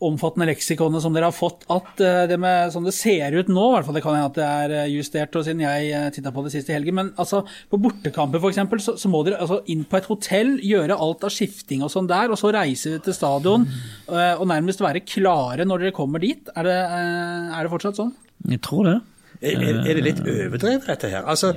omfattende 0.04 0.48
leksikonet 0.50 1.02
som 1.04 1.14
dere 1.14 1.28
har 1.30 1.36
fått, 1.36 1.64
at 1.72 2.02
eh, 2.02 2.24
det 2.30 2.38
med 2.40 2.72
sånn 2.74 2.86
det 2.88 2.94
ser 2.96 3.36
ut 3.36 3.50
nå, 3.52 3.66
i 3.68 3.76
hvert 3.76 3.88
fall 3.88 3.98
det 3.98 4.04
kan 4.04 4.16
hende 4.16 4.30
at 4.32 4.38
det 4.38 4.48
er 4.48 4.74
eh, 4.80 4.92
justert 4.94 5.38
og 5.38 5.46
siden 5.46 5.62
jeg 5.64 6.12
titta 6.16 6.32
på 6.34 6.44
det 6.46 6.54
sist 6.54 6.70
i 6.72 6.76
helgen, 6.76 6.98
men 6.98 7.12
altså 7.20 7.44
på 7.70 7.80
bortekamper 7.82 8.42
f.eks., 8.42 8.60
så, 8.84 8.96
så 9.00 9.12
må 9.12 9.22
dere 9.26 9.40
altså 9.44 9.60
inn 9.70 9.84
på 9.88 10.00
et 10.00 10.08
hotell, 10.10 10.54
gjøre 10.64 10.98
alt 11.06 11.26
av 11.26 11.34
skifting 11.34 11.84
og 11.86 11.92
sånn 11.92 12.10
der, 12.10 12.32
og 12.32 12.40
så 12.40 12.52
reise 12.54 12.98
til 13.04 13.16
stadion 13.16 13.66
eh, 13.68 14.34
og 14.34 14.46
nærmest 14.50 14.82
være 14.84 15.04
klare 15.06 15.66
når 15.68 15.86
dere 15.86 15.96
kommer 15.96 16.22
dit. 16.22 16.50
Er 16.54 16.68
det, 16.68 16.78
eh, 16.98 17.52
er 17.58 17.66
det 17.66 17.72
fortsatt 17.72 18.00
sånn? 18.00 18.14
Jeg 18.50 18.62
tror 18.64 18.90
det. 18.90 18.98
Er, 19.44 19.60
er 19.84 19.98
det 19.98 20.02
litt 20.04 20.20
overdrevet, 20.22 20.86
dette 20.88 21.10
her? 21.10 21.24
Altså, 21.28 21.52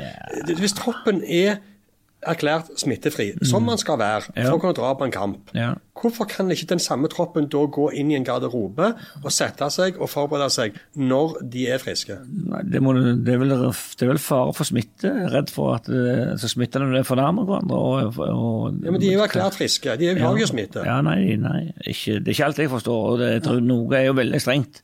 Hvis 0.57 0.75
troppen 0.75 1.21
er 1.23 1.59
erklært 2.29 2.71
smittefri, 2.79 3.31
som 3.47 3.63
man 3.67 3.77
skal 3.81 3.97
være 4.01 4.29
for 4.35 4.55
å 4.57 4.61
kunne 4.61 4.77
dra 4.77 4.93
på 4.99 5.05
en 5.07 5.11
kamp, 5.15 5.51
Ja. 5.55 5.73
hvorfor 5.97 6.27
kan 6.29 6.51
ikke 6.53 6.67
den 6.69 6.79
samme 6.79 7.07
troppen 7.09 7.47
da 7.49 7.63
gå 7.65 7.87
inn 7.97 8.11
i 8.11 8.15
en 8.19 8.23
garderobe 8.27 8.91
og 9.23 9.31
sette 9.33 9.69
seg 9.73 9.97
og 9.99 10.09
forberede 10.11 10.49
seg 10.53 10.77
når 10.95 11.37
de 11.49 11.65
er 11.73 11.81
friske? 11.81 12.17
Nei, 12.27 12.61
det, 12.69 12.81
må, 12.83 12.93
det, 12.93 13.33
er 13.33 13.41
vel, 13.41 13.49
det 13.57 14.05
er 14.05 14.11
vel 14.13 14.21
fare 14.21 14.53
for 14.53 14.67
smitte. 14.69 15.07
Jeg 15.09 15.25
er 15.27 15.33
Redd 15.37 15.49
for 15.53 15.75
at 15.75 15.87
det, 15.89 16.39
så 16.41 16.49
smitter 16.51 16.83
når 16.85 16.93
det 16.97 16.99
er 17.03 17.07
for 17.09 17.15
hverandre. 17.19 17.61
Og, 17.73 18.19
og, 18.19 18.73
Ja, 18.83 18.91
Men 18.91 19.01
de 19.01 19.09
er 19.09 19.17
jo 19.17 19.23
erklært 19.25 19.57
friske. 19.57 19.97
De 19.97 20.13
har 20.19 20.37
jo 20.37 20.47
smitte. 20.49 20.83
Ja, 20.85 20.99
nei, 21.01 21.35
nei 21.41 21.71
ikke, 21.85 22.19
det 22.21 22.27
er 22.31 22.35
ikke 22.35 22.45
alt 22.51 22.57
jeg 22.61 22.69
forstår. 22.73 23.03
og 23.11 23.19
det, 23.19 23.31
jeg 23.37 23.43
tror 23.47 23.63
Noe 23.67 23.97
er 23.97 24.05
jo 24.11 24.13
veldig 24.17 24.41
strengt 24.43 24.83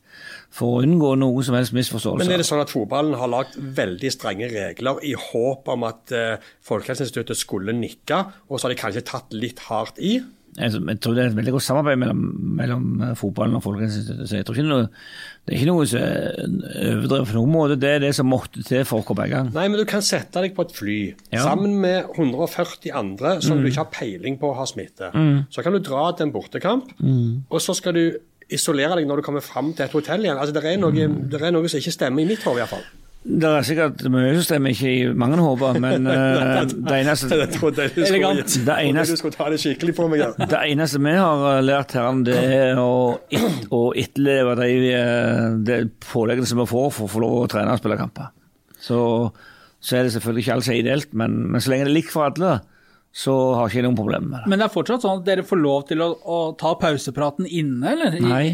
for 0.53 0.77
å 0.77 0.83
unngå 0.85 1.15
noen 1.17 1.45
som 1.47 1.55
helst 1.57 1.73
misforståelse. 1.73 2.21
Men 2.21 2.35
er 2.35 2.43
det 2.43 2.45
sånn 2.45 2.61
at 2.61 2.69
fotballen 2.73 3.15
har 3.17 3.31
lagd 3.31 3.57
veldig 3.57 4.11
strenge 4.13 4.51
regler 4.53 5.01
i 5.09 5.15
håp 5.17 5.71
om 5.73 5.87
at 5.89 6.13
eh, 6.13 6.37
Folkehelseinstituttet 6.69 7.39
skulle 7.39 7.73
nikke, 7.73 8.21
og 8.49 8.59
så 8.59 8.67
har 8.69 8.75
de 8.75 8.81
kanskje 8.83 9.05
tatt 9.09 9.33
litt 9.33 9.65
hardt 9.71 9.97
i? 9.97 10.19
Jeg, 10.53 10.69
jeg 10.85 10.99
tror 11.01 11.15
det 11.17 11.23
er 11.23 11.31
et 11.31 11.37
veldig 11.39 11.51
godt 11.55 11.65
samarbeid 11.65 11.97
mellom, 11.97 12.19
mellom 12.59 12.83
eh, 13.01 13.13
fotballen 13.17 13.57
og 13.57 13.63
Folkehelseinstituttet. 13.65 14.29
Så 14.29 14.37
jeg 14.37 14.45
tror 14.45 14.59
ikke 14.59 14.67
noe, 14.69 14.83
det 15.47 15.55
er 15.55 15.57
ikke 15.57 15.69
noe 15.71 15.87
som 15.89 16.03
er 16.03 16.91
overdrevet 16.99 17.31
på 17.31 17.37
noen 17.39 17.53
måte. 17.55 17.77
Det 17.81 17.89
er 17.95 18.03
det 18.03 18.11
som 18.19 18.29
måtte 18.29 18.61
til 18.67 18.85
for 18.85 19.01
å 19.01 19.07
komme. 19.07 19.25
Nei, 19.55 19.63
men 19.65 19.79
du 19.81 19.87
kan 19.89 20.05
sette 20.05 20.43
deg 20.45 20.53
på 20.53 20.67
et 20.67 20.75
fly 20.77 20.97
Ja. 21.33 21.41
sammen 21.47 21.79
med 21.81 22.11
140 22.13 22.93
andre 22.93 23.39
som 23.41 23.57
du 23.63 23.71
ikke 23.71 23.81
har 23.87 23.89
peiling 23.97 24.37
på 24.37 24.51
å 24.53 24.57
ha 24.61 24.67
smitte. 24.69 25.09
Så 25.49 25.65
kan 25.65 25.73
du 25.73 25.81
dra 25.81 26.11
til 26.13 26.27
en 26.29 26.35
bortekamp, 26.37 26.93
og 27.01 27.57
så 27.65 27.73
skal 27.73 27.97
du 27.97 28.05
isolere 28.55 28.95
deg 28.99 29.07
når 29.09 29.21
du 29.21 29.25
kommer 29.25 29.43
fram 29.45 29.71
til 29.77 29.85
et 29.87 29.95
hotell 29.95 30.25
igjen. 30.25 30.37
Altså, 30.39 30.53
Det 30.55 30.63
er 30.73 30.77
noe, 30.81 30.91
det 31.31 31.41
er 31.41 31.51
noe 31.55 31.69
som 31.71 31.81
ikke 31.81 31.93
stemmer 31.95 32.23
i 32.23 32.29
mitt 32.33 32.43
hode, 32.47 32.61
iallfall. 32.63 32.83
Det 33.23 33.47
er 33.47 33.63
sikkert 33.63 34.01
mye 34.11 34.33
som 34.35 34.43
stemmer 34.43 34.73
ikke 34.75 34.89
i 34.91 35.03
mange 35.15 35.37
hoder, 35.39 35.77
men 35.85 36.07
eh, 36.11 36.65
det 36.67 36.97
eneste 36.97 37.29
Elegant. 37.31 38.57
Det 38.67 38.75
eneste- 38.83 39.15
du 39.15 39.21
skulle 39.21 39.37
ta 39.37 39.47
det 39.53 39.61
skikkelig 39.63 39.95
på 39.95 40.07
meg. 40.11 40.19
Ja. 40.25 40.31
Det 40.51 40.59
eneste 40.73 40.99
vi 40.99 41.13
har 41.15 41.45
eh, 41.53 41.61
lært 41.63 41.95
her, 41.95 42.09
det 42.27 42.35
er 42.35 42.81
å, 42.83 42.89
et, 43.31 43.63
å 43.71 43.81
etterleve 43.95 44.57
de, 44.59 44.69
eh, 44.91 45.47
de 45.69 45.77
påleggene 46.09 46.49
som 46.51 46.59
vi 46.59 46.67
får 46.73 46.91
for 46.97 47.07
å 47.07 47.13
få 47.15 47.23
lov 47.23 47.37
å 47.45 47.47
trene 47.55 47.71
og 47.77 47.79
spille 47.79 47.99
kamper. 48.01 48.33
Så, 48.83 48.99
så 49.79 49.95
er 49.95 50.03
det 50.09 50.13
selvfølgelig 50.17 50.43
ikke 50.43 50.57
alt 50.57 50.67
som 50.67 50.75
er 50.75 50.83
ideelt, 50.83 51.13
men, 51.23 51.39
men 51.53 51.63
så 51.63 51.71
lenge 51.71 51.87
det 51.87 51.93
er 51.93 51.99
likt 52.01 52.11
for 52.11 52.27
alle, 52.27 52.57
så 53.13 53.33
har 53.53 53.69
ikke 53.69 53.77
jeg 53.81 53.85
noen 53.85 53.97
problemer 53.97 54.29
med 54.31 54.39
det. 54.41 54.49
Men 54.49 54.61
det 54.61 54.65
er 54.67 54.73
fortsatt 54.73 55.03
sånn 55.05 55.19
at 55.21 55.27
dere 55.27 55.45
får 55.45 55.59
lov 55.61 55.83
til 55.91 56.01
å, 56.01 56.09
å 56.17 56.37
ta 56.57 56.73
pausepraten 56.81 57.45
inne, 57.45 57.91
eller? 57.93 58.17
Nei, 58.25 58.45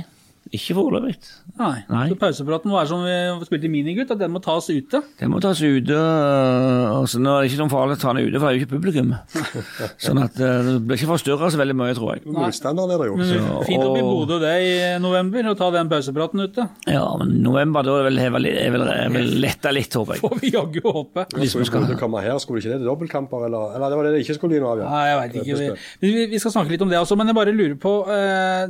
ikke 0.50 0.74
foreløpig. 0.78 1.16
Nei. 1.60 1.84
Nei. 1.92 2.06
Så 2.10 2.16
pausepraten 2.18 2.72
var 2.74 2.88
som 2.90 3.04
vi 3.06 3.16
spilte 3.46 3.68
i 3.68 3.72
minigutt, 3.74 4.10
at 4.16 4.18
den 4.22 4.32
må 4.34 4.40
tas 4.42 4.66
ute. 4.72 5.02
Den 5.20 5.30
må 5.34 5.42
tas 5.44 5.60
ute. 5.62 5.98
Altså, 6.00 7.00
og 7.00 7.08
så 7.12 7.20
Nå 7.22 7.34
er 7.36 7.44
det 7.44 7.52
ikke 7.52 7.60
noe 7.62 7.72
farlig 7.74 7.98
å 7.98 8.02
ta 8.02 8.14
den 8.16 8.30
ute, 8.30 8.40
for 8.40 8.48
det 8.48 8.50
er 8.50 8.58
jo 8.58 8.62
ikke 8.64 8.72
publikum. 8.74 9.12
Sånn 10.06 10.22
at 10.24 10.40
øh, 10.42 10.70
det 10.70 10.74
blir 10.88 10.98
ikke 10.98 11.10
forstyrra 11.12 11.50
så 11.54 11.60
veldig 11.62 11.76
mye, 11.78 11.96
tror 11.98 12.16
jeg. 12.16 12.24
Motstanderen 12.34 12.94
er 12.96 13.02
det 13.04 13.10
jo. 13.12 13.18
Men 13.20 13.30
Så- 13.30 13.64
fint 13.68 13.84
opp 13.86 13.98
i 14.00 14.02
og- 14.02 14.10
Bodø 14.10 14.40
det 14.42 14.54
i 14.66 14.74
november, 15.04 15.50
og 15.52 15.58
ta 15.60 15.70
den 15.76 15.92
pausepraten 15.92 16.46
ute. 16.48 16.68
Ja, 16.90 17.04
men 17.22 17.36
november 17.46 17.86
da 17.86 17.98
er 18.00 18.08
vel, 18.10 18.20
er 18.26 18.34
vel, 18.38 18.50
er 18.50 18.74
vel, 18.74 18.88
er 18.96 19.10
vel 19.14 19.30
letta 19.46 19.74
litt, 19.76 19.94
håper 20.00 20.18
jeg. 20.18 20.24
Får 20.26 20.40
vi 20.42 20.54
jaggu 20.56 20.82
håpe. 20.88 21.28
Hvis 21.38 21.58
vi 21.60 21.68
skulle 21.70 22.00
komme 22.00 22.24
her, 22.26 22.38
skulle 22.42 22.64
ikke 22.64 22.74
det 22.74 22.80
til 22.82 22.90
dobbeltkamper? 22.90 23.46
Eller, 23.50 23.76
eller 23.78 23.90
det 23.94 24.00
var 24.02 24.10
det 24.10 24.16
det 24.18 24.24
ikke 24.26 24.40
skulle 24.40 24.56
bli 24.58 24.64
noe 24.64 24.74
av? 24.78 24.86
ja. 24.86 24.90
Nei, 24.90 25.06
jeg 25.12 25.20
veit 25.22 25.38
ikke. 25.44 25.84
Vi, 26.02 26.14
vi, 26.16 26.26
vi 26.34 26.40
skal 26.42 26.56
snakke 26.58 26.74
litt 26.74 26.82
om 26.88 26.90
det 26.90 26.98
også, 27.04 27.18
men 27.20 27.30
jeg 27.30 27.38
bare 27.38 27.54
lurer 27.56 27.78
på 27.82 27.94
eh, 28.10 28.66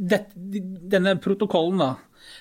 det, 0.00 0.24
Denne 0.90 1.18
protokollen, 1.20 1.82
da. 1.82 1.90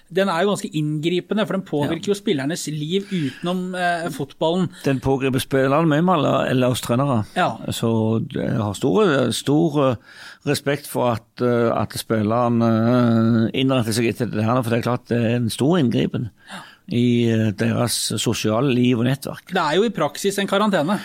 Den 0.09 0.29
er 0.29 0.41
jo 0.41 0.49
ganske 0.49 0.69
inngripende, 0.73 1.45
for 1.45 1.55
den 1.55 1.65
påvirker 1.65 2.11
jo 2.11 2.17
spillernes 2.17 2.65
liv 2.73 3.05
utenom 3.11 3.75
eh, 3.77 4.07
fotballen. 4.13 4.67
Den 4.85 5.01
pågriper 5.03 5.41
spillerne 5.43 5.89
mye 5.89 6.05
med 6.05 6.25
enn 6.49 6.65
trenere. 6.81 7.19
Ja. 7.37 7.51
Så 7.73 7.91
jeg 8.33 8.57
har 8.57 8.73
stor, 8.77 9.29
stor 9.35 9.77
øh, 9.85 9.99
respekt 10.49 10.89
for 10.89 11.11
at, 11.13 11.43
øh, 11.45 11.69
at 11.77 11.93
spillerne 11.99 12.71
innretter 13.53 13.95
seg 13.95 14.09
etter 14.09 14.33
det 14.33 14.47
her, 14.47 14.63
for 14.63 14.73
det 14.73 14.79
er 14.79 14.87
klart 14.87 15.09
det 15.13 15.19
er 15.19 15.37
en 15.37 15.53
stor 15.53 15.77
inngripen 15.77 16.29
i 16.89 17.29
deres 17.53 17.99
sosiale 18.17 18.73
liv 18.73 18.97
og 18.97 19.05
nettverk. 19.05 19.51
Det 19.53 19.61
er 19.61 19.77
jo 19.77 19.85
i 19.85 19.93
praksis 19.93 20.41
en 20.41 20.49
karantene. 20.49 20.97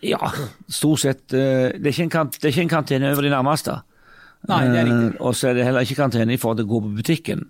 Ja, 0.00 0.30
stort 0.72 1.02
sett. 1.04 1.26
Det 1.28 1.76
er 1.76 1.90
ikke 1.90 2.06
en, 2.64 2.70
kantene 2.70 3.12
over 3.12 3.26
de 3.26 3.34
nærmeste. 3.34 3.76
Nei, 4.48 4.64
det 4.70 4.78
er 4.80 4.86
riktig. 4.86 5.14
Eh, 5.18 5.22
Og 5.26 5.34
så 5.36 5.50
er 5.50 5.58
det 5.58 5.64
heller 5.66 5.84
ikke 5.86 5.98
karantene 5.98 6.34
i 6.36 6.40
forhold 6.40 6.60
til 6.62 6.68
å 6.68 6.72
gå 6.76 6.80
på 6.86 6.92
butikken 7.00 7.40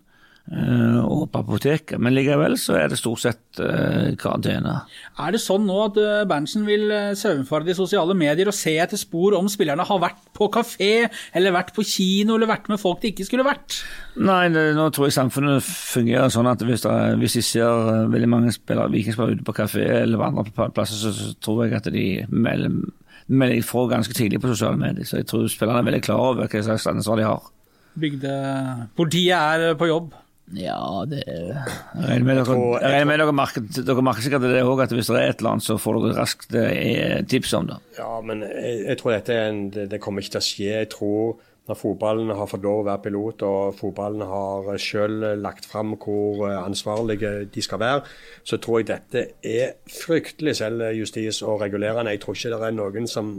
eh, 0.50 1.00
og 1.04 1.26
på 1.30 1.42
apoteket, 1.44 2.00
men 2.00 2.14
likevel 2.16 2.56
så 2.58 2.78
er 2.80 2.88
det 2.88 2.96
stort 2.98 3.20
sett 3.20 3.60
eh, 3.60 4.14
karantene. 4.18 4.78
Er 5.20 5.34
det 5.36 5.42
sånn 5.44 5.66
nå 5.68 5.76
at 5.84 5.98
Berntsen 6.30 6.64
vil 6.66 6.88
saumfare 7.20 7.68
de 7.68 7.76
sosiale 7.76 8.16
medier 8.16 8.48
og 8.48 8.56
se 8.56 8.72
etter 8.80 8.96
spor 8.98 9.36
om 9.36 9.50
spillerne 9.52 9.84
har 9.84 10.00
vært 10.02 10.22
på 10.38 10.48
kafé, 10.54 10.90
eller 11.36 11.54
vært 11.54 11.74
på 11.76 11.84
kino, 11.86 12.38
eller 12.38 12.48
vært 12.50 12.70
med 12.72 12.80
folk 12.80 13.02
de 13.04 13.12
ikke 13.12 13.28
skulle 13.28 13.44
vært? 13.46 13.82
Nei, 14.16 14.46
det, 14.54 14.70
nå 14.78 14.88
tror 14.96 15.10
jeg 15.10 15.18
samfunnet 15.18 15.62
fungerer 15.68 16.32
sånn 16.32 16.48
at 16.50 16.64
hvis, 16.64 16.86
det, 16.86 16.96
hvis 17.20 17.36
de 17.38 17.44
ser 17.44 18.08
veldig 18.14 18.30
mange 18.32 18.54
spillere, 18.56 18.90
vikingspillere 18.96 19.36
ute 19.38 19.46
på 19.46 19.56
kafé 19.60 19.84
eller 20.00 20.18
på 20.18 20.30
andre 20.32 20.70
plasser, 20.72 20.96
så, 21.04 21.12
så 21.14 21.34
tror 21.44 21.66
jeg 21.68 21.76
at 21.78 21.92
de 21.94 22.06
melder, 22.32 22.80
melder 23.28 23.64
får 23.66 23.90
ganske 23.92 24.16
tidlig 24.16 24.40
på 24.42 24.52
sosiale 24.52 24.80
medier. 24.80 25.06
Så 25.08 25.20
jeg 25.20 25.28
tror 25.28 25.48
spillerne 25.52 25.82
er 25.82 25.90
veldig 25.90 26.04
klar 26.06 26.22
over 26.30 26.48
hva 26.48 26.64
slags 26.64 26.88
ansvar 26.90 27.20
de 27.20 27.28
har. 27.28 27.52
Bygdepolitiet 27.98 29.36
er 29.36 29.70
eh, 29.70 29.76
på 29.78 29.90
jobb. 29.90 30.14
Ja, 30.56 31.04
det 31.04 31.18
Jeg 31.28 32.06
regner 32.08 32.24
med 32.24 32.38
dere, 32.38 32.54
regner 32.80 33.08
med 33.10 33.18
dere 33.20 33.34
merker, 33.36 33.64
dere 33.84 34.04
merker 34.04 34.24
sikkert 34.24 34.46
det 34.48 34.62
òg, 34.64 34.80
at 34.80 34.94
hvis 34.96 35.10
det 35.10 35.18
er 35.18 35.34
et 35.34 35.42
eller 35.42 35.58
annet, 35.58 35.66
så 35.66 35.76
får 35.76 35.98
dere 35.98 36.16
raskt 36.16 36.56
eh, 36.56 37.18
tips 37.28 37.52
om 37.58 37.68
det. 37.68 37.76
Ja, 37.98 38.14
men 38.24 38.46
jeg, 38.46 38.78
jeg 38.86 39.00
tror 39.00 39.12
dette 39.12 39.36
er 39.36 39.50
en, 39.50 39.60
det, 39.74 39.90
det 39.92 40.00
kommer 40.00 40.24
ikke 40.24 40.38
til 40.38 40.40
å 40.40 40.48
skje. 40.48 40.70
Jeg 40.72 40.90
tror 40.94 41.36
når 41.68 41.76
fotballen 41.76 42.30
har 42.32 42.48
fått 42.48 42.64
lov 42.64 42.80
å 42.80 42.86
være 42.86 43.02
pilot, 43.04 43.42
og 43.44 43.74
fotballen 43.76 44.24
har 44.24 44.70
selv 44.80 45.26
lagt 45.42 45.66
fram 45.68 45.92
hvor 46.00 46.46
eh, 46.48 46.56
ansvarlige 46.62 47.32
de 47.52 47.64
skal 47.64 47.82
være, 47.82 48.06
så 48.48 48.56
tror 48.56 48.80
jeg 48.80 48.88
dette 48.88 49.24
er 49.44 49.74
fryktelig 49.92 50.56
selvjustis 50.62 51.42
og 51.44 51.60
regulerende. 51.66 52.14
Jeg 52.16 52.22
tror 52.24 52.38
ikke 52.38 52.54
det 52.54 52.70
er 52.70 52.78
noen 52.78 53.10
som 53.10 53.34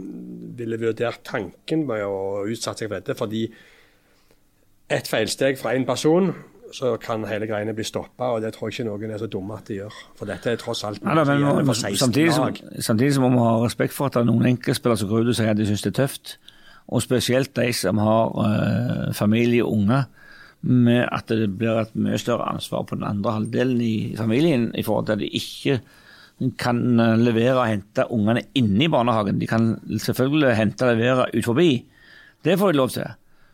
ville 0.58 0.78
vurdert 0.78 1.24
tanken 1.26 1.84
med 1.90 2.06
å 2.06 2.46
utsette 2.46 2.84
seg 2.84 2.92
for 2.92 3.00
dette, 3.00 3.18
fordi 3.18 3.42
et 4.90 5.10
feilsteg 5.10 5.58
fra 5.58 5.74
én 5.74 5.86
person 5.86 6.32
så 6.74 6.92
kan 7.02 7.24
hele 7.26 7.48
greiene 7.50 7.74
bli 7.74 7.82
stoppa, 7.82 8.28
og 8.34 8.44
det 8.44 8.52
tror 8.54 8.68
jeg 8.70 8.76
ikke 8.78 8.86
noen 8.92 9.10
er 9.10 9.18
så 9.18 9.26
dumme 9.30 9.56
at 9.58 9.66
de 9.66 9.80
gjør. 9.80 9.96
For 10.18 10.30
dette 10.30 10.52
er 10.52 10.60
tross 10.60 10.84
alt 10.86 11.02
Nei, 11.02 11.16
da, 11.18 11.24
men, 11.26 11.40
gjelder 11.42 11.64
må- 11.66 11.74
for 11.74 11.80
16 11.80 11.98
samtidig, 12.04 12.32
som, 12.36 12.54
samtidig 12.78 13.14
så 13.16 13.24
må 13.24 13.30
vi 13.34 13.42
ha 13.42 13.56
respekt 13.64 13.96
for 13.96 14.06
at 14.06 14.14
det 14.14 14.22
er 14.22 14.30
noen 14.30 14.46
enkeltspillere 14.52 15.02
som 15.02 15.10
går 15.10 15.24
ut 15.26 15.32
og 15.34 15.38
sier 15.40 15.50
at 15.50 15.58
de 15.58 15.66
syns 15.66 15.82
det 15.82 15.90
er 15.90 15.98
tøft. 16.04 16.36
Og 16.90 17.02
spesielt 17.04 17.54
de 17.54 17.70
som 17.76 18.00
har 18.02 18.34
eh, 18.46 19.12
familie 19.14 19.64
og 19.64 19.78
unger, 19.78 20.08
med 20.60 21.06
at 21.08 21.30
det 21.32 21.48
blir 21.56 21.78
et 21.80 21.94
mye 21.96 22.18
større 22.20 22.50
ansvar 22.50 22.84
på 22.84 22.98
den 22.98 23.06
andre 23.08 23.32
halvdelen 23.38 23.80
i 23.80 23.94
familien 24.18 24.68
i 24.76 24.82
forhold 24.84 25.06
til 25.08 25.16
at 25.16 25.22
de 25.22 25.30
ikke 25.38 25.78
kan 26.60 27.00
eh, 27.00 27.16
levere 27.20 27.58
og 27.58 27.68
hente 27.68 28.06
ungene 28.12 28.44
inne 28.56 28.86
i 28.86 28.92
barnehagen. 28.92 29.40
De 29.40 29.48
kan 29.48 29.74
selvfølgelig 30.00 30.56
hente 30.56 30.86
og 30.86 30.94
levere 30.94 31.26
ut 31.34 31.48
forbi. 31.48 31.70
Det 32.44 32.58
får 32.58 32.72
de 32.72 32.80
lov 32.80 32.92
til. 32.94 33.08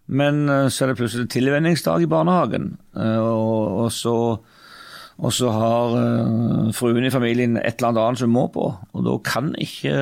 Men 0.07 0.49
eh, 0.49 0.69
så 0.71 0.85
er 0.85 0.93
det 0.93 1.01
plutselig 1.01 1.31
tilvenningsdag 1.35 2.07
i 2.07 2.11
barnehagen, 2.11 2.77
eh, 2.97 3.19
og, 3.19 3.87
og 3.87 3.91
så 3.93 4.19
og 5.17 5.33
så 5.33 5.49
har 5.49 5.95
fruen 6.77 7.07
i 7.09 7.11
familien 7.11 7.55
et 7.57 7.81
eller 7.81 8.03
annet 8.03 8.21
som 8.21 8.35
må 8.37 8.43
på, 8.53 8.67
og 8.69 9.05
da 9.07 9.15
kan 9.25 9.47
ikke 9.57 9.95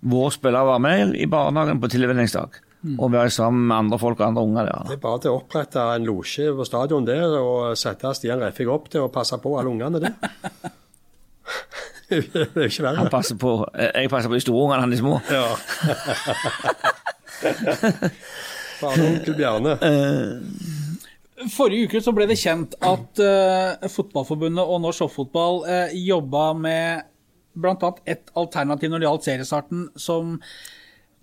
vår 0.00 0.30
spiller 0.30 0.66
være 0.68 0.82
med 0.84 1.14
i 1.18 1.26
barnehagen 1.30 1.80
på 1.82 1.90
tilvenningsdag. 1.90 2.60
Og 2.98 3.10
være 3.10 3.30
sammen 3.34 3.66
med 3.66 3.76
andre 3.76 3.98
folk 3.98 4.20
og 4.20 4.26
andre 4.28 4.42
unger 4.46 4.68
der. 4.68 4.84
Det 4.86 4.96
er 4.98 5.02
bare 5.02 5.20
til 5.24 5.32
å 5.34 5.40
opprette 5.40 5.82
en 5.96 6.06
losje 6.06 6.52
på 6.54 6.66
stadion 6.66 7.06
der 7.08 7.34
og 7.40 7.74
sette 7.78 8.12
Stian 8.14 8.38
Reffik 8.38 8.70
opp 8.70 8.86
til 8.92 9.02
å 9.02 9.10
passe 9.12 9.38
på 9.42 9.56
alle 9.58 9.72
ungene 9.72 9.98
der. 10.04 10.14
det 12.08 12.22
er 12.38 12.54
jo 12.54 12.68
ikke 12.68 12.86
Han 12.86 12.96
verre. 13.00 13.10
passer 13.10 13.36
på, 13.40 13.66
eh, 13.74 13.90
jeg 14.04 14.12
passer 14.12 14.30
på 14.30 14.38
de 14.38 14.44
store 14.46 14.64
ungene, 14.68 14.80
han 14.86 14.94
de 14.94 15.00
små. 15.02 15.18
Ja. 15.28 15.48
Bare 18.78 19.08
onkel 19.10 19.34
Bjarne. 19.34 19.74
Forrige 21.54 21.86
uke 21.90 22.00
så 22.02 22.14
ble 22.14 22.26
det 22.30 22.38
kjent 22.38 22.74
at 22.82 23.20
uh, 23.22 23.88
Fotballforbundet 23.90 24.64
og 24.64 24.80
Norsk 24.82 25.06
hoffotball 25.06 25.62
uh, 25.66 25.94
jobba 25.94 26.52
med 26.58 27.06
bl.a. 27.58 27.94
et 28.06 28.34
alternativ 28.38 28.92
når 28.92 29.02
det 29.02 29.08
gjaldt 29.08 29.30
seriestarten, 29.30 29.88
som 29.98 30.36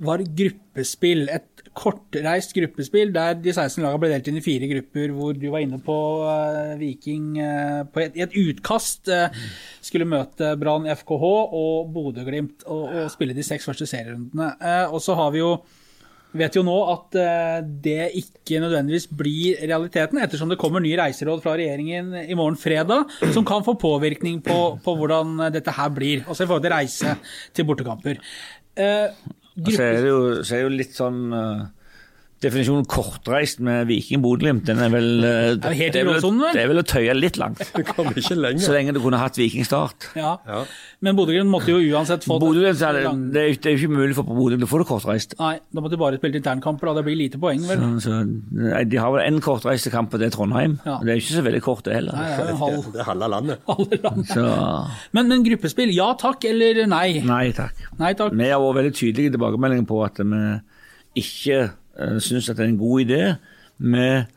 var 0.04 0.24
gruppespill. 0.38 1.30
Et 1.32 1.63
kortreist 1.76 2.54
gruppespill 2.56 3.12
der 3.15 3.36
de 3.39 3.52
16 3.52 3.84
lagene 3.84 4.00
ble 4.00 4.12
delt 4.13 4.28
inn 4.32 4.39
i 4.39 4.43
fire 4.43 4.67
grupper, 4.71 5.13
hvor 5.15 5.36
du 5.36 5.48
var 5.52 5.63
inne 5.63 5.80
på 5.84 5.98
uh, 6.24 6.76
Viking 6.80 7.34
uh, 7.39 7.82
på 7.91 8.04
et, 8.06 8.15
i 8.15 8.24
et 8.24 8.36
utkast 8.39 9.12
eh, 9.12 9.41
skulle 9.84 10.08
møte 10.08 10.54
Brann 10.60 10.88
FKH 10.91 11.26
og 11.26 11.91
Bodø-Glimt 11.95 12.67
og, 12.67 12.86
og 12.91 13.10
spille 13.13 13.36
de 13.36 13.43
seks 13.45 13.67
første 13.67 13.88
serierundene. 13.89 14.54
Og 14.91 15.04
så 15.04 15.17
har 15.19 15.34
vi 15.36 15.43
jo 15.43 15.58
vet 16.39 16.58
jo 16.58 16.63
nå 16.65 16.76
at 16.91 17.17
eh, 17.19 17.60
det 17.86 18.10
ikke 18.21 18.62
nødvendigvis 18.63 19.08
blir 19.15 19.62
realiteten, 19.63 20.19
ettersom 20.24 20.52
det 20.52 20.60
kommer 20.62 20.84
nye 20.84 20.98
reiseråd 21.00 21.43
fra 21.43 21.56
regjeringen 21.60 22.13
i 22.26 22.38
morgen 22.38 22.60
fredag, 22.60 23.10
som 23.36 23.48
kan 23.48 23.65
få 23.65 23.78
påvirkning 23.82 24.41
på, 24.45 24.60
på 24.84 24.98
hvordan 25.00 25.48
dette 25.56 25.74
her 25.76 25.95
blir, 25.95 26.26
også 26.28 26.45
i 26.45 26.52
forhold 26.52 26.67
til 26.67 26.76
reise 26.76 27.15
til 27.56 27.67
bortekamper. 27.67 28.21
Eh, 28.76 29.08
gruppe... 29.56 29.78
så 29.78 29.88
er 29.88 30.10
jo, 30.10 30.21
så 30.43 30.56
er 30.56 30.63
det 30.63 30.67
jo 30.67 30.76
litt 30.76 30.95
sånn 30.95 31.26
eh, 31.36 31.65
Definisjonen 32.43 32.84
kortreist 32.91 33.62
med 33.63 33.88
Viking 33.88 34.19
Bodø-Glimt, 34.21 34.65
den 34.67 34.82
er 34.84 34.89
vel 34.91 35.06
eh, 35.24 35.30
Er 35.54 35.56
det 35.56 35.95
er 36.02 36.06
vel- 36.06 36.19
Det 36.54 36.62
er 36.62 36.67
vel 36.67 36.82
å 36.82 36.84
tøye 36.84 37.13
litt 37.15 37.38
langt. 37.39 37.62
Du 37.74 37.82
kommer 37.88 38.12
ikke 38.12 38.36
Så 38.60 38.74
lenge 38.76 38.93
du 38.93 39.00
kunne 39.00 39.17
hatt 39.21 39.38
Vikingstart. 39.39 40.10
ja. 40.19 40.34
Ja. 40.45 40.65
Men 41.02 41.15
Bodø-Glimt 41.15 41.50
måtte 41.50 41.71
jo 41.71 41.80
uansett 41.95 42.26
få 42.28 42.36
er 42.36 42.54
det, 42.60 43.32
det 43.32 43.41
er 43.41 43.56
det 43.56 43.65
er 43.71 43.78
jo 43.78 43.88
ikke 43.88 43.95
mulig 43.95 44.15
for 44.17 44.24
Bodø-Glimt 44.28 44.67
å 44.67 44.69
få 44.69 44.82
det 44.84 44.88
kortreist. 44.89 45.36
Nei, 45.39 45.60
da 45.74 45.82
måtte 45.82 45.95
de 45.95 46.01
bare 46.03 46.20
spille 46.20 46.41
internkamper, 46.41 46.91
da. 46.91 46.93
Det 46.99 47.05
blir 47.07 47.18
lite 47.24 47.39
poeng, 47.39 47.64
vel. 47.70 47.80
Så, 48.03 48.10
så, 48.10 48.20
nei, 48.51 48.84
de 48.84 48.97
har 48.99 49.12
vel 49.16 49.24
én 49.26 49.39
kortreiste 49.41 49.91
kamp, 49.93 50.14
og 50.14 50.20
det 50.20 50.28
er 50.28 50.36
Trondheim. 50.36 50.76
Ja. 50.86 50.99
Det 51.01 51.16
er 51.16 51.22
ikke 51.24 51.38
så 51.39 51.45
veldig 51.45 51.64
kort, 51.66 51.84
det 51.88 51.95
heller. 52.01 52.20
Nei, 52.20 52.30
det 52.36 52.49
er 52.51 52.60
halv, 52.62 52.91
Det 52.91 52.99
er 52.99 53.10
halve 53.10 53.32
landet. 53.32 53.64
halve 53.72 54.91
Men, 55.16 55.28
men 55.32 55.43
gruppespill, 55.47 55.95
ja 55.95 56.12
takk 56.20 56.43
eller 56.51 56.84
nei? 56.91 57.22
nei 57.26 57.51
takk. 57.55 57.80
Nei 57.99 58.14
takk. 58.14 58.36
Vi 58.36 58.49
har 58.51 58.60
vært 58.60 58.80
veldig 58.82 58.93
tydelige 58.99 59.32
i 59.32 59.36
tilbakemeldingen 59.38 59.88
på 59.88 60.03
at 60.05 60.20
vi 60.20 60.43
ikke 61.22 61.60
syns 62.24 62.50
at 62.52 62.58
det 62.58 62.66
er 62.66 62.72
en 62.74 62.82
god 62.82 63.06
idé 63.06 63.22
med 63.78 64.32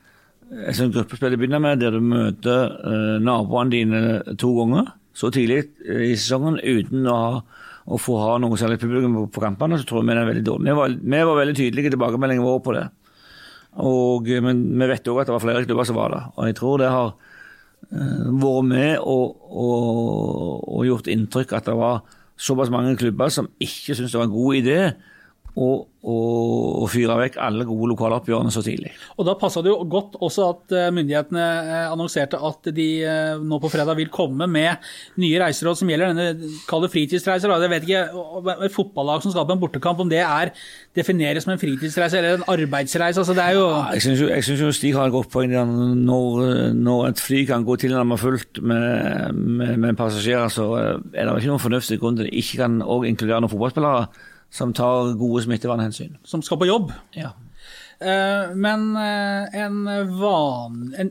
et 0.48 0.76
sånt 0.76 0.94
gruppespill 0.94 1.34
å 1.36 1.40
begynne 1.40 1.60
med, 1.60 1.80
der 1.82 1.94
du 1.94 2.00
møter 2.00 2.74
uh, 2.80 3.16
naboene 3.20 3.74
dine 3.74 4.36
to 4.40 4.54
ganger 4.56 4.94
så 5.18 5.32
tidlig 5.34 5.64
i 5.82 6.14
sesongen 6.14 6.60
uten 6.62 7.08
å, 7.10 7.18
å 7.90 7.98
få 7.98 8.20
ha 8.22 8.36
noe 8.40 8.58
særlig 8.60 8.78
publikum 8.80 9.16
på, 9.26 9.42
kampene, 9.42 9.80
så 9.80 9.88
tror 9.88 10.04
jeg 10.04 10.12
vi 10.12 10.14
er 10.14 10.28
veldig 10.28 10.44
dårlig. 10.46 10.68
Vi 10.68 10.76
var, 10.78 10.94
vi 10.94 11.22
var 11.30 11.40
veldig 11.40 11.56
tydelige 11.58 11.90
i 11.90 11.94
tilbakemeldingen 11.94 12.46
vår 12.46 12.60
på 12.62 12.76
det. 12.76 12.84
Og, 13.82 14.30
men 14.44 14.62
vi 14.78 14.88
vet 14.90 15.10
òg 15.10 15.22
at 15.22 15.28
det 15.30 15.34
var 15.34 15.42
flere 15.42 15.64
klubber 15.66 15.88
som 15.88 15.98
var 15.98 16.14
der. 16.14 16.30
Og 16.36 16.46
jeg 16.46 16.58
tror 16.60 16.78
det 16.82 16.92
har 16.94 17.10
vært 17.88 18.68
med 18.68 18.94
og, 19.00 19.36
og, 19.48 20.64
og, 20.68 20.80
gjort 20.86 21.10
inntrykk 21.10 21.54
at 21.56 21.68
det 21.70 21.76
var 21.78 22.02
såpass 22.38 22.70
mange 22.70 22.96
klubber 22.98 23.30
som 23.32 23.48
ikke 23.58 23.96
syntes 23.96 24.14
det 24.14 24.20
var 24.20 24.28
en 24.28 24.34
god 24.34 24.58
idé 24.58 24.80
å, 25.58 25.68
og, 26.08 26.82
og 26.84 26.86
fyre 26.92 27.16
vekk 27.18 27.38
alle 27.42 27.66
gode 27.66 27.90
lokaloppgjørene 27.92 28.52
så 28.54 28.62
tidlig. 28.64 28.92
Og 29.18 29.26
Da 29.26 29.34
passa 29.38 29.62
det 29.64 29.72
jo 29.72 29.82
godt 29.90 30.14
også 30.22 30.46
at 30.52 30.74
eh, 30.76 30.90
myndighetene 30.94 31.46
eh, 31.64 31.86
annonserte 31.90 32.38
at 32.48 32.70
de 32.74 32.86
eh, 33.02 33.40
nå 33.42 33.58
på 33.62 33.70
fredag 33.72 33.98
vil 33.98 34.12
komme 34.14 34.46
med 34.50 34.78
nye 35.18 35.40
reiseråd 35.42 35.80
som 35.80 35.90
gjelder 35.90 36.14
denne 36.14 36.52
kalde 36.68 36.90
fritidsreiser. 36.92 37.50
Jeg 37.50 37.72
vet 37.74 37.88
ikke, 37.88 38.04
Et 38.68 38.74
fotballag 38.74 39.24
som 39.24 39.34
skal 39.34 39.48
på 39.48 39.56
en 39.56 39.62
bortekamp, 39.64 40.04
om 40.04 40.10
det 40.10 40.22
er 40.22 40.52
defineres 40.96 41.46
som 41.46 41.54
en 41.54 41.60
fritidsreise 41.60 42.20
eller 42.20 42.38
en 42.38 42.48
arbeidsreise? 42.54 43.18
altså 43.18 43.34
det 43.34 43.44
er 43.44 43.58
jo... 43.58 43.66
Jeg 43.98 44.46
syns 44.46 44.78
Stig 44.78 44.94
har 44.94 45.08
et 45.08 45.14
godt 45.14 45.32
poeng 45.32 45.50
når, 45.50 46.72
når 46.78 47.08
et 47.08 47.22
fly 47.22 47.42
kan 47.48 47.66
gå 47.66 47.74
tilnærmet 47.80 48.20
fullt 48.20 48.62
med, 48.62 49.34
med, 49.34 49.76
med 49.82 49.98
passasjerer, 49.98 50.52
så 50.52 50.70
er 50.78 50.98
det 51.00 51.38
ikke 51.40 51.50
noen 51.50 51.62
fornuftig 51.62 51.98
grunn 51.98 52.18
til 52.18 52.28
det 52.28 52.36
ikke 52.38 52.62
kan 52.62 52.82
også 52.82 53.08
inkludere 53.08 53.42
noen 53.42 53.52
fotballspillere 53.52 54.06
som 54.50 54.72
tar 54.76 55.14
gode 55.20 55.44
smittevernhensyn. 55.44 56.16
Som 56.24 56.42
skal 56.44 56.60
på 56.60 56.68
jobb? 56.68 56.92
Ja. 57.16 57.34
Uh, 57.98 58.54
men 58.54 58.92
uh, 58.94 59.48
en 59.58 59.80
vanlig 60.20 61.08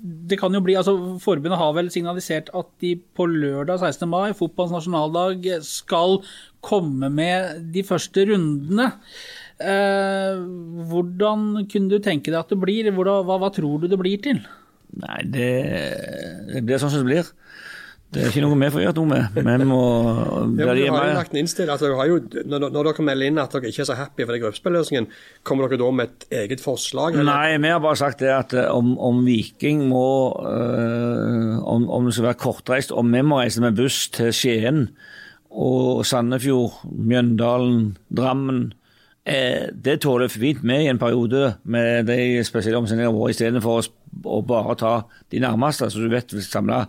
Det 0.00 0.38
kan 0.40 0.54
jo 0.56 0.62
bli 0.64 0.72
altså 0.80 0.94
Forbundet 1.20 1.58
har 1.60 1.74
vel 1.76 1.90
signalisert 1.92 2.48
at 2.56 2.70
de 2.80 2.94
på 2.96 3.26
lørdag 3.28 3.82
16. 3.82 4.08
mai, 4.08 4.32
fotballens 4.32 4.78
nasjonaldag, 4.78 5.44
skal 5.66 6.22
komme 6.64 7.10
med 7.12 7.60
de 7.74 7.84
første 7.84 8.24
rundene. 8.30 8.88
Uh, 9.60 10.40
hvordan 10.88 11.66
kunne 11.68 11.92
du 11.92 12.00
tenke 12.00 12.32
deg 12.32 12.40
at 12.40 12.52
det 12.52 12.60
blir? 12.62 12.88
Hva, 12.96 13.20
hva, 13.28 13.52
tror 13.52 13.82
du 13.82 13.90
det 13.92 14.00
blir 14.00 14.24
til? 14.24 14.40
Nei, 14.96 15.20
det, 15.28 15.50
det 16.54 16.64
blir 16.64 16.80
sånn 16.80 16.94
som 16.94 17.04
det 17.04 17.10
blir. 17.12 17.28
Det 18.10 18.24
er 18.24 18.32
ikke 18.32 18.42
noe 18.42 18.56
vi 18.58 18.68
får 18.74 18.82
gjøre 18.82 18.94
noe 18.96 19.06
med. 19.06 19.36
Vi 19.38 19.66
må 19.70 19.80
ja, 20.58 20.72
du 20.74 20.80
har 20.90 21.04
jo 21.06 21.14
lagt 21.14 21.34
en 21.34 21.38
innstilling, 21.44 21.70
altså, 21.70 21.92
jo, 22.10 22.16
når, 22.42 22.64
når, 22.66 22.88
dere 22.88 23.04
melder 23.06 23.30
inn 23.30 23.38
at 23.38 23.54
dere 23.54 23.70
ikke 23.70 23.84
er 23.84 23.88
så 23.92 23.96
happy 24.00 24.24
for 24.24 24.34
den 24.34 24.42
gruppespilløsningen, 24.42 25.06
kommer 25.46 25.70
dere 25.70 25.78
da 25.84 25.90
med 25.94 26.10
et 26.10 26.40
eget 26.40 26.64
forslag? 26.64 27.14
Eller? 27.14 27.28
Nei, 27.28 27.60
vi 27.62 27.70
har 27.70 27.78
bare 27.84 28.00
sagt 28.00 28.24
det 28.24 28.32
at 28.34 28.56
eh, 28.58 28.66
om, 28.74 28.96
om 28.98 29.22
Viking 29.28 29.86
må 29.92 30.02
øh, 30.42 31.54
om, 31.62 31.86
om, 31.86 32.10
det 32.10 32.16
skal 32.16 32.32
være 32.32 32.40
kortreist, 32.42 32.90
om 32.90 33.14
vi 33.14 33.22
må 33.22 33.38
reise 33.44 33.62
med 33.62 33.78
buss 33.78 34.02
til 34.16 34.34
Skien 34.34 34.88
og 35.50 36.02
Sandefjord, 36.06 36.82
Mjøndalen, 36.90 37.92
Drammen 38.10 38.72
eh, 39.22 39.70
det 39.70 40.00
tåler 40.02 40.34
fint 40.34 40.66
med 40.66 40.82
i 40.82 40.90
en 40.90 40.98
periode 40.98 41.54
med 41.62 42.10
de 42.10 42.42
spesielle 42.46 42.82
omstendighetene 42.82 43.14
våre, 43.14 43.30
istedenfor 43.34 43.86
å 44.26 44.42
bare 44.42 44.78
ta 44.78 44.94
de 45.30 45.46
nærmeste, 45.46 45.86
så 45.90 46.02
du 46.02 46.10
vet 46.10 46.34
vi 46.34 46.42
samle 46.42 46.84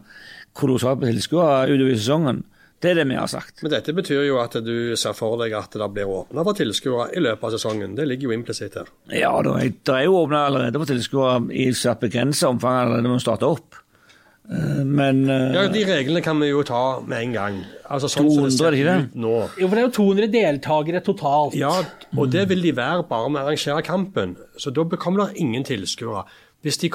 kolossalt 0.58 1.02
på 1.02 1.10
tilskuere 1.10 1.70
utover 1.72 1.98
sesongen. 1.98 2.44
Det 2.82 2.90
er 2.92 2.98
det 2.98 3.06
vi 3.12 3.18
har 3.20 3.30
sagt. 3.30 3.62
Men 3.62 3.76
dette 3.76 3.94
betyr 3.94 4.24
jo 4.26 4.40
at 4.42 4.56
du 4.66 4.96
ser 4.98 5.14
for 5.14 5.38
deg 5.38 5.54
at 5.54 5.76
det 5.78 5.90
blir 5.94 6.10
åpna 6.10 6.46
for 6.48 6.58
tilskuere 6.58 7.12
i 7.14 7.22
løpet 7.22 7.46
av 7.46 7.54
sesongen. 7.54 7.94
Det 7.98 8.08
ligger 8.10 8.32
jo 8.32 8.34
implisitt 8.40 8.80
her. 8.80 8.90
Ja, 9.14 9.36
det 9.46 9.54
er, 9.86 10.08
jo 10.08 10.18
åpna 10.24 10.48
allerede 10.48 10.82
for 10.82 10.90
tilskuere 10.90 11.44
i 11.54 11.70
svært 11.78 12.02
begrensa 12.08 12.50
omfang 12.50 12.80
allerede 12.82 13.06
når 13.06 13.20
vi 13.20 13.26
starter 13.28 13.54
opp. 13.54 13.78
Eh, 14.50 14.82
men 14.82 15.22
eh, 15.30 15.54
Ja, 15.60 15.68
De 15.70 15.86
reglene 15.86 16.24
kan 16.26 16.42
vi 16.42 16.50
jo 16.50 16.64
ta 16.66 16.84
med 17.06 17.28
en 17.28 17.38
gang. 17.38 17.62
Altså 17.86 18.10
sånn 18.10 18.26
200, 18.32 18.58
som 18.58 18.74
det 18.74 18.82
ser 18.82 19.06
ut 19.06 19.18
nå. 19.28 19.38
Jo, 19.62 19.68
for 19.68 19.78
det 19.78 19.84
er 19.84 19.88
jo 19.88 19.96
200 20.00 20.34
deltakere 20.40 21.06
totalt. 21.06 21.60
Ja, 21.62 21.76
og 22.18 22.34
det 22.34 22.48
vil 22.50 22.66
de 22.66 22.74
være 22.82 23.06
bare 23.12 23.30
med 23.30 23.44
å 23.44 23.52
arrangere 23.52 23.86
kampen. 23.86 24.40
Så 24.58 24.74
da 24.74 24.90
kommer 24.98 25.28
det 25.28 25.46
ingen 25.46 25.70
tilskuere. 25.70 26.26
Hvis 26.66 26.82
de, 26.82 26.90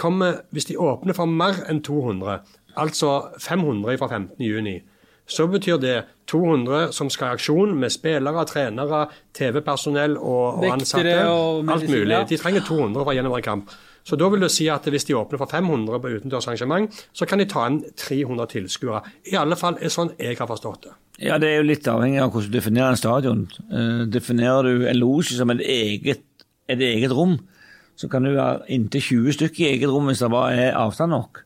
hvis 0.54 0.68
de 0.68 0.76
åpner 0.78 1.14
for 1.14 1.30
mer 1.30 1.62
enn 1.70 1.80
200, 1.82 2.40
altså 2.76 3.16
500 3.42 3.98
fra 3.98 4.10
15.6. 4.18 4.84
Så 5.26 5.48
betyr 5.50 5.80
det 5.82 5.96
200 6.30 6.92
som 6.94 7.10
skal 7.10 7.32
i 7.32 7.34
aksjon, 7.34 7.74
med 7.74 7.90
spillere, 7.90 8.44
trenere, 8.46 9.06
TV-personell 9.34 10.14
og, 10.16 10.60
og 10.60 10.68
ansatte. 10.76 11.16
Og 11.26 11.72
alt 11.72 11.90
mulig. 11.90 12.20
De 12.30 12.38
trenger 12.38 12.62
200 12.66 13.00
for 13.02 13.10
å 13.10 13.16
gjennomføre 13.16 13.42
en 13.42 13.48
kamp. 13.48 13.74
Så 14.06 14.14
da 14.14 14.28
vil 14.30 14.44
du 14.44 14.46
si 14.52 14.68
at 14.70 14.84
hvis 14.86 15.08
de 15.08 15.16
åpner 15.18 15.40
for 15.40 15.50
500 15.50 15.98
på 15.98 16.12
utendørsarrangement, 16.14 16.94
så 17.10 17.26
kan 17.26 17.42
de 17.42 17.48
ta 17.50 17.64
inn 17.66 17.80
300 17.98 18.46
tilskuere. 18.52 19.00
I 19.32 19.34
alle 19.40 19.58
fall 19.58 19.80
er 19.82 19.90
sånn 19.90 20.12
jeg 20.14 20.38
har 20.38 20.46
forstått 20.46 20.86
det. 20.86 20.94
Ja, 21.26 21.40
Det 21.42 21.48
er 21.48 21.56
jo 21.58 21.66
litt 21.66 21.88
avhengig 21.90 22.20
av 22.22 22.30
hvordan 22.30 22.52
du 22.52 22.58
definerer 22.58 22.94
en 22.94 23.00
stadion. 23.00 23.42
Uh, 23.72 24.04
definerer 24.06 24.68
du 24.68 24.86
en 24.86 25.00
losje 25.00 25.40
som 25.40 25.50
et 25.50 25.64
eget, 25.64 26.22
et 26.70 26.78
eget 26.78 27.10
rom, 27.10 27.40
så 27.98 28.06
kan 28.12 28.22
du 28.22 28.36
være 28.36 28.68
inntil 28.76 29.02
20 29.02 29.38
stykker 29.40 29.64
i 29.64 29.68
eget 29.72 29.90
rom 29.90 30.06
hvis 30.06 30.22
det 30.22 30.30
bare 30.30 30.54
er 30.68 30.78
avstand 30.78 31.10
nok. 31.16 31.42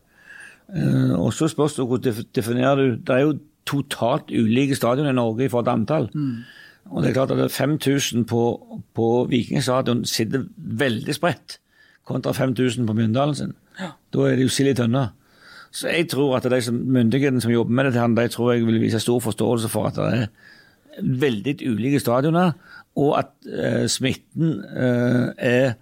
Uh, 0.70 1.16
og 1.18 1.32
så 1.34 1.48
spørs 1.50 1.74
det 1.74 1.86
hvordan 1.86 2.26
definerer 2.34 2.76
du 2.76 2.98
Det 3.02 3.14
er 3.14 3.24
jo 3.24 3.38
totalt 3.66 4.30
ulike 4.30 4.76
stadioner 4.78 5.10
i 5.10 5.18
Norge 5.18 5.44
i 5.44 5.48
forhold 5.48 5.66
til 5.66 5.72
antall. 5.72 6.10
Mm. 6.14 6.36
Og 6.90 7.02
det 7.02 7.10
er 7.10 7.14
klart 7.14 7.30
at 7.30 7.50
5000 7.50 8.24
på, 8.24 8.42
på 8.94 9.26
Vikingstadion 9.30 10.04
sitter 10.04 10.44
veldig 10.56 11.14
spredt, 11.14 11.58
kontra 12.04 12.32
5000 12.32 12.86
på 12.86 12.92
Myndalen 12.92 13.34
sin. 13.34 13.52
Ja. 13.80 13.92
Da 14.12 14.26
er 14.26 14.36
det 14.36 14.42
jo 14.48 14.48
sild 14.48 14.72
i 14.72 14.74
tønna. 14.74 15.08
Så 15.70 15.88
jeg 15.88 16.08
tror 16.10 16.36
at 16.36 16.48
de 16.50 16.62
som, 16.62 16.74
myndighetene 16.74 17.40
som 17.40 17.52
jobber 17.52 17.72
med 17.72 17.84
dette, 17.84 18.22
de 18.22 18.28
tror 18.28 18.52
jeg 18.52 18.66
vil 18.66 18.80
vise 18.80 19.00
stor 19.00 19.20
forståelse 19.20 19.68
for 19.68 19.86
at 19.86 19.94
det 19.94 20.08
er 20.22 20.26
veldig 21.02 21.56
ulike 21.70 22.00
stadioner, 22.00 22.52
og 22.96 23.18
at 23.18 23.30
uh, 23.46 23.86
smitten 23.86 24.58
uh, 24.76 25.30
er 25.36 25.72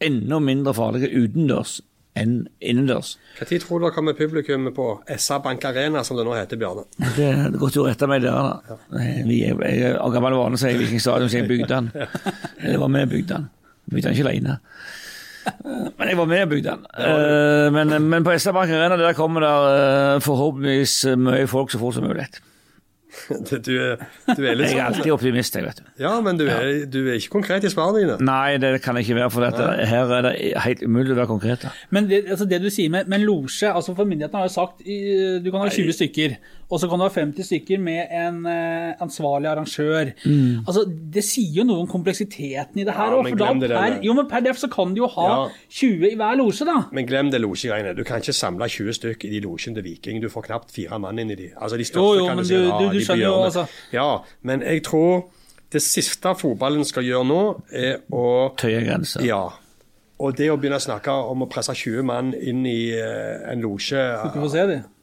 enda 0.00 0.38
mindre 0.38 0.74
farlig 0.74 1.10
utendørs 1.10 1.80
enn 2.16 2.36
innendørs. 2.60 3.16
Når 3.38 3.50
tror 3.62 3.80
du 3.80 3.86
det 3.86 3.92
kommer 3.94 4.16
publikum 4.16 4.68
på 4.76 4.88
SA 5.20 5.38
Bank 5.44 5.64
Arena, 5.68 6.02
som 6.04 6.18
det 6.18 6.24
nå 6.26 6.34
heter, 6.36 6.60
Bjarne? 6.60 6.86
Det, 7.16 7.28
er 7.28 7.56
til 7.56 7.82
å 7.82 7.86
rette 7.88 8.08
meg 8.10 8.24
der, 8.24 8.32
da. 8.32 8.78
Vi 9.28 9.42
er, 9.46 9.60
jeg 9.68 9.92
er 9.92 10.14
gammel 10.14 10.38
vane, 10.38 10.60
sier 10.60 10.78
Viking 10.80 11.02
Stadion, 11.02 11.30
så 11.32 11.42
jeg 11.42 11.50
bygde 11.50 11.68
den. 11.72 11.90
Jeg 12.64 12.80
var 12.80 12.92
med 12.92 13.08
og 13.08 13.12
bygde 13.14 13.34
den. 13.34 13.50
Bygde 13.90 14.08
den 14.08 14.16
ikke 14.16 14.28
alene. 14.30 14.58
Men 15.96 16.10
jeg 16.10 16.18
var 16.18 16.28
med 16.32 16.42
og 16.42 16.52
bygde 16.54 16.74
den. 16.74 16.86
Eh, 16.98 17.68
men, 17.76 17.96
men 18.10 18.26
på 18.26 18.34
SA 18.40 18.54
Bank 18.56 18.72
Arena 18.72 18.98
der 18.98 19.16
kommer 19.18 19.44
det 19.44 19.54
eh, 19.76 20.20
forhåpentligvis 20.24 20.98
mye 21.20 21.46
folk 21.50 21.70
så 21.74 21.82
fort 21.82 21.98
som 21.98 22.08
mulig. 22.08 22.26
Du 23.66 23.72
er, 23.80 24.02
du 24.36 24.42
er 24.44 24.54
litt 24.58 24.70
Jeg 24.70 24.78
er 24.78 24.82
sånn- 24.82 24.84
alltid 24.86 25.12
optimist, 25.14 25.56
jeg, 25.58 25.64
vet 25.66 25.80
du. 25.80 25.86
Ja, 26.02 26.12
men 26.24 26.38
du 26.40 26.44
er, 26.46 26.84
du 26.90 26.98
er 27.08 27.16
ikke 27.18 27.32
konkret 27.38 27.64
i 27.66 27.70
svarene 27.72 28.02
dine. 28.02 28.16
Nei, 28.26 28.56
det 28.62 28.74
kan 28.84 28.98
jeg 28.98 29.06
ikke 29.08 29.18
være, 29.20 29.30
for 29.34 29.46
dette. 29.46 29.68
her 29.90 30.12
er 30.18 30.26
det 30.28 30.34
helt 30.66 30.84
umulig 30.86 31.14
å 31.14 31.18
være 31.22 31.30
konkret. 31.32 31.66
Men 31.94 32.08
det, 32.10 32.22
altså 32.30 32.46
det, 32.50 32.60
du 32.62 32.70
sier 32.72 32.92
med, 32.92 33.08
med 33.12 33.24
losje 33.24 33.70
altså 33.72 33.94
for 33.96 34.04
Myndighetene 34.08 34.44
har 34.44 34.50
jo 34.50 34.54
sagt 34.56 34.84
du 34.86 35.50
kan 35.50 35.62
ha 35.64 35.68
20 35.72 35.92
stykker, 35.96 36.36
og 36.66 36.80
så 36.82 36.88
kan 36.90 36.98
du 36.98 37.04
ha 37.06 37.10
50 37.14 37.46
stykker 37.46 37.78
med 37.82 38.10
en 38.10 38.40
uh, 38.42 38.96
ansvarlig 39.04 39.50
arrangør. 39.52 40.10
Mm. 40.24 40.64
Altså, 40.66 40.82
Det 41.14 41.22
sier 41.24 41.60
jo 41.60 41.66
noe 41.68 41.84
om 41.84 41.90
kompleksiteten 41.90 42.80
i 42.82 42.86
det 42.86 42.94
her 42.96 43.14
òg. 43.14 43.28
Ja, 43.30 43.52
per, 43.54 43.98
jo, 44.02 44.16
men 44.18 44.26
per 44.30 44.42
def 44.46 44.58
så 44.58 44.70
kan 44.72 44.94
du 44.96 45.04
jo 45.04 45.10
ha 45.14 45.28
ja. 45.30 45.38
20 45.78 46.10
i 46.10 46.16
hver 46.18 46.40
losje, 46.40 46.66
da. 46.66 46.80
Men 46.96 47.06
glem 47.06 47.30
det 47.30 47.40
losjegreiene. 47.44 47.94
Du 47.94 48.02
kan 48.06 48.22
ikke 48.22 48.34
samle 48.34 48.68
20 48.72 48.98
stykker 48.98 49.30
i 49.30 49.36
de 49.36 49.44
losjene 49.46 49.78
til 49.78 49.86
Viking. 49.86 50.18
Du 50.22 50.28
får 50.32 50.48
knapt 50.48 50.74
fire 50.74 50.98
mann 51.02 51.22
inn 51.22 51.30
i 51.30 51.38
de. 51.38 51.52
Altså, 51.54 51.78
de 51.78 51.86
største 51.86 52.02
jo, 52.02 52.24
jo, 52.24 52.26
kan 52.32 52.42
du 52.42 52.48
si 52.48 52.58
ja, 52.58 52.80
du, 52.80 52.88
du 52.90 53.00
skjønner 53.00 53.26
jo, 53.28 53.36
altså. 53.46 53.66
Ja, 53.94 54.08
men 54.42 54.66
jeg 54.66 54.82
tror 54.88 55.28
det 55.72 55.82
siste 55.82 56.34
fotballen 56.38 56.86
skal 56.86 57.06
gjøre 57.06 57.26
nå, 57.26 57.40
er 57.74 58.02
å 58.14 58.26
Tøye 58.58 58.82
grenser. 58.86 59.22
Ja. 59.26 59.44
Og 60.24 60.32
det 60.38 60.48
å 60.48 60.56
begynne 60.56 60.80
å 60.80 60.86
snakke 60.86 61.12
om 61.12 61.44
å 61.44 61.50
presse 61.52 61.74
20 61.76 62.06
mann 62.08 62.32
inn 62.34 62.64
i 62.68 62.94
uh, 62.96 63.50
en 63.52 63.60
losje 63.64 64.00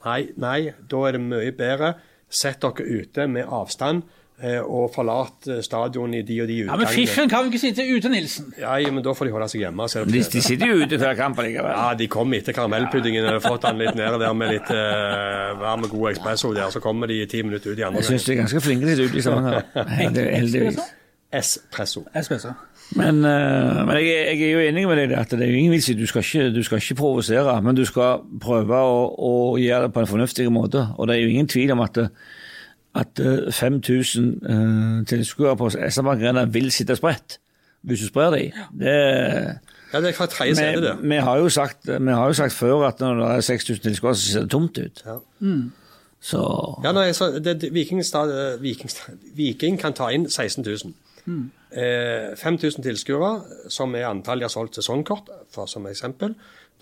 nei, 0.06 0.20
nei, 0.42 0.60
da 0.90 1.06
er 1.08 1.18
det 1.18 1.24
mye 1.24 1.54
bedre. 1.56 1.94
Sett 2.34 2.64
dere 2.64 3.02
ute 3.02 3.30
med 3.30 3.46
avstand. 3.46 4.04
Eh, 4.44 4.60
og 4.60 4.90
forlate 4.92 5.60
stadion 5.64 6.16
i 6.18 6.24
de 6.26 6.40
og 6.42 6.48
de 6.50 6.56
utgangene. 6.64 6.74
Ja, 6.74 6.78
Men 6.82 6.90
Fiffen 6.92 7.30
kan 7.30 7.46
jo 7.46 7.52
ikke 7.52 7.60
sitte 7.62 7.84
ute, 7.86 8.10
Nilsen. 8.10 8.50
Ja, 8.60 8.74
men 8.92 9.04
Da 9.06 9.14
får 9.14 9.30
de 9.30 9.32
holde 9.32 9.48
seg 9.52 9.62
hjemme. 9.62 9.86
De, 9.94 10.24
de, 10.34 10.42
sitter 10.42 10.68
jo 10.68 10.80
ute 10.82 10.98
før 11.00 11.14
kampen 11.16 11.46
likevel. 11.48 11.70
Ja, 11.70 11.94
de 11.96 12.08
kommer 12.12 12.42
etter 12.42 12.58
karamellpuddingen 12.58 13.30
har 13.30 13.40
fått 13.46 13.68
den 13.68 13.80
litt 13.80 13.94
nede 13.96 14.18
der 14.20 14.34
med 14.36 14.52
litt 14.56 14.74
uh, 14.74 15.54
varm 15.62 15.86
og 15.86 15.94
god 15.94 16.16
espresso 16.16 16.52
der. 16.58 16.74
Så 16.74 16.82
kommer 16.84 17.08
de 17.14 17.22
ti 17.30 17.44
minutter 17.46 17.72
ut 17.72 17.80
i 17.80 17.86
andre 17.88 18.02
Jeg 18.02 18.10
syns 18.10 18.26
de 18.26 18.34
er 18.34 18.42
ganske 18.42 18.66
flinke 18.66 18.90
til 18.90 19.06
ute 19.06 19.22
i 19.22 19.24
Stavanger. 19.24 19.70
Heldigvis. 20.02 20.82
Espresso. 21.34 22.04
Espresso. 22.18 22.58
Men, 22.96 23.24
uh, 23.26 23.82
men 23.88 23.98
jeg, 23.98 24.10
jeg, 24.12 24.42
er 24.48 24.52
jo 24.52 24.64
enig 24.68 24.86
med 24.90 25.00
deg 25.02 25.16
at 25.18 25.34
det 25.34 25.46
er 25.46 25.52
jo 25.52 25.60
ingen 25.60 25.74
vits 25.74 25.90
i 25.90 25.98
du 25.98 26.06
skal 26.10 26.26
ikke, 26.26 26.50
du 26.54 26.62
skal 26.64 26.82
ikke 26.82 27.00
provosere, 27.00 27.56
men 27.66 27.78
du 27.78 27.86
skal 27.90 28.24
prøve 28.42 28.80
å, 28.80 29.04
å, 29.18 29.34
gjøre 29.62 29.88
det 29.88 29.94
på 29.96 30.04
en 30.04 30.10
fornuftig 30.10 30.48
måte. 30.54 30.88
Og 30.98 31.10
det 31.10 31.18
er 31.18 31.24
jo 31.24 31.36
ingen 31.36 31.52
tvil 31.52 31.76
om 31.76 31.86
at 31.86 32.02
at 32.94 33.18
5000 33.18 34.26
uh, 34.46 35.00
tilskuere 35.10 35.56
på 35.58 35.72
SR-Bank 35.74 36.22
Arena 36.22 36.44
vil 36.46 36.70
sitte 36.72 36.94
spredt. 36.96 37.40
hvis 37.82 38.04
du 38.04 38.08
sprer 38.08 38.30
dem. 38.32 38.60
Det, 38.80 38.92
Ja, 39.94 40.02
det 40.02 40.10
er 40.10 40.18
hver 40.18 40.26
tredje 40.26 40.56
sete, 40.56 40.82
det. 40.82 40.96
vi, 41.02 41.16
har 41.16 41.38
jo 41.38 41.50
sagt, 41.50 41.88
vi 41.88 42.12
har 42.12 42.28
jo 42.28 42.34
sagt 42.34 42.54
før 42.54 42.88
at 42.88 43.00
når 43.00 43.16
det 43.16 43.36
er 43.36 43.42
6000 43.42 43.84
tilskuere, 43.84 44.16
så 44.16 44.32
ser 44.32 44.40
det 44.42 44.50
tomt 44.50 44.78
ut. 44.78 45.04
Ja. 45.06 45.18
Så 46.22 46.40
Ja, 46.84 46.92
nei, 46.92 47.12
så 47.14 47.40
det, 47.40 47.74
Vikingstad, 47.74 48.32
eh, 48.32 48.62
Vikingstad, 48.62 49.20
Viking 49.36 49.80
kan 49.80 49.94
ta 49.94 50.08
inn 50.10 50.30
16 50.30 50.66
000. 50.66 50.94
Eh, 51.28 52.36
5000 52.38 52.84
tilskuere, 52.86 53.32
som 53.74 53.96
er 53.98 54.06
antall 54.10 54.40
de 54.42 54.46
har 54.46 54.54
solgt 54.54 54.76
sesongkort, 54.78 55.26
for 55.54 55.66
som 55.72 55.84
eksempel. 55.90 56.30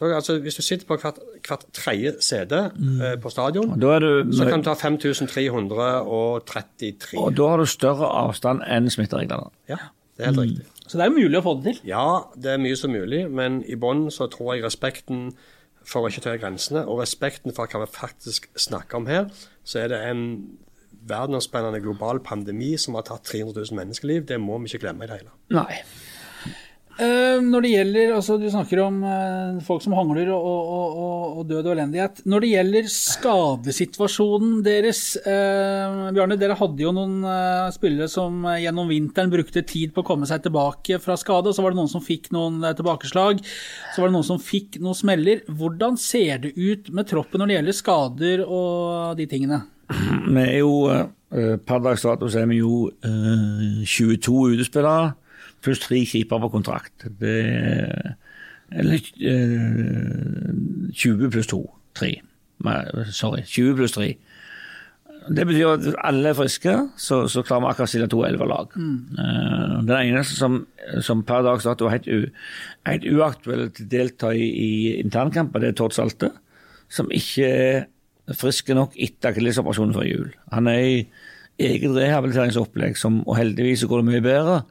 Da, 0.02 0.06
altså, 0.18 0.39
hvis 0.42 0.58
du 0.58 0.64
sitter 0.66 0.86
på 0.89 0.96
hvert, 0.98 1.20
hvert 1.46 1.66
tredje 1.78 2.16
sete 2.26 2.60
eh, 2.74 3.18
på 3.22 3.30
stadion, 3.30 3.78
da 3.80 3.88
er 3.96 4.00
du 4.02 4.34
så 4.34 4.50
kan 4.50 4.60
du 4.60 4.66
ta 4.66 4.74
5333. 4.74 7.22
Og 7.22 7.38
da 7.38 7.46
har 7.54 7.58
du 7.62 7.66
større 7.70 8.10
avstand 8.24 8.66
enn 8.66 8.89
smittereglene. 8.89 9.54
Ja, 9.70 9.78
det 10.18 10.26
er 10.26 10.32
helt 10.32 10.42
riktig. 10.42 10.66
Så 10.88 10.98
det 10.98 11.04
er 11.06 11.10
jo 11.14 11.22
mulig 11.22 11.38
å 11.39 11.46
få 11.46 11.54
det 11.60 11.66
til. 11.70 11.78
Ja, 11.88 12.08
det 12.36 12.52
er 12.52 12.58
mye 12.60 12.76
som 12.76 12.92
mulig, 12.92 13.30
men 13.32 13.64
i 13.64 13.76
bånn 13.80 14.12
så 14.12 14.28
tror 14.32 14.56
jeg 14.56 14.64
respekten 14.66 15.32
for 15.88 16.04
å 16.04 16.10
ikke 16.12 16.22
tøye 16.26 16.42
grensene, 16.42 16.84
og 16.84 17.00
respekten 17.00 17.54
for 17.56 17.66
hva 17.70 17.80
vi 17.86 17.92
faktisk 17.94 18.50
snakker 18.60 18.98
om 19.00 19.06
her, 19.10 19.26
så 19.64 19.80
er 19.86 19.89
det 19.94 20.00
en 20.10 20.22
verdensomspennende 21.08 21.82
global 21.84 22.22
pandemi 22.26 22.76
som 22.78 22.97
har 22.97 23.08
tatt 23.08 23.26
300 23.32 23.58
000 23.72 23.78
menneskeliv. 23.82 24.26
Det 24.30 24.39
må 24.41 24.60
vi 24.62 24.72
ikke 24.72 24.86
glemme 24.86 25.06
i 25.06 25.12
det 25.12 25.22
hele. 25.22 25.36
Nei. 25.56 25.82
Eh, 27.02 27.39
når 27.41 27.64
det 27.64 27.70
gjelder, 27.72 28.10
altså 28.14 28.36
Du 28.38 28.43
snakker 28.52 28.82
om 28.84 28.97
eh, 29.08 29.62
folk 29.66 29.82
som 29.82 29.95
hangler 29.95 30.28
og, 30.36 30.43
og, 30.43 30.97
og, 31.02 31.38
og 31.39 31.47
død 31.49 31.70
og 31.70 31.72
elendighet. 31.74 32.22
Når 32.30 32.43
det 32.43 32.52
gjelder 32.52 32.89
skadesituasjonen 32.93 34.60
deres 34.66 35.02
eh, 35.24 36.12
Bjarne, 36.14 36.38
dere 36.41 36.60
hadde 36.60 36.84
jo 36.84 36.93
noen 36.93 37.24
eh, 37.26 37.72
spillere 37.74 38.12
som 38.12 38.45
gjennom 38.60 38.91
vinteren 38.91 39.34
brukte 39.34 39.64
tid 39.66 39.95
på 39.95 40.04
å 40.04 40.10
komme 40.12 40.30
seg 40.30 40.43
tilbake 40.45 40.99
fra 41.02 41.18
skade. 41.18 41.49
og 41.49 41.58
Så 41.58 41.66
var 41.66 41.74
det 41.74 41.82
noen 41.82 41.93
som 41.93 42.06
fikk 42.06 42.30
noen 42.36 42.60
tilbakeslag. 42.70 43.41
Så 43.95 44.04
var 44.04 44.12
det 44.12 44.18
noen 44.20 44.30
som 44.34 44.41
fikk 44.52 44.78
noen 44.84 44.99
smeller. 45.02 45.45
Hvordan 45.47 45.97
ser 46.02 46.43
det 46.45 46.54
ut 46.60 46.91
med 46.93 47.10
troppen 47.10 47.41
når 47.41 47.49
det 47.49 47.60
gjelder 47.60 47.82
skader 47.82 48.45
og 48.45 49.16
de 49.18 49.32
tingene? 49.32 49.64
Vi 49.92 50.42
er 50.42 50.58
jo 50.60 50.74
eh, 50.92 51.58
Per 51.68 51.84
dags 51.84 52.06
dato 52.06 52.28
er 52.28 52.48
vi 52.50 52.62
jo 52.62 52.89
eh, 53.04 53.84
22 53.86 54.38
utespillere 54.56 55.12
pluss 55.62 55.82
tre 55.84 56.02
keepere 56.10 56.42
på 56.46 56.52
kontrakt. 56.56 57.08
Det 57.20 57.38
er 57.46 58.16
Eller 58.72 59.04
eh, 59.20 60.52
20 60.96 61.32
pluss 61.32 61.48
2. 61.52 61.62
3. 61.96 62.12
Sorry. 63.12 63.44
20 63.44 63.76
pluss 63.76 63.92
3. 63.92 64.14
Det 65.30 65.44
betyr 65.46 65.68
at 65.68 65.88
alle 66.08 66.32
er 66.32 66.38
friske, 66.38 66.72
så, 66.98 67.28
så 67.30 67.44
klarer 67.46 67.62
vi 67.62 67.70
akkurat 67.70 67.89
å 67.89 67.92
stille 67.92 68.08
to 68.10 68.24
elverlag. 68.26 68.72
Uh, 68.74 69.76
den 69.86 69.98
eneste 70.00 70.38
som, 70.39 70.64
som 71.06 71.22
per 71.28 71.44
dags 71.46 71.68
dato 71.68 71.86
er 71.86 72.00
helt, 72.00 72.08
u, 72.08 72.26
helt 72.89 73.06
uaktuell 73.06 73.68
til 73.70 73.86
å 73.86 73.92
delta 73.92 74.32
i, 74.34 74.48
i 74.48 74.72
internkamper, 75.04 75.62
det 75.62 75.74
er 75.74 75.78
Tord 75.78 75.94
Salte, 75.94 76.32
som 76.89 77.12
ikke 77.14 77.52
er 77.52 77.86
frisk 78.38 78.70
nok 78.76 78.96
etter 79.00 79.32
akillesoperasjonen 79.32 79.96
før 79.96 80.08
jul. 80.08 80.30
Han 80.54 80.70
er 80.72 80.82
i 80.82 80.96
eget 81.62 81.96
rehabiliteringsopplegg, 81.96 82.98
som, 82.98 83.22
og 83.28 83.38
heldigvis 83.38 83.86
går 83.90 84.02
det 84.02 84.10
mye 84.10 84.24
bedre. 84.26 84.62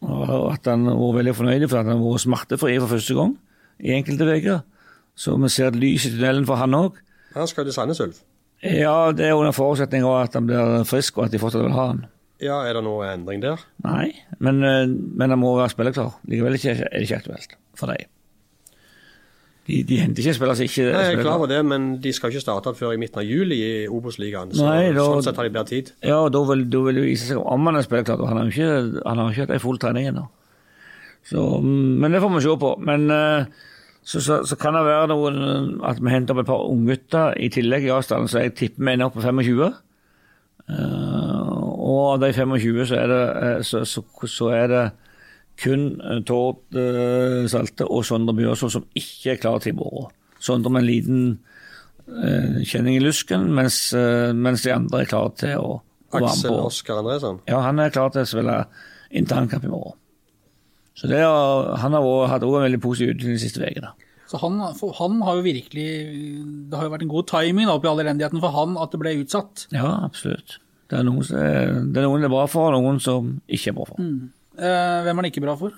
Og 0.00 0.48
at 0.54 0.68
han 0.70 0.86
var 0.88 1.16
veldig 1.18 1.36
fornøyd 1.36 1.68
for 1.68 1.80
at 1.82 1.90
han 1.90 2.00
vært 2.00 2.24
smertefri 2.24 2.78
for 2.80 2.94
første 2.94 3.16
gang 3.18 3.34
i 3.80 3.94
enkelte 3.96 4.28
uker. 4.28 4.62
Så 5.16 5.36
vi 5.36 5.50
ser 5.52 5.70
et 5.70 5.80
lys 5.80 6.06
i 6.08 6.14
tunnelen 6.14 6.46
for 6.48 6.60
han 6.60 6.76
òg. 6.76 7.00
Han 7.34 7.48
skal 7.48 7.66
til 7.68 7.76
Sandnes 7.76 8.00
Ulf. 8.02 8.22
Ja, 8.64 9.12
det 9.16 9.28
er 9.28 9.36
under 9.38 9.56
forutsetning 9.56 10.04
av 10.04 10.26
at 10.26 10.36
han 10.36 10.48
blir 10.48 10.82
frisk, 10.88 11.18
og 11.18 11.28
at 11.28 11.34
de 11.34 11.40
fortsatt 11.40 11.64
vil 11.64 11.76
ha 11.76 11.86
han. 11.92 12.02
Ja, 12.40 12.62
er 12.64 12.76
det 12.76 12.84
noe 12.84 13.08
endring 13.08 13.42
der? 13.42 13.60
Nei, 13.84 14.14
men, 14.40 14.62
eh, 14.64 14.88
men 14.88 15.32
han 15.32 15.40
må 15.40 15.52
være 15.58 15.72
spilleklar. 15.72 16.16
Likevel 16.28 16.56
er 16.56 16.80
det 16.80 17.02
ikke 17.04 17.20
aktuelt 17.20 17.56
for 17.76 17.92
dem. 17.92 18.08
De, 19.70 19.80
de 19.86 19.98
henter 20.00 20.24
ikke 20.24 20.34
spillere 20.34 20.58
som 20.58 20.66
ikke 20.66 20.84
Nei, 20.88 21.04
jeg 21.06 21.18
er 21.18 21.22
klar 21.22 21.38
over 21.38 21.50
det, 21.50 21.60
men 21.66 21.86
de 22.02 22.12
skal 22.16 22.32
ikke 22.32 22.42
starte 22.42 22.72
før 22.74 22.96
i 22.96 22.98
midten 23.00 23.22
av 23.22 23.28
juli 23.28 23.60
i 23.62 23.72
Obos-ligaen. 23.86 24.50
Så 24.56 24.66
sånn 24.66 25.24
sett 25.26 25.38
har 25.38 25.46
de 25.46 25.54
bedre 25.54 25.70
tid. 25.70 25.92
Ja, 26.06 26.24
da 26.32 26.42
vil, 26.50 26.66
da 26.72 26.82
vil 26.88 26.98
det 26.98 27.06
vise 27.06 27.30
seg 27.30 27.40
om 27.40 27.70
han 27.70 27.78
er 27.78 27.86
spilleklar. 27.86 28.18
og 28.18 28.32
Han 28.32 28.42
har 28.42 28.50
ikke, 28.50 29.02
han 29.04 29.22
har 29.22 29.34
ikke 29.34 29.46
hatt 29.46 29.54
ei 29.54 29.62
full 29.62 29.78
trening 29.82 30.10
ennå. 30.10 30.26
Men 31.30 32.10
det 32.10 32.22
får 32.24 32.32
vi 32.34 32.42
se 32.48 32.56
på. 32.64 32.72
Men 32.90 33.06
eh, 33.14 33.60
så, 34.02 34.20
så, 34.24 34.40
så 34.48 34.56
kan 34.58 34.74
det 34.74 34.86
være 34.86 35.10
noen, 35.12 35.38
at 35.86 36.00
vi 36.00 36.10
henter 36.10 36.34
opp 36.34 36.42
et 36.42 36.50
par 36.50 36.66
unggutter 36.66 37.36
i 37.38 37.50
tillegg 37.52 37.86
i 37.86 37.92
avstanden, 37.94 38.30
så 38.32 38.42
jeg 38.46 38.56
tipper 38.58 38.86
vi 38.86 38.94
ender 38.94 39.10
opp 39.10 39.18
på 39.18 39.24
25. 39.26 39.60
Uh, 40.70 41.60
og 41.90 42.02
av 42.14 42.20
de 42.22 42.32
25 42.32 42.84
så 42.90 42.98
er 43.00 43.08
det, 43.10 43.22
eh, 43.44 43.62
så, 43.66 43.84
så, 43.88 44.04
så 44.30 44.50
er 44.54 44.68
det 44.70 44.82
kun 45.60 45.84
eh, 46.00 46.22
Tord 46.26 46.78
eh, 46.78 47.44
Salte 47.50 47.86
og 47.88 48.04
Sondre 48.08 48.34
Bjørsvold 48.38 48.74
som 48.78 48.88
ikke 48.98 49.34
er 49.34 49.40
klar 49.42 49.60
til 49.62 49.74
i 49.74 49.78
morgen. 49.78 50.12
Sondre 50.40 50.72
med 50.72 50.84
en 50.84 50.88
liten 50.88 51.22
eh, 52.08 52.60
kjenning 52.64 52.96
i 52.96 53.04
lusken, 53.04 53.50
mens, 53.56 53.82
eh, 53.96 54.32
mens 54.36 54.64
de 54.64 54.74
andre 54.74 55.04
er 55.04 55.10
klare 55.10 55.34
til 55.40 55.56
å, 55.60 55.80
å 55.80 56.14
være 56.14 56.24
med 56.24 56.30
Aksel 56.32 56.54
på. 56.54 56.60
Oskar 56.70 57.02
Andresen? 57.02 57.40
Ja, 57.50 57.62
han 57.66 57.82
er 57.82 57.92
klar 57.94 58.12
til 58.14 58.24
å 58.24 58.30
spille 58.30 58.60
internkamp 59.10 59.66
i 59.66 59.72
morgen. 59.72 59.98
Så 60.98 61.08
det 61.08 61.20
har, 61.24 61.74
han 61.80 61.96
har 61.96 62.04
også, 62.04 62.30
hatt 62.34 62.44
også 62.44 62.60
en 62.60 62.66
veldig 62.68 62.80
positiv 62.84 63.14
utvikling 63.14 63.36
de 63.38 63.44
siste 63.44 63.62
ukene. 63.64 63.92
Så 64.30 64.38
han, 64.38 64.60
han 64.62 65.22
har 65.26 65.38
jo 65.40 65.42
virkelig 65.42 65.86
Det 66.70 66.76
har 66.78 66.86
jo 66.86 66.90
vært 66.92 67.02
en 67.02 67.10
god 67.10 67.26
timing 67.26 67.66
da, 67.66 67.74
oppi 67.74 67.88
all 67.90 67.98
elendigheten 67.98 68.42
for 68.42 68.54
han 68.54 68.76
at 68.78 68.92
det 68.92 69.00
ble 69.02 69.14
utsatt. 69.24 69.64
Ja, 69.74 69.88
absolutt. 70.06 70.60
Det 70.90 70.98
er, 70.98 71.06
noen, 71.06 71.22
det 71.24 71.98
er 71.98 72.06
noen 72.06 72.22
det 72.22 72.28
er 72.28 72.34
bra 72.34 72.44
for, 72.50 72.74
og 72.74 72.84
noen 72.84 73.00
som 73.02 73.36
ikke 73.50 73.72
er 73.72 73.76
bra 73.78 73.86
for. 73.88 74.02
Eh, 74.02 74.28
hvem 74.60 75.14
er 75.16 75.22
han 75.22 75.30
ikke 75.30 75.44
bra 75.44 75.56
for? 75.58 75.74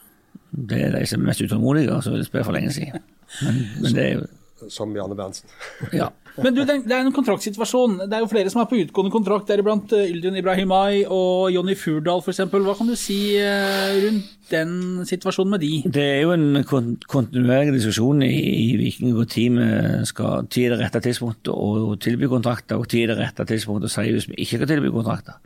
Det 0.52 0.78
er 0.84 0.92
de 0.92 1.06
som 1.08 1.22
er 1.22 1.30
mest 1.30 1.42
utålmodige, 1.44 1.92
og 1.94 2.04
som 2.04 2.16
vil 2.16 2.24
spille 2.26 2.44
for 2.44 2.56
lenge 2.56 2.72
siden. 2.74 3.04
Men, 3.40 3.60
men 3.80 3.94
det 3.96 4.04
er 4.04 4.16
jo 4.18 4.30
Som 4.70 4.92
Bjarne 4.94 5.16
Berntsen. 5.18 5.48
Ja. 5.90 6.12
Men 6.38 6.54
du, 6.54 6.60
det 6.62 6.92
er 6.94 7.00
en 7.02 7.12
kontraktsituasjon. 7.12 7.96
Det 8.06 8.14
er 8.14 8.22
jo 8.22 8.28
flere 8.30 8.50
som 8.52 8.60
er 8.62 8.68
på 8.70 8.78
utgående 8.78 9.10
kontrakt, 9.12 9.48
deriblant 9.50 9.90
eh, 9.96 10.06
Yldin 10.12 10.38
Ibrahimai 10.38 11.02
og 11.02 11.50
Jonny 11.52 11.74
Furdal 11.76 12.22
f.eks. 12.22 12.44
Hva 12.52 12.76
kan 12.78 12.88
du 12.88 12.94
si 12.96 13.34
eh, 13.40 13.96
rundt 14.04 14.30
den 14.52 14.76
situasjonen 15.08 15.56
med 15.56 15.64
de? 15.64 15.72
Det 15.92 16.04
er 16.04 16.20
jo 16.22 16.32
en 16.36 16.62
kon 16.68 16.94
kontinuerlig 17.10 17.74
diskusjon 17.74 18.22
i, 18.24 18.30
i 18.30 18.68
Viking 18.80 19.16
hvor 19.16 19.26
teamet 19.28 20.06
skal 20.08 20.46
tid 20.52 20.70
er 20.70 20.76
det 20.76 20.86
rette 20.86 21.02
tidspunktet 21.08 21.50
å 21.52 21.98
tilby 22.00 22.30
kontrakter, 22.30 22.78
og 22.78 22.86
tid 22.92 23.08
er 23.08 23.16
det 23.16 23.26
rette 23.26 23.48
tidspunktet 23.50 23.90
å 23.90 23.94
si 23.96 24.06
hvis 24.14 24.30
vi 24.30 24.38
ikke 24.46 24.62
kan 24.62 24.76
tilby 24.76 24.94
kontrakter. 24.94 25.42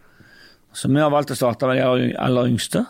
Så 0.76 0.92
vi 0.92 1.00
har 1.00 1.10
valgt 1.14 1.32
å 1.32 1.38
starte 1.38 1.70
med 1.70 1.80
de 1.80 2.12
aller 2.20 2.52
yngste, 2.52 2.84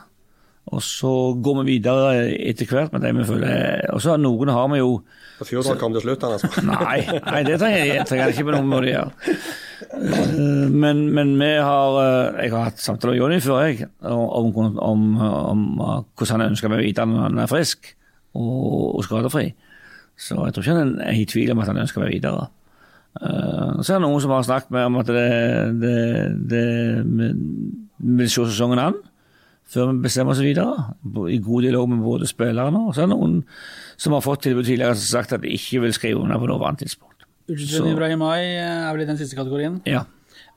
og 0.67 0.83
så 0.83 1.11
går 1.39 1.61
vi 1.61 1.77
videre 1.77 2.25
etter 2.35 2.67
hvert 2.67 2.95
med 2.95 3.05
det 3.05 3.13
vi 3.15 3.25
føler 3.29 3.85
Og 3.95 4.01
så 4.03 4.17
noen 4.19 4.51
har 4.51 4.67
vi 4.73 4.81
jo 4.81 4.97
På 5.39 5.47
Fjordal 5.47 5.79
kom 5.79 5.95
det 5.95 6.03
slutt, 6.03 6.25
altså. 6.27 6.51
Nei, 6.67 7.05
nei 7.07 7.43
det 7.47 7.61
trenger 7.61 7.85
jeg, 7.85 7.93
jeg 8.01 8.09
trenger 8.11 8.33
ikke 8.33 8.47
på 8.49 8.55
noen 8.57 8.73
måte 8.73 8.91
gjøre. 8.91 9.31
Eh, 9.87 10.67
Men, 10.83 11.05
men 11.15 11.35
vi 11.39 11.53
har 11.55 12.01
eh, 12.03 12.43
Jeg 12.43 12.55
har 12.57 12.67
hatt 12.71 12.83
samtaler 12.83 13.15
med 13.15 13.21
Jonny 13.21 13.39
før, 13.45 13.63
jeg, 13.63 13.89
om, 14.03 14.51
om, 14.83 15.17
om, 15.23 15.65
eh, 15.87 16.03
hvordan 16.17 16.41
han 16.41 16.51
ønsker 16.51 16.73
meg 16.73 16.83
videre 16.83 17.07
når 17.13 17.27
han 17.29 17.41
er 17.45 17.51
frisk 17.53 17.93
og, 18.35 18.99
og 18.99 19.07
skadefri. 19.07 19.47
Så 20.19 20.35
jeg 20.35 20.57
tror 20.57 20.65
ikke 20.65 20.79
han 20.81 20.95
er 21.05 21.15
i 21.15 21.27
tvil 21.29 21.53
om 21.55 21.63
at 21.63 21.71
han 21.71 21.83
ønsker 21.85 22.03
meg 22.03 22.17
videre. 22.17 22.49
Så 23.17 23.95
er 23.95 23.97
det 23.97 24.05
noen 24.05 24.21
som 24.21 24.33
har 24.35 24.43
snakket 24.45 24.73
med 24.77 24.91
om 24.91 24.99
at 25.01 25.09
det, 25.09 25.29
det, 25.81 26.01
det 26.51 26.65
vi 27.07 27.29
vil 28.19 28.29
se 28.29 28.45
sesongen 28.51 28.83
an 28.83 28.99
før 29.67 29.91
vi 29.93 30.03
bestemmer 30.07 30.33
oss 30.37 30.43
videre, 30.45 30.95
i 31.33 31.39
god 31.43 31.63
dialog 31.67 31.89
med 31.91 32.05
både 32.07 32.29
spillerne 32.31 32.85
og 32.87 32.95
så 32.95 33.03
er 33.03 33.09
det 33.11 33.17
noen 33.17 33.41
som 33.99 34.15
har 34.15 34.23
fått 34.23 34.45
tilbud 34.47 34.65
tidligere 34.69 34.95
som 34.95 35.03
har 35.07 35.23
sagt 35.25 35.33
at 35.39 35.43
de 35.43 35.55
ikke 35.57 35.81
vil 35.87 35.95
skrive 35.97 36.21
under 36.23 36.39
på 36.39 36.47
noe 36.51 36.63
annet 36.69 36.85
tidspunkt. 36.87 37.25
Så- 37.47 37.87
Ibrahimai 37.87 38.43
eh, 38.43 38.85
er 38.89 38.93
vel 38.95 39.03
i 39.07 39.11
den 39.13 39.19
siste 39.19 39.37
kategorien. 39.39 39.81
Ja. 39.87 40.05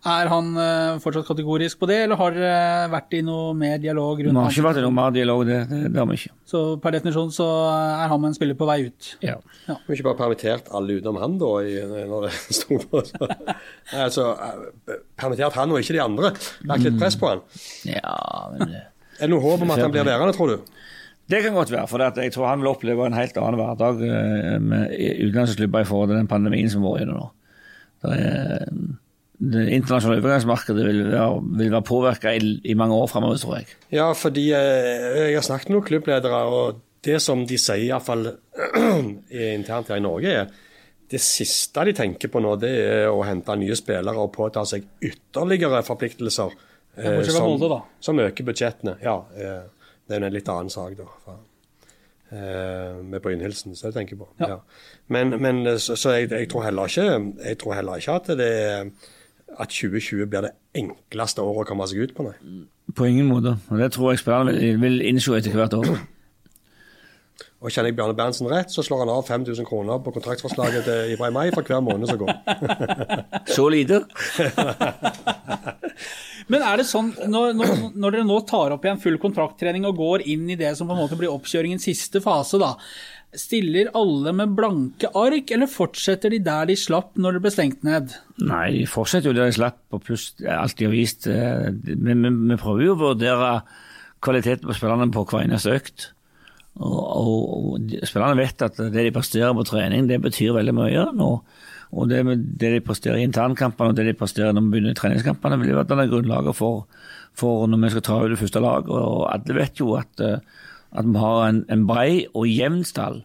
Er 0.08 0.30
han 0.32 0.54
eh, 0.56 0.98
fortsatt 1.04 1.26
kategorisk 1.28 1.80
på 1.82 1.88
det, 1.90 1.98
eller 2.06 2.16
har 2.16 2.32
det 2.32 2.52
vært 2.94 3.16
i 3.18 3.20
noe 3.28 3.52
mer 3.58 3.78
dialog 3.84 4.18
Vi 4.22 4.28
rundt 4.30 4.38
har 4.40 4.46
han? 4.48 4.54
ikke 4.54 4.64
vært 4.64 4.80
i 4.80 4.84
noe 4.86 4.96
mer 4.96 5.12
dialog, 5.12 5.42
det, 5.50 5.58
det, 5.70 5.80
det 5.92 6.00
har 6.00 6.08
vi 6.08 6.16
ikke. 6.22 6.32
Så 6.48 6.62
per 6.80 6.96
definisjon 6.96 7.34
så 7.36 7.48
er 7.68 8.08
han 8.14 8.22
med 8.24 8.30
en 8.32 8.38
spiller 8.38 8.56
på 8.62 8.68
vei 8.70 8.78
ut. 8.88 9.10
Ja. 9.26 9.36
Vi 9.68 9.98
ikke 9.98 10.08
bare 10.08 10.20
permittert 10.22 10.72
alle 10.72 11.00
utenom 11.02 11.20
han, 11.20 11.36
da, 11.42 11.50
i, 11.68 11.76
når 12.14 12.30
det 12.30 12.32
sto 12.62 12.80
på. 12.90 13.04
Så. 13.10 13.28
Nei, 13.28 14.06
altså, 14.06 14.30
eh, 14.40 15.02
permittert 15.20 15.60
han 15.60 15.76
og 15.76 15.82
ikke 15.84 15.98
de 15.98 16.06
andre. 16.06 16.32
Lagt 16.72 16.88
litt 16.88 16.98
press 17.02 17.20
på 17.20 17.34
han. 17.34 17.44
ja, 17.92 18.16
men 18.56 18.78
Er 19.20 19.28
det 19.28 19.34
noe 19.34 19.44
håp 19.44 19.66
om 19.66 19.74
at 19.76 19.84
han 19.84 19.94
blir 19.94 20.08
værende, 20.08 20.36
tror 20.36 20.54
du? 20.54 20.80
Det 21.30 21.44
kan 21.44 21.54
godt 21.54 21.72
være, 21.72 21.88
for 21.92 22.02
at 22.02 22.18
jeg 22.18 22.34
tror 22.34 22.48
han 22.50 22.64
vil 22.64 22.72
oppleve 22.72 23.06
en 23.06 23.14
helt 23.14 23.36
annen 23.38 23.60
hverdag 23.60 24.00
eh, 24.08 24.56
med 24.64 24.96
utenlandsklubber 24.98 25.84
i 25.84 25.90
forhold 25.90 26.10
til 26.10 26.18
den 26.18 26.32
pandemien 26.32 26.72
som 26.74 26.86
går 26.86 27.04
gjennom 27.04 27.20
nå. 27.20 27.28
Det, 28.00 28.16
er, 28.16 28.72
det 29.54 29.66
internasjonale 29.76 30.24
overgangsmarkedet 30.24 30.86
vil 30.88 31.02
være, 31.12 31.42
vil 31.60 31.74
være 31.76 31.86
påvirka 31.86 32.34
i, 32.34 32.56
i 32.64 32.78
mange 32.80 32.96
år 32.96 33.12
framover, 33.12 33.38
tror 33.38 33.60
jeg. 33.60 33.68
Ja, 33.94 34.08
fordi 34.18 34.48
eh, 34.58 35.20
jeg 35.28 35.38
har 35.38 35.46
snakket 35.46 35.70
med 35.70 35.78
noen 35.78 35.90
klubbledere, 35.92 36.42
og 36.50 36.82
det 37.06 37.20
som 37.22 37.46
de 37.48 37.60
sier 37.62 37.86
iallfall 37.92 38.26
internt 39.60 39.94
her 39.94 40.02
i 40.02 40.04
Norge, 40.08 40.34
er 40.34 40.66
det 41.10 41.22
siste 41.22 41.86
de 41.88 41.94
tenker 41.98 42.30
på 42.30 42.42
nå, 42.42 42.56
det 42.62 42.74
er 42.86 43.08
å 43.10 43.22
hente 43.26 43.56
nye 43.58 43.78
spillere 43.78 44.22
og 44.22 44.34
påta 44.34 44.66
seg 44.68 44.86
ytterligere 45.02 45.82
forpliktelser. 45.86 46.54
Eh, 46.98 47.22
som, 47.28 47.44
Molde, 47.44 47.70
da. 47.72 47.82
som 48.00 48.20
øker 48.20 48.48
budsjettene. 48.48 48.98
Ja, 49.04 49.20
eh, 49.36 49.68
Det 50.10 50.18
er 50.18 50.24
jo 50.24 50.26
en 50.26 50.34
litt 50.34 50.48
annen 50.50 50.72
sak, 50.74 50.96
da. 50.98 51.06
For, 51.26 51.38
eh, 52.32 52.96
med 53.04 53.22
Brynhildsen, 53.22 53.76
så 53.78 53.92
jeg 53.92 53.94
tenker 53.94 54.18
på. 54.18 54.28
Ja. 54.40 54.48
Ja. 54.48 54.58
Men, 55.08 55.36
men 55.42 55.78
så, 55.78 55.96
så 55.96 56.16
jeg, 56.18 56.32
jeg, 56.32 56.50
tror 56.50 56.66
heller 56.66 56.90
ikke, 56.90 57.36
jeg 57.46 57.60
tror 57.62 57.78
heller 57.78 58.02
ikke 58.02 58.18
at 58.18 58.32
det 58.40 58.52
at 59.60 59.72
2020 59.74 60.28
blir 60.30 60.46
det 60.46 60.52
enkleste 60.78 61.42
året 61.42 61.66
å 61.66 61.70
komme 61.70 61.88
seg 61.90 62.06
ut 62.06 62.14
på, 62.16 62.26
nei. 62.28 62.66
På 62.96 63.06
ingen 63.06 63.28
måte. 63.30 63.56
Og 63.70 63.82
det 63.82 63.92
tror 63.94 64.14
jeg 64.14 64.22
spillerne 64.22 64.56
vil, 64.58 64.80
vil 64.82 65.02
innse 65.10 65.38
etter 65.38 65.58
hvert 65.58 65.76
år. 65.78 65.88
Og 67.60 67.74
kjenner 67.74 67.92
jeg 67.92 67.98
Bjarne 67.98 68.16
Berntsen 68.16 68.48
rett, 68.48 68.72
så 68.72 68.84
slår 68.86 69.04
han 69.04 69.12
av 69.12 69.26
5000 69.28 69.68
kroner 69.68 70.00
på 70.04 70.14
kontraktsforslaget 70.16 70.86
til 70.88 71.14
Ibrahim 71.16 71.36
May 71.36 71.52
for 71.52 71.68
hver 71.68 71.82
måned 71.84 72.08
som 72.08 72.22
går. 72.22 72.32
Så 73.56 73.68
lite. 73.74 73.98
Men 76.50 76.66
er 76.66 76.82
det 76.82 76.88
sånn, 76.90 77.12
når, 77.30 77.54
når, 77.94 78.16
dere 78.16 78.26
nå 78.26 78.40
tar 78.50 78.74
opp 78.74 78.86
igjen 78.86 79.02
full 79.02 79.20
kontrakttrening 79.22 79.86
og 79.86 80.00
går 80.00 80.26
inn 80.34 80.48
i 80.50 80.58
det 80.60 80.74
som 80.78 80.90
på 80.90 80.96
en 80.96 81.04
måte 81.04 81.18
blir 81.20 81.30
oppkjøringens 81.30 81.86
siste 81.86 82.22
fase, 82.26 82.58
da, 82.62 82.72
stiller 83.38 83.92
alle 83.98 84.34
med 84.34 84.56
blanke 84.58 85.12
ark, 85.14 85.52
eller 85.54 85.70
fortsetter 85.70 86.34
de 86.34 86.40
der 86.46 86.72
de 86.72 86.78
slapp 86.80 87.14
når 87.22 87.38
det 87.38 87.44
ble 87.44 87.54
stengt 87.54 87.86
ned? 87.86 88.16
Nei, 88.42 88.66
de 88.80 88.88
fortsetter 88.90 89.30
jo 89.30 89.36
der 89.38 89.52
de 89.52 89.58
slapp, 89.60 89.82
og 89.94 90.02
pluss 90.08 90.32
alt 90.42 90.78
de 90.80 90.90
har 90.90 90.96
vist. 90.96 91.30
eh, 91.30 91.70
Men 91.96 92.26
vi 92.50 92.58
prøver 92.58 92.88
jo 92.88 92.96
å 92.98 93.02
vurdere 93.04 93.52
kvaliteten 94.26 94.66
på 94.66 94.76
spillerne 94.76 95.12
på 95.14 95.28
hver 95.30 95.46
eneste 95.46 95.78
økt. 95.78 96.10
Og, 96.80 96.98
og, 96.98 97.40
og 97.76 97.96
spillerne 98.08 98.40
vet 98.40 98.66
at 98.66 98.78
det 98.80 99.06
de 99.06 99.14
presterer 99.14 99.54
på 99.54 99.68
trening, 99.68 100.10
det 100.10 100.22
betyr 100.24 100.56
veldig 100.58 100.76
mye. 100.82 101.10
nå. 101.14 101.32
Og 101.92 102.10
det, 102.10 102.20
med 102.26 102.44
det 102.62 102.70
de 102.76 102.82
presterer 102.86 103.18
i 103.18 103.24
internkampene 103.26 103.90
og 103.90 103.96
det 103.98 104.06
de 104.06 104.14
presterer 104.14 104.54
når 104.54 104.62
vi 104.68 104.70
begynner 104.76 104.92
i 104.94 105.00
treningskampene, 105.00 105.58
vil 105.64 105.74
være 105.76 105.88
denne 105.90 106.06
grunnlaget 106.12 106.56
for, 106.56 106.84
for 107.34 107.66
når 107.68 107.82
vi 107.82 107.90
skal 107.96 108.02
ta 108.06 108.20
ut 108.24 108.30
det 108.30 108.38
første 108.44 108.62
laget. 108.62 108.90
Og 108.94 109.24
alle 109.34 109.56
vet 109.58 109.80
jo 109.82 109.96
at, 109.98 110.22
eh, 110.22 110.38
at 110.94 111.06
vi 111.10 111.18
har 111.18 111.48
en, 111.48 111.64
en 111.70 111.88
brei 111.90 112.28
og 112.34 112.46
jevn 112.48 112.84
stall 112.86 113.24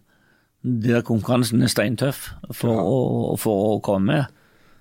der 0.64 1.02
konkurransen 1.04 1.60
er 1.60 1.68
steintøff 1.68 2.30
for, 2.56 2.72
å, 2.72 3.36
for 3.36 3.74
å 3.74 3.80
komme 3.84 4.14
med. 4.14 4.24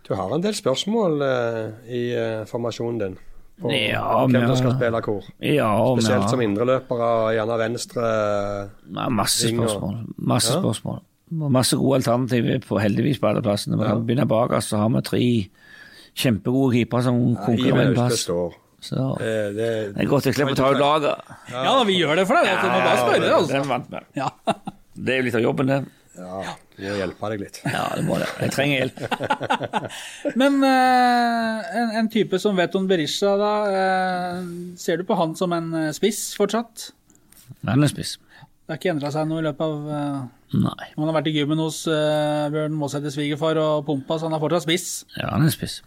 Du 0.08 0.14
har 0.16 0.32
en 0.36 0.42
del 0.44 0.56
spørsmål 0.56 1.20
eh, 1.28 1.68
i 1.92 2.04
eh, 2.16 2.46
formasjonen 2.48 3.00
din. 3.04 3.18
På 3.60 3.70
Ja, 3.70 4.24
hvem 4.26 4.32
men- 4.32 4.48
som 4.48 4.58
skal 4.62 4.78
spille 4.80 5.02
hvor. 5.04 5.28
Ja, 5.44 5.68
Spesielt 6.00 6.22
har- 6.24 6.30
som 6.32 6.42
indreløpere, 6.42 7.10
gjerne 7.36 7.58
venstre. 7.60 8.08
Ja, 8.96 9.10
masse 9.12 9.52
spørsmål. 9.52 10.00
Masse 10.18 10.54
Ja. 10.56 10.62
spørsmål. 10.64 11.02
Masse 11.54 11.78
gode 11.80 12.02
alternativer 12.02 12.60
på 12.66 12.82
heldigvis 12.82 13.22
på 13.22 13.30
alle 13.32 13.44
plassene. 13.46 13.80
Vi 13.80 13.88
kan 13.88 14.04
begynne 14.08 14.28
bakerst, 14.30 14.74
så 14.74 14.84
har 14.84 14.92
vi 14.94 15.06
tre 15.08 15.24
kjempegode 16.14 16.76
keepere 16.78 17.08
som 17.08 17.24
konkurrerer 17.40 17.74
om 17.74 17.88
en 17.88 17.98
plass. 17.98 18.28
Så 18.28 18.52
Eh, 18.92 19.50
det, 19.56 19.68
det 19.96 20.04
er 20.04 20.10
godt 20.12 20.28
jeg 20.28 20.36
slipper 20.36 20.58
å 20.58 20.60
ta 20.60 20.72
ut 20.74 20.80
laget. 20.82 21.34
Ja, 21.54 21.76
vi 21.88 21.98
gjør 22.02 22.20
det 22.20 22.26
for 22.28 22.40
deg. 22.40 22.50
Ja, 22.52 22.56
du 22.60 22.68
må 22.68 22.80
bare 22.84 23.02
spørre, 23.02 23.30
altså. 23.38 24.72
Det 25.04 25.10
er 25.10 25.22
jo 25.22 25.26
litt 25.26 25.38
av 25.40 25.42
jobben, 25.42 25.70
det. 25.72 25.78
Ja, 26.14 26.42
vi 26.78 26.90
må 26.92 26.98
hjelpe 27.00 27.30
deg 27.32 27.40
litt. 27.42 27.56
Ja, 27.66 27.86
det 27.98 28.04
må 28.06 28.20
det. 28.22 28.28
Jeg 28.44 28.54
trenger 28.54 28.84
hjelp. 28.84 29.00
Men 30.42 30.60
uh, 30.62 31.72
en, 31.80 31.96
en 32.04 32.10
type 32.14 32.38
som 32.44 32.60
Veton 32.60 32.86
Berisha, 32.92 33.34
da, 33.40 33.54
Uh, 33.74 34.52
ser 34.78 35.02
du 35.02 35.08
på 35.08 35.18
han 35.18 35.34
som 35.40 35.56
en 35.56 35.72
spiss 35.96 36.28
fortsatt? 36.38 36.92
Han 37.66 37.88
er 37.88 37.90
spiss. 37.90 38.18
Det 38.64 38.72
har 38.72 38.80
ikke 38.80 38.94
endra 38.94 39.12
seg 39.12 39.28
noe 39.28 39.42
i 39.42 39.46
løpet 39.46 39.64
av 39.66 39.88
eh, 39.92 40.20
Nei. 40.56 40.90
Han 40.96 41.10
har 41.10 41.16
vært 41.18 41.32
i 41.32 41.34
gymmen 41.36 41.60
hos 41.60 41.82
uh, 41.90 42.48
Bjørn 42.54 42.76
Måsæter 42.78 43.12
svigerfar 43.12 43.58
og 43.60 43.88
pumpa, 43.88 44.20
så 44.20 44.30
han 44.30 44.36
er 44.38 44.42
fortsatt 44.44 44.68
spiss. 44.68 44.92
Ja, 45.18 45.32
han 45.34 45.48
er 45.48 45.52
spiss. 45.52 45.80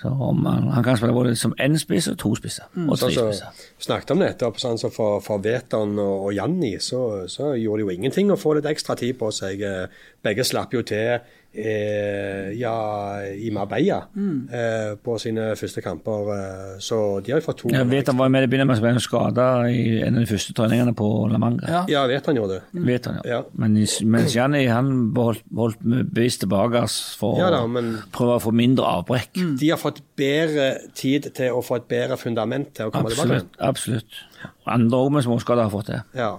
Så 0.00 0.10
man, 0.32 0.66
han, 0.72 0.84
kan 0.84 0.96
spille 0.96 1.12
både 1.12 1.34
som 1.36 1.52
én 1.60 1.76
spiss 1.78 2.08
og 2.08 2.16
to 2.20 2.32
spisser. 2.38 2.66
Og 2.72 2.96
tre 2.96 3.10
Sånn 3.10 3.12
Så, 3.14 3.24
spisser. 3.28 3.66
snakket 3.84 4.14
om 4.14 4.22
nettopp, 4.22 4.60
sånn 4.60 4.80
som 4.80 4.92
for, 4.94 5.20
for 5.24 5.42
Veton 5.44 5.92
og, 6.00 6.26
og 6.26 6.32
Janni, 6.34 6.72
så, 6.80 7.02
så 7.28 7.52
gjorde 7.60 7.82
det 7.82 7.86
jo 7.86 7.96
ingenting 7.98 8.32
å 8.32 8.38
få 8.40 8.56
litt 8.56 8.68
ekstra 8.70 8.96
tid 9.00 9.18
på 9.20 9.28
seg. 9.36 9.60
Eh, 9.60 10.06
Begge 10.24 10.46
slapp 10.48 10.72
jo 10.76 10.82
til 10.88 11.20
eh, 11.52 12.52
ja, 12.58 12.74
i 13.32 13.50
Marbella 13.50 13.98
eh, 14.14 14.92
på 15.02 15.16
sine 15.18 15.50
første 15.58 15.82
kamper, 15.84 16.30
eh, 16.34 16.74
så 16.82 17.20
de 17.24 17.32
har 17.32 17.40
jo 17.40 17.46
fått 17.48 17.62
to. 17.64 17.72
Jeg 17.74 17.88
vet 17.90 18.10
han 18.10 18.18
var 18.20 18.30
med 18.32 18.46
i 18.46 18.50
begynnelsen, 18.50 18.68
men 18.70 18.78
så 18.78 18.84
ble 18.84 18.92
han 18.94 19.04
skada 19.04 19.46
i 19.70 19.98
en 20.04 20.18
av 20.18 20.24
de 20.24 20.30
første 20.30 20.54
treningene 20.56 20.94
på 20.96 21.08
La 21.32 21.40
Manga. 21.42 21.66
Ja. 21.66 21.82
Ja, 21.90 22.04
vet 22.10 22.30
han 22.30 22.38
gjorde 22.38 22.60
det. 22.60 22.84
Vet 22.86 23.10
han, 23.10 23.20
ja. 23.24 23.40
Ja. 23.40 23.40
Men 23.58 23.78
mens 24.14 24.36
Janni 24.36 24.64
han 24.70 24.92
beholdt, 25.16 25.44
holdt 25.56 25.82
med 25.84 26.12
bevisst 26.14 26.44
tilbake 26.44 26.84
for 27.20 27.40
Ja 27.40 27.50
da, 27.52 27.64
å 27.66 27.84
prøve 28.14 28.38
å 28.38 28.44
få 28.46 28.54
mindre 28.54 28.86
avbrekk. 29.00 29.42
de 29.60 29.72
har 29.72 29.80
fått 29.80 30.02
bedre 30.18 30.72
tid 30.94 31.30
til 31.36 31.56
å 31.56 31.64
få 31.64 31.80
et 31.80 31.90
bedre 31.90 32.18
fundament 32.20 32.72
til 32.76 32.90
å 32.90 32.94
komme 32.94 33.10
tilbake. 33.12 33.42
Absolutt. 33.58 33.60
absolutt. 33.70 34.56
Andre 34.70 35.02
òg 35.04 35.12
med 35.14 35.26
småskader 35.26 35.66
har 35.66 35.72
fått 35.72 35.90
det. 35.90 36.02
Ja. 36.14 36.34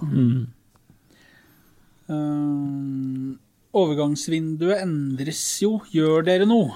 Eh, 2.12 3.32
overgangsvinduet 3.72 4.82
endres 4.84 5.42
jo. 5.62 5.78
Gjør 5.92 6.24
dere 6.26 6.46
noe? 6.48 6.72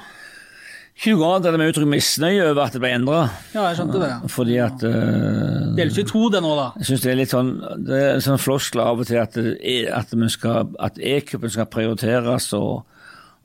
20 0.97 1.21
år 1.27 1.35
hadde 1.45 1.51
vi 1.61 1.67
uttrykt 1.69 1.91
misnøye 1.93 2.45
over 2.49 2.63
at 2.65 2.73
det 2.73 2.81
ble 2.81 2.91
endra, 2.97 3.19
Ja, 3.53 3.67
jeg 3.69 3.77
skjønte 3.83 3.99
det. 4.01 4.31
fordi 4.33 4.55
at 4.65 4.81
eh, 4.89 5.75
Deles 5.77 5.99
i 6.01 6.05
to, 6.09 6.23
det 6.33 6.41
nå, 6.41 6.55
da. 6.57 6.71
Jeg 6.81 6.89
syns 6.89 7.03
det 7.05 7.11
er 7.13 7.19
litt 7.21 7.35
sånn 7.35 7.51
det 7.85 7.99
er 8.01 8.23
sånn 8.25 8.41
floskler 8.41 8.89
av 8.95 9.03
og 9.05 9.11
til 9.11 9.21
at, 9.21 9.37
er- 9.37 9.91
at, 9.93 10.15
skal, 10.33 10.71
at 10.81 10.97
e-cupen 10.97 11.53
skal 11.53 11.69
prioriteres. 11.73 12.53
og 12.57 12.87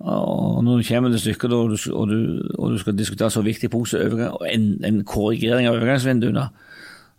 og 0.02 0.64
når 0.66 0.80
du 0.80 0.88
kommer 0.88 1.12
til 1.14 1.20
stykket 1.22 1.52
og 1.54 1.76
og, 1.93 2.08
du, 2.10 2.41
og 2.58 2.72
du 2.72 2.78
skal 2.82 2.95
diskutere 2.97 3.30
så 3.30 3.43
viktig 3.45 3.70
punkt 3.70 3.91
som 3.91 4.18
en, 4.49 4.64
en 4.84 5.04
korrigering 5.06 5.68
av 5.70 5.76
overgangsvinduene, 5.78 6.47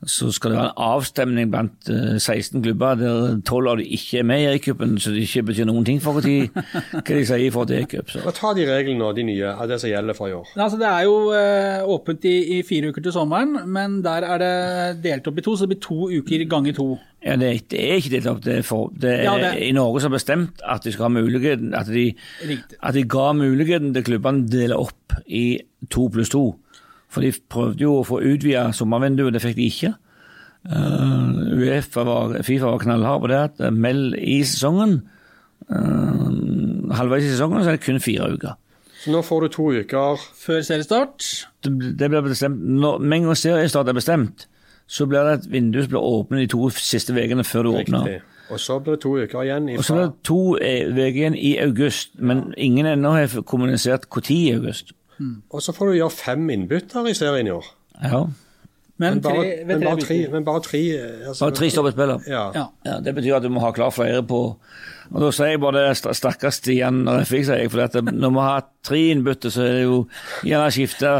så 0.05 0.33
skal 0.35 0.51
det 0.51 0.57
være 0.59 0.71
en 0.73 0.81
avstemning 0.83 1.51
blant 1.53 1.89
eh, 1.93 2.17
16 2.19 2.63
klubber 2.65 2.97
der 2.99 3.37
12 3.47 3.69
av 3.71 3.77
de 3.79 3.85
ikke 3.95 4.19
er 4.19 4.27
med 4.27 4.41
i 4.43 4.49
e-cupen, 4.57 4.97
så 4.99 5.13
det 5.15 5.23
ikke 5.29 5.45
betyr 5.53 5.69
noen 5.69 5.85
ting 5.87 6.01
for 6.03 6.17
hva 6.17 6.23
de, 6.25 6.49
hva 6.51 7.03
de 7.07 7.21
sier 7.29 7.45
i 7.47 7.51
forhold 7.55 7.71
til. 7.93 8.03
Og 8.25 8.35
ta 8.35 8.51
de 8.59 8.65
reglene 8.67 9.07
og 9.07 9.15
de 9.19 9.23
nye, 9.29 9.53
av 9.53 9.71
det 9.71 9.79
som 9.83 9.93
gjelder 9.93 10.17
for 10.19 10.33
i 10.33 10.35
år. 10.35 10.51
Altså, 10.57 10.81
det 10.81 10.89
er 10.91 11.07
jo 11.07 11.15
eh, 11.39 11.87
åpent 11.95 12.27
i, 12.27 12.35
i 12.57 12.61
fire 12.67 12.91
uker 12.91 13.07
til 13.07 13.15
sommeren, 13.15 13.55
men 13.71 14.01
der 14.03 14.27
er 14.27 14.43
det 14.43 14.53
delt 15.07 15.31
opp 15.31 15.39
i 15.39 15.47
to, 15.47 15.55
så 15.57 15.69
det 15.69 15.77
blir 15.77 15.85
to 15.87 16.11
uker 16.19 16.47
ganger 16.51 16.75
to. 16.81 16.89
Ja, 17.23 17.37
det, 17.39 17.53
det 17.71 17.79
er 17.87 18.01
ikke 18.03 18.15
delt 18.17 18.27
opp. 18.33 18.41
Det 18.43 18.57
er, 18.59 18.67
for, 18.67 18.91
det 18.99 19.13
er 19.21 19.23
Ja, 19.29 19.37
det- 19.39 19.55
i 19.69 19.71
Norge 19.77 20.01
som 20.03 20.11
har 20.11 20.19
bestemt 20.19 20.63
at 20.67 20.83
de 20.83 20.91
skal 20.97 21.07
ha 21.07 21.13
muligheten 21.15 21.71
at 21.79 21.87
de, 21.87 22.09
at 22.83 22.95
de 22.99 23.05
ga 23.07 23.29
muligheten 23.39 23.95
til 23.95 24.03
klubbene 24.11 24.43
å 24.43 24.51
dele 24.51 24.81
opp 24.83 25.15
i 25.31 25.61
to 25.91 26.09
pluss 26.11 26.33
to. 26.35 26.49
For 27.13 27.25
de 27.25 27.33
prøvde 27.53 27.85
jo 27.85 27.99
å 27.99 28.07
få 28.09 28.23
utvida 28.25 28.71
sommervinduet, 28.77 29.35
det 29.37 29.43
fikk 29.45 29.59
de 29.59 29.69
ikke. 29.69 29.93
Uh, 30.63 31.59
UEFA 31.59 32.05
var, 32.07 32.37
Fifa 32.47 32.71
var 32.71 32.83
knallhard 32.83 33.25
på 33.25 33.31
det. 33.33 33.41
at 33.51 33.75
Meld 33.75 34.17
i 34.17 34.41
sesongen. 34.47 35.01
Uh, 35.69 36.93
halvveis 36.97 37.27
i 37.27 37.35
sesongen 37.35 37.63
så 37.63 37.73
er 37.73 37.79
det 37.79 37.85
kun 37.85 38.01
fire 38.03 38.31
uker. 38.33 38.59
Så 39.03 39.11
nå 39.11 39.23
får 39.27 39.45
du 39.45 39.53
to 39.57 39.69
uker. 39.83 40.25
Før 40.39 40.63
seriestart. 40.63 41.29
Det, 41.65 41.73
det 41.99 42.11
blir 42.11 42.23
bestemt, 42.23 42.63
når, 42.63 42.99
Med 42.99 43.19
en 43.19 43.31
gang 43.31 43.39
seriestart 43.39 43.91
er 43.91 43.99
bestemt, 43.99 44.47
så 44.87 45.07
blir 45.11 45.27
det 45.27 45.33
et 45.41 45.49
vindu 45.51 45.81
som 45.83 45.91
blir 45.91 46.07
åpnet 46.07 46.45
de 46.45 46.53
to 46.53 46.69
siste 46.77 47.15
ukene 47.17 47.45
før 47.45 47.67
du 47.67 47.75
åpner. 47.81 48.21
Og 48.53 48.61
så 48.61 48.79
blir 48.79 48.97
det 48.97 49.03
to 49.03 49.17
uker 49.17 49.43
igjen. 49.43 49.69
Og 49.79 49.85
så 49.85 49.97
blir 49.97 50.05
det 50.07 50.25
to 50.29 50.41
uker 50.55 51.07
igjen 51.09 51.35
i 51.35 51.57
august, 51.63 52.13
men 52.19 52.53
ingen 52.57 52.87
ennå 52.87 53.15
har 53.17 53.43
kommunisert 53.49 54.07
når 54.13 54.31
i 54.31 54.53
august. 54.55 54.93
Og 55.51 55.63
så 55.63 55.73
får 55.77 55.91
du 55.93 55.99
gjøre 56.01 56.15
fem 56.17 56.49
innbytter 56.55 57.07
i 57.11 57.15
serien 57.19 57.47
i 57.51 57.55
år. 57.55 57.67
Ja. 58.03 58.25
Men, 59.03 59.15
Men 59.17 59.21
bare, 59.25 59.35
tre, 59.43 59.65
men 59.67 59.81
bare 59.83 60.01
tre. 60.05 60.17
Men 60.31 60.45
bare 60.47 60.61
tre 60.63 60.81
eh, 60.95 61.29
altså, 61.29 61.47
Bare 61.47 61.55
tre 61.57 61.69
stoppespillere. 61.73 62.21
Ja. 62.29 62.43
Ja. 62.55 62.65
Ja, 62.87 62.99
det 63.03 63.15
betyr 63.17 63.39
at 63.39 63.43
du 63.43 63.49
må 63.51 63.63
ha 63.65 63.71
klar 63.75 63.91
flere 63.91 64.21
på 64.23 64.39
Og 65.13 65.17
Da 65.21 65.31
sier 65.35 65.55
jeg 65.55 65.61
bare 65.65 65.81
det 65.81 65.97
st- 65.97 66.13
stakkars 66.15 66.61
Stian 66.61 67.01
Refvik, 67.09 67.45
sier 67.49 67.59
jeg. 67.65 67.71
For 67.73 67.83
at 67.83 67.97
når 68.05 68.31
vi 68.37 68.45
har 68.47 68.67
tre 68.87 69.01
innbytte, 69.11 69.51
så 69.51 69.65
er 69.65 69.73
det 69.81 69.83
jo 69.89 69.97
gjerne 70.47 70.71
skifte 70.77 71.15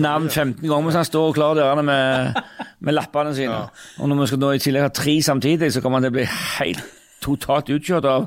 navn 0.00 0.26
15 0.32 0.64
ganger 0.64 0.82
mens 0.88 0.98
han 0.98 1.06
står 1.08 1.36
klar 1.38 1.54
dørene 1.60 1.84
med, 1.86 2.40
med 2.80 2.96
lappene 2.98 3.36
sine. 3.36 3.60
Og 4.00 4.10
når 4.10 4.24
vi 4.24 4.30
skal 4.32 4.42
nå 4.42 4.50
i 4.56 4.64
tillegg 4.64 4.88
ha 4.88 4.90
tre 4.92 5.14
samtidig, 5.24 5.70
så 5.72 5.84
kommer 5.84 6.00
han 6.00 6.08
til 6.08 6.16
å 6.16 6.18
bli 6.18 6.26
helt 6.58 6.82
totalt 7.24 7.70
utkjørt 7.72 8.06
av, 8.08 8.26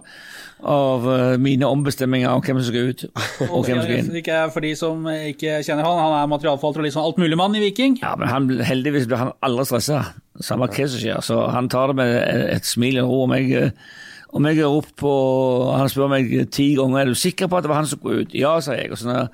av 0.63 1.07
eh, 1.11 1.35
mine 1.41 1.67
ombestemminger 1.67 2.31
om 2.31 2.43
hvem 2.45 2.61
som 2.61 2.69
skal 2.69 2.91
ut, 2.91 3.05
og 3.49 3.65
hvem 3.65 3.79
som 3.79 3.85
skal 3.85 3.97
inn. 3.99 4.11
Ikke 4.21 4.39
for 4.53 4.65
de 4.65 4.73
som 4.79 5.07
ikke 5.11 5.59
kjenner 5.65 5.87
han, 5.87 6.01
han 6.01 6.17
er 6.21 6.31
materialforvalter 6.31 6.83
og 6.83 6.87
liksom 6.87 7.01
sånn 7.01 7.09
altmuligmann 7.11 7.57
i 7.59 7.63
Viking. 7.65 7.99
Ja, 8.03 8.13
men 8.19 8.31
han, 8.31 8.49
heldigvis 8.69 9.09
blir 9.09 9.21
han 9.25 9.33
aldri 9.45 9.67
stressa, 9.69 10.03
samme 10.43 10.69
hva 10.69 10.87
som 10.87 11.01
skjer. 11.01 11.21
Så 11.25 11.41
han 11.53 11.69
tar 11.73 11.91
det 11.91 11.99
med 12.01 12.15
et 12.55 12.69
smil 12.69 13.01
og 13.03 13.11
ro. 13.11 13.19
Om 13.27 13.35
jeg, 13.37 13.51
eh, 13.59 13.99
om 14.33 14.47
jeg 14.49 14.63
er 14.63 14.77
oppe 14.79 15.05
og 15.05 15.73
Han 15.77 15.91
spør 15.91 16.09
meg 16.09 16.31
ti 16.49 16.71
ganger 16.77 17.03
er 17.03 17.11
du 17.11 17.17
sikker 17.17 17.49
på 17.49 17.59
at 17.59 17.65
det 17.65 17.69
var 17.73 17.83
han 17.83 17.89
som 17.89 17.99
skulle 17.99 18.23
ut. 18.23 18.37
Ja, 18.37 18.55
sier 18.63 18.81
jeg. 18.81 18.93
Og 18.93 19.01
så 19.01 19.09
når, 19.09 19.27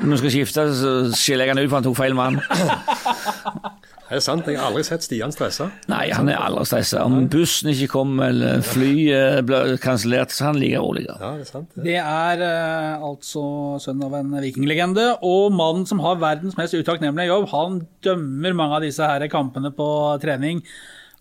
når 0.00 0.16
vi 0.16 0.22
skal 0.24 0.34
skifte, 0.34 0.66
så 0.74 0.94
skiller 1.14 1.46
jeg 1.46 1.54
han 1.54 1.62
ut 1.62 1.68
for 1.68 1.78
han 1.78 1.86
tok 1.86 2.00
feil 2.00 2.18
mann. 2.18 2.40
Er 4.10 4.18
det 4.18 4.24
sant? 4.24 4.48
Jeg 4.50 4.58
har 4.58 4.72
aldri 4.72 4.82
sett 4.82 5.04
Stian 5.06 5.30
stressa. 5.30 5.68
Nei, 5.86 6.08
han 6.10 6.26
er 6.32 6.40
aldri 6.42 6.64
stressa. 6.66 7.04
Om 7.06 7.28
bussen 7.30 7.70
ikke 7.70 7.86
kom 7.92 8.16
eller 8.24 8.58
flyet 8.66 9.44
ble 9.46 9.76
kansellert, 9.78 10.34
så 10.34 10.48
er 10.48 10.48
han 10.48 10.58
like 10.58 10.80
rolig. 10.82 11.04
Ja, 11.06 11.30
det 11.38 11.44
er 11.44 11.50
sant. 11.52 11.68
det. 11.76 11.84
Det 11.84 11.94
er 12.00 12.42
uh, 12.42 13.06
altså 13.06 13.44
sønn 13.84 14.02
av 14.02 14.16
en 14.18 14.34
vikinglegende, 14.42 15.06
og 15.22 15.54
mannen 15.54 15.86
som 15.86 16.02
har 16.02 16.18
verdens 16.18 16.58
mest 16.58 16.74
utakknemlige 16.74 17.30
jobb. 17.30 17.46
Han 17.54 17.78
dømmer 18.02 18.58
mange 18.58 18.80
av 18.80 18.88
disse 18.88 19.12
her 19.12 19.28
kampene 19.30 19.70
på 19.78 19.88
trening. 20.26 20.64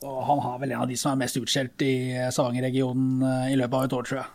Og 0.01 0.19
han 0.25 0.41
har 0.47 0.57
vel 0.57 0.73
en 0.73 0.87
av 0.87 0.89
de 0.89 0.97
som 0.97 1.13
er 1.13 1.27
mest 1.27 1.37
utskjelt 1.37 1.85
i 1.85 1.95
Stavanger-regionen 2.33 3.21
uh, 3.21 3.47
i 3.53 3.59
løpet 3.59 3.83
av 3.83 3.85
et 3.85 3.97
år, 3.99 4.09
tror 4.09 4.23
jeg. 4.23 4.29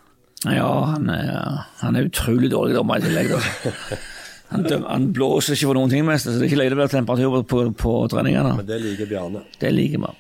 Ja, 0.61 0.70
han 0.92 1.11
er, 1.11 1.64
han 1.82 1.98
er 1.98 2.07
utrolig 2.07 2.55
dårlig 2.55 2.78
dommer 2.78 3.02
i 3.02 3.09
tillegg. 3.09 3.34
Han, 4.53 4.66
han 4.86 5.07
blåser 5.16 5.57
ikke 5.57 5.70
for 5.70 5.78
noen 5.78 5.90
ting, 5.92 6.05
mest, 6.07 6.26
så 6.28 6.34
det 6.36 6.45
er 6.45 6.51
ikke 6.53 6.61
løye 6.61 6.74
å 6.76 6.80
være 6.82 6.92
temperatur 6.92 7.30
på, 7.32 7.42
på, 7.51 7.62
på 7.80 7.95
treningene. 8.12 8.53
Men 8.61 8.66
det 8.68 8.80
liker 8.84 9.09
Bjarne. 9.11 9.40
Det 9.61 9.70
liker 9.74 9.99
vi. 10.05 10.11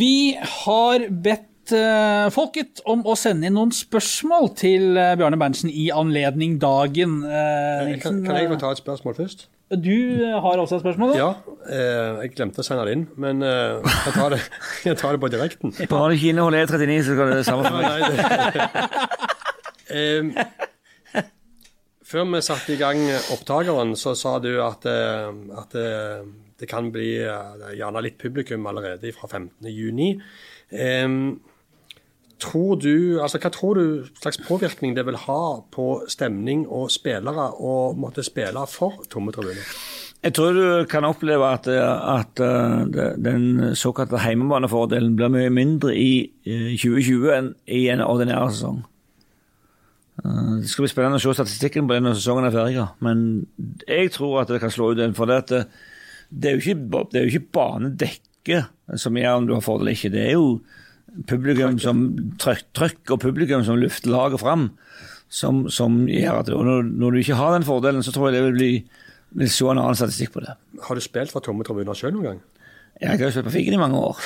Vi 0.00 0.12
har 0.38 1.06
bedt 1.24 1.72
eh, 1.74 2.26
folket 2.34 2.82
om 2.90 3.00
å 3.10 3.16
sende 3.18 3.48
inn 3.48 3.56
noen 3.58 3.72
spørsmål 3.74 4.52
til 4.60 4.92
eh, 5.00 5.16
Bjarne 5.18 5.38
Berntsen 5.40 5.72
i 5.72 5.88
anledning 5.94 6.58
dagen. 6.62 7.22
Eh, 7.26 7.96
Kan, 8.04 8.20
kan 8.26 8.38
jeg 8.38 8.52
få 8.52 8.60
ta 8.62 8.70
et 8.76 8.82
spørsmål 8.84 9.16
først? 9.18 9.48
Du 9.70 9.90
eh, 10.26 10.36
har 10.42 10.58
også 10.58 10.78
et 10.78 10.84
spørsmål? 10.84 11.12
da? 11.14 11.18
Ja, 11.18 11.30
eh, 11.70 12.22
jeg 12.24 12.32
glemte 12.36 12.62
å 12.62 12.66
sende 12.66 12.86
det 12.88 12.94
inn, 12.98 13.04
men 13.22 13.42
eh, 13.46 13.78
jeg, 14.06 14.14
tar 14.16 14.34
det, 14.34 14.40
jeg 14.88 14.98
tar 14.98 15.14
det 15.14 15.20
på 15.22 15.30
direkten. 15.34 15.74
Bare 15.90 16.10
det 16.12 16.18
ikke 16.20 16.32
inneholder 16.36 16.66
E39, 16.66 16.96
så 17.06 17.18
skal 17.18 17.26
det 17.34 17.44
samme 17.46 17.62
for 17.66 17.74
meg. 17.78 17.98
Før 22.10 22.26
vi 22.26 22.40
satte 22.42 22.74
i 22.74 22.78
gang 22.80 23.04
opptakeren, 23.30 23.92
så 23.94 24.16
sa 24.18 24.38
du 24.42 24.50
at, 24.64 24.86
eh, 24.90 25.28
at 25.60 25.76
eh, 25.78 26.24
det 26.58 26.66
kan 26.66 26.88
bli 26.90 27.20
eh, 27.22 27.68
gjerne 27.78 28.02
litt 28.02 28.18
publikum 28.18 28.66
allerede 28.66 29.12
fra 29.14 29.30
15.6. 29.30 30.18
Um, 30.74 31.38
altså 33.20 33.38
hva 33.38 33.50
tror 33.54 33.78
du 33.78 34.10
slags 34.18 34.40
påvirkning 34.42 34.96
det 34.96 35.04
vil 35.06 35.18
ha 35.28 35.60
på 35.70 35.86
stemning 36.10 36.64
og 36.66 36.90
spillere 36.90 37.50
å 37.60 37.92
måtte 37.94 38.26
spille 38.26 38.66
for 38.66 39.04
tomme 39.12 39.30
tribuner? 39.30 39.62
Jeg 40.24 40.34
tror 40.34 40.56
du 40.56 40.86
kan 40.90 41.06
oppleve 41.06 41.46
at, 41.46 41.68
at 41.70 42.42
den 43.22 43.76
såkalte 43.78 44.18
heimebanefordelen 44.20 45.14
blir 45.16 45.30
mye 45.32 45.52
mindre 45.54 45.94
i 45.94 46.26
uh, 46.26 46.74
2020 46.74 47.36
enn 47.38 47.54
i 47.70 47.86
en 47.94 48.02
ordinær 48.02 48.50
sesong. 48.50 48.82
Uh, 50.24 50.60
Det 50.60 50.70
skal 50.70 50.84
bli 50.84 50.92
spennende 50.92 51.20
å 51.20 51.22
se 51.22 51.36
statistikken 51.38 51.88
på 51.88 51.96
det 51.96 52.04
når 52.04 52.18
sesongen 52.18 52.48
er 52.48 52.54
ferdig, 52.54 52.86
men 53.04 53.24
jeg 53.86 54.12
tror 54.16 54.42
at 54.42 54.52
det 54.52 54.60
kan 54.62 54.72
slå 54.74 54.92
ut 54.92 55.02
en. 55.04 55.16
For 55.16 55.30
det, 55.30 55.38
at 55.44 55.70
det, 56.30 56.50
er 56.50 56.58
jo 56.58 56.64
ikke, 56.64 57.04
det 57.12 57.20
er 57.20 57.26
jo 57.26 57.32
ikke 57.34 57.54
banedekket 57.56 58.98
som 59.00 59.18
gjør 59.18 59.40
om 59.40 59.48
du 59.48 59.54
har 59.56 59.64
fordel 59.64 59.88
eller 59.88 59.98
ikke. 59.98 60.12
Det 60.14 60.24
er 60.26 60.34
jo 60.36 60.60
publikum 61.30 61.78
som 61.82 62.04
trøkk, 62.40 62.66
trøkk 62.76 63.14
og 63.16 63.22
publikum 63.22 63.64
som 63.66 63.80
lufter 63.80 64.12
laget 64.12 64.42
fram, 64.42 64.70
som, 65.30 65.64
som 65.70 66.04
gjør 66.10 66.42
at 66.42 66.50
når, 66.50 66.90
når 66.90 67.14
du 67.14 67.22
ikke 67.22 67.38
har 67.38 67.54
den 67.54 67.66
fordelen, 67.66 68.04
så 68.06 68.14
tror 68.14 68.28
jeg 68.28 68.38
det 68.38 68.46
vil 68.48 68.58
bli 68.58 68.72
vil 69.38 69.50
se 69.50 69.66
en 69.70 69.78
annen 69.78 69.98
statistikk 69.98 70.34
på 70.34 70.42
det. 70.44 70.56
Har 70.86 70.98
du 70.98 71.02
spilt 71.04 71.32
for 71.32 71.44
tomme 71.44 71.66
tribuner 71.66 71.94
sjøl 71.94 72.14
noen 72.16 72.26
gang? 72.26 72.40
Jeg 73.00 73.16
har 73.16 73.22
jo 73.24 73.30
spilt 73.32 73.46
på 73.48 73.52
Figgen 73.54 73.74
i 73.74 73.80
mange 73.80 73.96
år. 73.96 74.18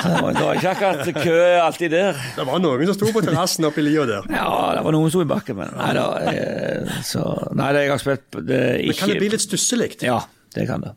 Så 0.00 0.08
det 0.08 0.40
var 0.40 0.56
ikke 0.56 0.70
akkurat 0.72 1.10
kø 1.20 1.36
alltid 1.60 1.92
der. 1.92 2.16
Det 2.36 2.46
var 2.48 2.62
noen 2.64 2.86
som 2.88 2.96
sto 2.96 3.10
på 3.12 3.22
terrassen 3.26 3.66
oppe 3.68 3.82
i 3.82 3.86
lia 3.90 4.06
der. 4.08 4.28
Ja, 4.32 4.48
det 4.78 4.84
var 4.86 4.96
noen 4.96 5.10
som 5.10 5.18
sto 5.18 5.24
i 5.26 5.30
bakken, 5.30 5.58
men 5.60 5.72
nei 5.76 5.90
da. 5.98 6.06
eh, 6.32 6.98
Så 7.04 7.24
Nei, 7.58 7.70
det 7.76 7.84
jeg 7.84 7.92
har 7.92 8.00
spilt 8.02 8.40
det 8.48 8.60
er 8.70 8.82
Men 8.88 8.98
kan 9.02 9.12
det 9.12 9.20
bli 9.20 9.32
litt 9.36 9.44
stusselig? 9.44 9.90
Ja, 10.06 10.22
det 10.56 10.64
kan 10.70 10.84
det. 10.86 10.94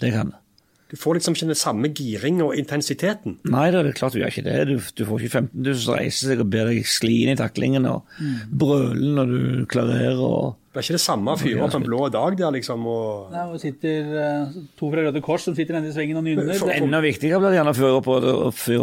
Det 0.00 0.12
kan 0.16 0.32
det. 0.32 0.40
Du 0.88 0.96
får 0.96 1.18
liksom 1.18 1.34
ikke 1.36 1.50
den 1.50 1.58
samme 1.60 1.90
giring 1.92 2.38
og 2.40 2.54
intensiteten. 2.56 3.34
Nei 3.52 3.66
det 3.74 3.82
er 3.82 3.90
klart 3.98 4.14
du 4.16 4.22
gjør 4.22 4.32
ikke 4.32 4.46
det. 4.46 4.54
Du, 4.70 4.78
du 4.80 5.02
får 5.04 5.20
ikke 5.26 5.34
15 5.42 5.50
000 5.66 5.82
som 5.84 5.98
reiser 5.98 6.30
seg 6.32 6.40
og 6.40 6.48
ber 6.54 6.70
deg 6.72 6.86
skli 6.88 7.18
inn 7.26 7.34
i 7.34 7.36
taklingen 7.36 7.84
og 7.90 8.06
brøle 8.48 9.10
når 9.18 9.34
du 9.34 9.66
klarerer 9.68 10.22
og 10.24 10.54
Det 10.78 10.84
er 10.84 10.86
ikke 10.92 10.94
det 10.94 11.02
samme 11.02 11.32
å 11.34 11.38
fyre 11.40 11.62
opp 11.66 11.72
en 11.74 11.82
blå 11.82 12.04
dag 12.14 12.36
der, 12.38 12.52
liksom. 12.54 12.84
og... 12.86 13.32
Nei, 13.34 13.40
og 13.50 13.58
sitter 13.58 14.12
eh, 14.22 14.52
to 14.78 14.90
fra 14.92 15.02
Røde 15.08 15.22
Kors 15.26 15.42
som 15.48 15.56
sitter 15.58 15.74
nede 15.74 15.90
i 15.90 15.94
svingen 15.96 16.20
og 16.20 16.22
nynner. 16.28 16.52
For- 16.54 16.68
for... 16.68 16.74
Enda 16.76 17.00
viktigere 17.02 17.40
blir 17.42 17.50
det 17.50 17.58
gjerne 17.58 17.72
å 17.74 17.78
fyre 17.80 17.96
opp, 17.98 18.06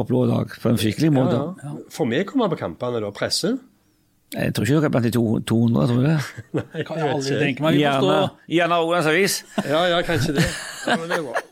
opp 0.03 0.09
blå 0.11 0.25
dag 0.27 0.51
på 0.59 0.73
en 0.73 0.81
skikkelig 0.81 1.07
Ja, 1.07 1.15
måte. 1.15 1.37
ja. 1.63 1.71
Får 1.95 2.09
vi 2.11 2.19
komme 2.27 2.49
på 2.51 2.59
kampene 2.59 2.99
da? 2.99 3.13
Presse? 3.15 3.53
Jeg 4.35 4.51
tror 4.57 4.67
ikke 4.67 4.75
dere 4.81 4.89
er 4.89 4.93
blant 4.97 5.07
de 5.07 5.13
to- 5.15 5.39
200, 5.55 5.87
tror 5.87 6.03
du 6.03 6.07
det? 6.09 6.19
jeg 6.81 6.85
kan 6.91 6.99
jeg 6.99 7.13
aldri 7.15 7.39
tenke 7.45 7.63
meg. 7.63 7.77
Vi 7.77 7.79
må 7.79 7.85
Gjerne, 7.85 8.19
stå 8.19 8.55
gjerne 8.59 8.79
Rogalands 8.83 9.11
Avis. 9.13 9.37
Ja, 9.71 9.83
ja, 9.93 10.01
kanskje 10.11 10.35
det. 10.41 10.47
Ja, 10.89 10.97
men 10.99 11.07
det 11.13 11.21
er 11.21 11.27
bra. 11.29 11.43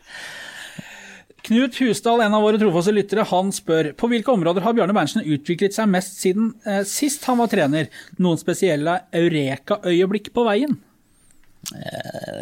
Knut 1.44 1.76
Husdal, 1.82 2.22
en 2.24 2.36
av 2.38 2.44
våre 2.46 2.60
trofaste 2.62 2.94
lyttere, 2.96 3.26
han 3.28 3.50
spør 3.52 3.92
på 4.00 4.08
hvilke 4.12 4.32
områder 4.32 4.64
har 4.64 4.76
Bjarne 4.78 4.96
Berntsen 4.96 5.26
utviklet 5.28 5.76
seg 5.76 5.90
mest 5.92 6.22
siden 6.22 6.54
eh, 6.64 6.86
sist 6.88 7.26
han 7.28 7.42
var 7.42 7.52
trener? 7.52 7.90
Noen 8.24 8.40
spesielle 8.40 9.02
eureka-øyeblikk 9.12 10.32
på 10.36 10.46
veien? 10.48 10.78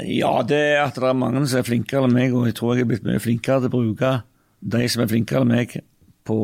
Ja, 0.05 0.41
det 0.45 0.59
er 0.59 0.83
at 0.83 0.97
det 0.97 1.07
er 1.07 1.17
mange 1.17 1.41
som 1.45 1.61
er 1.61 1.65
flinkere 1.65 2.07
enn 2.07 2.13
meg, 2.13 2.33
og 2.33 2.47
jeg 2.49 2.55
tror 2.57 2.75
jeg 2.75 2.85
er 2.85 2.91
blitt 2.93 3.05
mye 3.05 3.21
flinkere 3.21 3.61
til 3.61 3.69
å 3.69 3.73
bruke 3.75 4.13
de 4.61 4.85
som 4.89 5.03
er 5.03 5.11
flinkere 5.11 5.45
enn 5.45 5.53
meg, 5.53 5.75
på, 6.27 6.37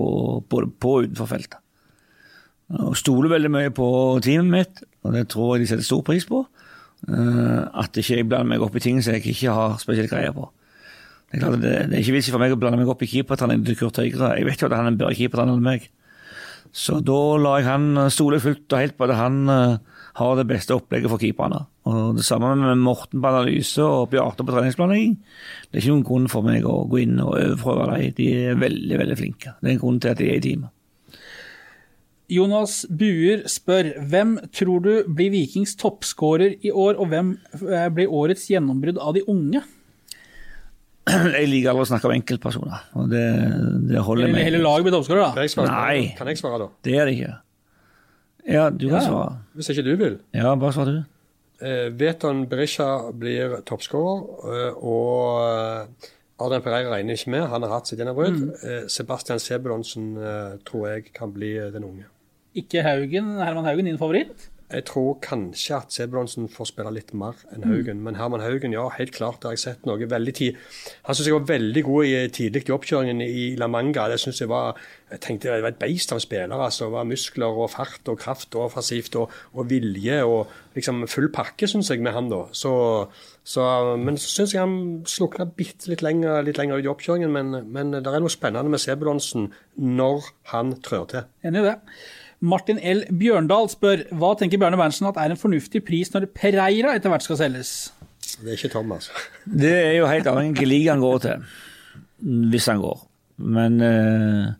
både 0.49 0.69
på 0.81 0.93
utenfor 1.05 1.29
feltet. 1.29 1.59
Jeg 2.73 2.99
stoler 2.99 3.31
veldig 3.31 3.51
mye 3.53 3.71
på 3.71 3.87
teamet 4.25 4.53
mitt, 4.53 4.85
og 5.05 5.13
det 5.15 5.27
tror 5.31 5.55
jeg 5.55 5.63
de 5.63 5.69
setter 5.71 5.85
stor 5.87 6.01
pris 6.05 6.25
på. 6.27 6.41
Eh, 7.07 7.61
At 7.77 7.97
ikke 7.97 8.17
jeg 8.17 8.29
blander 8.29 8.49
meg 8.55 8.65
opp 8.65 8.75
i 8.75 8.83
ting 8.83 8.97
som 9.01 9.13
jeg 9.15 9.29
ikke 9.35 9.53
har 9.53 9.77
spesielt 9.81 10.11
greie 10.11 10.33
på. 10.33 10.49
Det 11.27 11.43
er, 11.43 11.55
det, 11.59 11.71
det 11.91 11.97
er 11.97 12.01
ikke 12.03 12.15
vits 12.15 12.29
for 12.31 12.39
meg 12.41 12.53
å 12.55 12.59
blande 12.59 12.79
meg 12.79 12.89
opp 12.91 13.03
i 13.03 13.09
keepertrening 13.11 13.65
til 13.67 13.75
Kurt 13.79 13.99
Høyre. 13.99 14.37
Jeg 14.39 14.47
vet 14.47 14.61
jo 14.63 14.69
at 14.69 14.77
han 14.77 14.87
er 14.87 14.93
en 14.93 14.99
bedre 14.99 15.17
keepertrener 15.17 15.57
enn 15.57 15.65
meg. 15.65 15.89
Så 16.75 16.99
da 17.03 17.19
la 17.39 17.57
jeg 17.59 17.67
han 17.67 18.09
stole 18.13 18.39
fullt 18.43 18.73
og 18.75 18.83
helt 18.83 18.95
på 18.99 19.07
at 19.07 19.15
han 19.17 19.37
uh, 19.49 19.77
har 20.19 20.37
det 20.39 20.47
beste 20.49 20.75
opplegget 20.75 21.11
for 21.11 21.21
keeperne. 21.21 21.63
Og 21.87 22.17
det 22.17 22.25
samme 22.27 22.53
med 22.59 22.81
Morten 22.83 23.21
på 23.23 23.29
analyse 23.29 23.83
og 23.83 24.09
Bjarte 24.11 24.45
på 24.45 24.55
treningsplanlegging. 24.55 25.17
Det 25.67 25.77
er 25.77 25.83
ikke 25.83 25.93
noen 25.93 26.07
grunn 26.07 26.31
for 26.31 26.47
meg 26.47 26.67
å 26.67 26.79
gå 26.89 27.03
inn 27.03 27.19
og 27.23 27.35
overprøve 27.35 27.91
dem. 27.91 28.15
De 28.17 28.27
er 28.47 28.59
veldig, 28.59 28.97
veldig 29.03 29.19
flinke. 29.19 29.55
Det 29.59 29.69
er 29.69 29.75
en 29.75 29.83
grunn 29.83 30.01
til 30.03 30.13
at 30.13 30.21
de 30.21 30.31
er 30.31 30.39
i 30.39 30.43
teamet. 30.47 30.73
Jonas 32.27 32.81
Buer 32.91 33.45
spør 33.47 33.93
hvem 34.11 34.33
tror 34.51 34.81
du 34.83 34.91
blir 35.07 35.31
Vikings 35.31 35.77
toppskårer 35.79 36.57
i 36.59 36.73
år, 36.75 36.97
og 36.99 37.07
hvem 37.13 37.37
eh, 37.61 37.87
blir 37.95 38.11
årets 38.11 38.49
gjennombrudd 38.51 38.99
av 38.99 39.15
de 39.15 39.23
unge? 39.31 39.61
Jeg 41.07 41.47
liker 41.49 41.69
aldri 41.71 41.83
å 41.85 41.89
snakke 41.89 42.09
om 42.09 42.13
enkeltpersoner, 42.17 42.79
og 42.99 43.09
det, 43.11 43.23
det 43.91 44.01
holder 44.03 44.31
meg. 44.33 44.43
hele 44.49 44.59
laget 44.63 44.87
blir 44.87 44.95
toppskårer, 44.97 45.29
Kan 45.31 45.35
da? 45.35 45.45
jeg 45.47 45.69
Nei. 45.71 46.15
Kan 46.17 46.27
jeg 46.31 46.39
svare 46.41 46.59
da? 46.65 46.67
Det 46.83 46.95
er 46.99 47.05
det 47.09 47.13
ikke. 47.17 47.35
Ja, 48.47 48.69
du 48.71 48.87
kan 48.89 48.99
Ja. 49.01 49.05
svare. 49.07 49.37
Hvis 49.55 49.69
ikke 49.73 49.83
du 49.87 49.95
vil. 49.99 50.19
Ja, 50.35 50.55
bare 50.55 50.73
svar 50.75 50.85
du. 50.91 50.97
Eh, 51.59 51.87
Veton 51.97 52.45
Berisha 52.47 52.89
blir 53.17 53.57
toppskårer, 53.65 54.19
eh, 54.51 54.73
og 54.77 55.41
eh, 55.47 56.11
Adrian 56.39 56.61
Pereira 56.61 56.91
regner 56.93 57.17
ikke 57.17 57.31
med. 57.33 57.47
Han 57.49 57.63
har 57.65 57.71
hatt 57.79 57.87
sitt 57.89 57.97
gjennombrudd. 57.99 58.43
Eh, 58.63 58.83
Sebastian 58.93 59.39
Sebulonsen 59.41 60.11
eh, 60.21 60.57
tror 60.67 60.87
jeg 60.91 61.07
kan 61.17 61.31
bli 61.33 61.55
eh, 61.57 61.71
den 61.73 61.83
unge. 61.87 62.05
Ikke 62.57 62.83
Haugen, 62.85 63.37
Herman 63.41 63.65
Haugen, 63.65 63.85
din 63.89 63.97
favoritt? 63.97 64.49
Jeg 64.67 64.83
tror 64.89 65.13
kanskje 65.23 65.77
at 65.77 65.93
Sebulonsen 65.95 66.49
får 66.51 66.67
spille 66.73 66.91
litt 66.91 67.13
mer 67.15 67.39
enn 67.55 67.63
Haugen. 67.69 68.01
Men 68.03 68.17
Herman 68.19 68.43
Haugen, 68.43 68.73
ja, 68.75 68.89
helt 68.97 69.13
klart 69.15 69.45
har 69.47 69.55
jeg 69.55 69.61
sett 69.63 69.85
noe 69.87 70.09
veldig 70.11 70.33
tid. 70.35 70.57
Han 71.07 71.15
syns 71.15 71.29
jeg 71.29 71.37
var 71.37 71.45
veldig 71.53 71.83
god 71.87 72.09
i 72.09 72.17
tidlig 72.35 72.65
i 72.67 72.73
oppkjøringen 72.75 73.23
i 73.23 73.45
La 73.59 73.69
Manga. 73.71 74.09
Det 74.11 74.19
synes 74.19 74.41
jeg 74.43 74.51
var 74.51 74.75
jeg 75.07 75.21
tenkte 75.23 75.53
det 75.53 75.63
var 75.63 75.71
et 75.71 75.79
beist 75.79 76.11
av 76.11 76.19
en 76.19 76.25
spiller. 76.25 76.51
altså. 76.51 76.89
Det 76.89 76.95
var 76.97 77.07
muskler 77.07 77.61
og 77.63 77.71
fart 77.71 78.11
og 78.11 78.19
kraft 78.19 78.55
og 78.59 78.65
offensivt 78.65 79.15
og, 79.15 79.31
og 79.55 79.69
vilje 79.69 80.19
og 80.27 80.51
liksom 80.75 81.05
full 81.07 81.29
pakke, 81.31 81.67
syns 81.67 81.93
jeg, 81.93 82.03
med 82.03 82.11
han 82.11 82.27
da. 82.31 82.43
Så, 82.51 82.73
så, 83.47 83.63
men 83.95 84.19
så 84.19 84.33
syns 84.33 84.55
jeg 84.55 84.65
han 84.65 85.05
slukna 85.07 85.47
bitte 85.47 85.93
litt 85.93 86.03
lenger, 86.03 86.43
litt 86.43 86.59
lenger 86.59 86.81
ut 86.81 86.89
i 86.89 86.91
oppkjøringen. 86.91 87.31
Men, 87.31 87.61
men 87.71 87.95
det 87.95 88.03
er 88.03 88.19
noe 88.19 88.33
spennende 88.33 88.73
med 88.73 88.83
Sebulonsen 88.83 89.53
når 89.79 90.27
han 90.51 90.75
trør 90.83 91.07
til. 91.13 91.29
Enig 91.47 91.63
i 91.63 91.69
det. 91.69 91.77
Martin 92.45 92.77
L. 92.85 93.01
Bjørndal 93.17 93.69
spør 93.71 94.03
hva 94.17 94.35
tenker 94.37 94.59
Bjarne 94.61 94.77
Berntsen 94.77 95.09
at 95.09 95.17
er 95.17 95.33
en 95.33 95.39
fornuftig 95.39 95.81
pris 95.87 96.11
når 96.13 96.27
Pereira 96.37 96.93
etter 96.93 97.09
hvert 97.09 97.25
skal 97.25 97.39
selges? 97.39 97.71
Det 98.37 98.51
er 98.51 98.59
ikke 98.59 98.73
Tom, 98.75 98.91
altså. 98.93 99.15
Det 99.63 99.73
er 99.73 99.97
jo 99.97 100.09
helt 100.09 100.29
avhengig 100.29 100.53
av 100.53 100.61
hvilken 100.61 100.69
liga 100.69 100.93
han 100.93 101.03
går 101.03 101.19
til, 101.25 101.49
hvis 102.53 102.69
han 102.69 102.83
går. 102.83 103.03
Men 103.57 103.81
uh, 103.81 104.53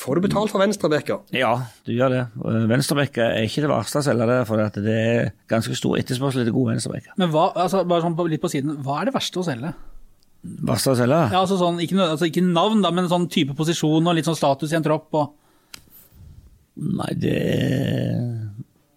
Får 0.00 0.16
du 0.16 0.24
betalt 0.24 0.52
for 0.52 0.60
venstrebekker? 0.62 1.24
ja, 1.36 1.52
du 1.84 1.92
gjør 1.92 2.12
det. 2.12 2.22
Venstrebekker 2.68 3.34
er 3.36 3.48
ikke 3.48 3.64
det 3.64 3.72
verste 3.72 4.00
å 4.00 4.04
selge 4.04 4.28
det, 4.28 4.38
for 4.48 4.60
det 4.80 4.96
er 4.96 5.32
ganske 5.52 5.76
stor 5.76 5.98
etterspørsel 6.00 6.44
etter 6.44 6.56
gode 6.56 6.74
venstrebekker. 6.74 7.16
Men 7.20 7.32
hva, 7.32 7.50
altså, 7.64 7.82
bare 7.88 8.04
sånn 8.04 8.16
litt 8.32 8.44
på 8.44 8.52
siden, 8.52 8.78
hva 8.84 9.00
er 9.00 9.10
det 9.10 9.16
verste 9.16 9.40
å 9.40 9.44
selge? 9.46 9.74
Verste 10.42 10.94
å 10.94 10.98
selge? 10.98 11.18
Ja, 11.30 11.42
altså 11.44 11.58
sånn, 11.60 11.76
ikke, 11.84 12.00
altså, 12.02 12.28
ikke 12.28 12.44
navn, 12.44 12.80
da, 12.84 12.90
men 12.94 13.08
sånn 13.12 13.28
type 13.32 13.54
posisjon 13.58 14.08
og 14.08 14.16
litt 14.16 14.26
sånn 14.28 14.38
status 14.38 14.72
i 14.72 14.80
en 14.80 14.86
tropp. 14.86 15.12
Og, 15.20 15.36
Nei, 16.80 17.10
det 17.20 17.36
er 17.36 18.22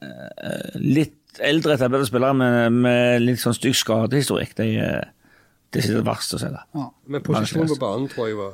eh, 0.05 0.77
litt 0.79 1.41
eldre 1.43 1.75
etablerte 1.75 2.07
spillere 2.07 2.37
med, 2.37 2.77
med 2.85 3.25
litt 3.25 3.41
sånn 3.41 3.57
stygg 3.57 3.75
skadehistorikk. 3.75 4.55
Det 4.55 4.69
er 4.79 5.11
det 5.75 5.83
er 5.83 5.97
det 5.97 6.05
verste 6.07 6.37
å 6.37 6.39
se 6.41 6.51
ja. 6.53 6.85
Men 7.11 7.25
posisjonen 7.25 7.73
på 7.73 7.81
banen 7.81 8.07
tror 8.11 8.29
jeg 8.29 8.39
var 8.39 8.53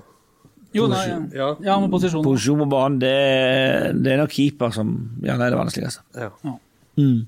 Jo, 0.74 0.88
nei, 0.90 1.04
ja. 1.06 1.20
Ja. 1.36 1.48
ja, 1.68 1.78
med 1.84 1.92
posisjon. 1.94 2.24
Posisjon 2.26 2.64
på 2.64 2.68
banen, 2.72 3.00
det, 3.04 3.14
det 4.02 4.14
er 4.14 4.22
nok 4.22 4.34
keeper 4.34 4.74
som 4.76 4.94
ja, 5.20 5.36
det 5.36 5.50
er 5.50 5.54
det 5.54 5.60
vanskeligste. 5.60 6.06
Ja. 6.16 6.32
Mm. 6.98 7.26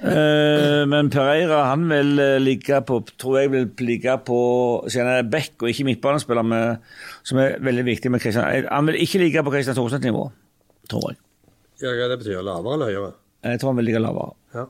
Uh, 0.00 0.86
men 0.88 1.10
Pereira 1.12 1.58
han 1.68 1.82
vil 1.90 2.14
eh, 2.22 2.38
ligge 2.40 2.78
på 2.88 3.02
tror 3.20 3.34
jeg 3.36 3.50
vil 3.52 3.66
ligge 3.84 4.14
på 4.24 4.38
siden 4.86 5.10
han 5.10 5.18
er 5.20 5.28
back 5.28 5.60
og 5.60 5.68
ikke 5.68 5.84
midtbanespiller, 5.90 6.46
med, 6.46 6.86
som 7.26 7.42
er 7.42 7.58
veldig 7.60 7.84
viktig 7.90 8.14
med 8.14 8.22
Kristian. 8.22 8.70
Han 8.70 8.88
vil 8.88 9.02
ikke 9.02 9.20
ligge 9.26 9.44
på 9.44 9.52
Kristian 9.52 9.76
Thorseth-nivå, 9.76 10.22
tror 10.90 11.08
jeg. 11.12 11.18
Ja, 11.82 11.94
hva 11.96 12.10
det 12.12 12.18
betyr 12.20 12.42
lavere 12.44 12.74
eller 12.76 12.90
høyere? 12.92 13.12
Jeg 13.48 13.60
tror 13.62 13.72
han 13.72 13.78
vil 13.80 13.88
ligge 13.88 14.02
lavere, 14.04 14.34
Ja. 14.54 14.64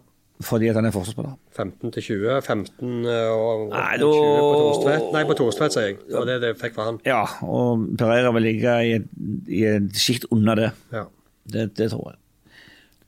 fordi 0.47 0.69
at 0.71 0.77
han 0.79 0.87
er 0.87 0.93
forsvarsspiller. 0.95 1.33
15 1.57 1.91
til 1.93 2.03
20, 2.03 2.43
15 2.47 3.07
og, 3.07 3.41
og 3.41 3.69
Nei, 3.73 3.97
20 3.99 4.07
på 4.07 4.13
da- 4.15 4.61
Torstvedt. 4.61 5.13
Nei, 5.17 5.25
på 5.27 5.35
Torstvedt, 5.41 5.75
sier 5.75 5.89
jeg. 5.89 5.97
Det 6.07 6.17
var 6.21 6.25
det 6.31 6.39
det 6.45 6.53
fikk 6.61 6.75
for 6.79 6.85
han. 6.89 7.01
Ja, 7.09 7.25
og 7.43 7.89
Pereira 7.99 8.31
vil 8.37 8.43
ligge 8.47 8.77
i 8.87 8.93
et, 9.01 9.09
i 9.49 9.65
et 9.75 9.91
sjikt 9.99 10.29
under 10.31 10.55
det. 10.55 10.71
Ja. 10.95 11.05
det. 11.53 11.67
Det 11.77 11.91
tror 11.91 12.13
jeg. 12.13 12.17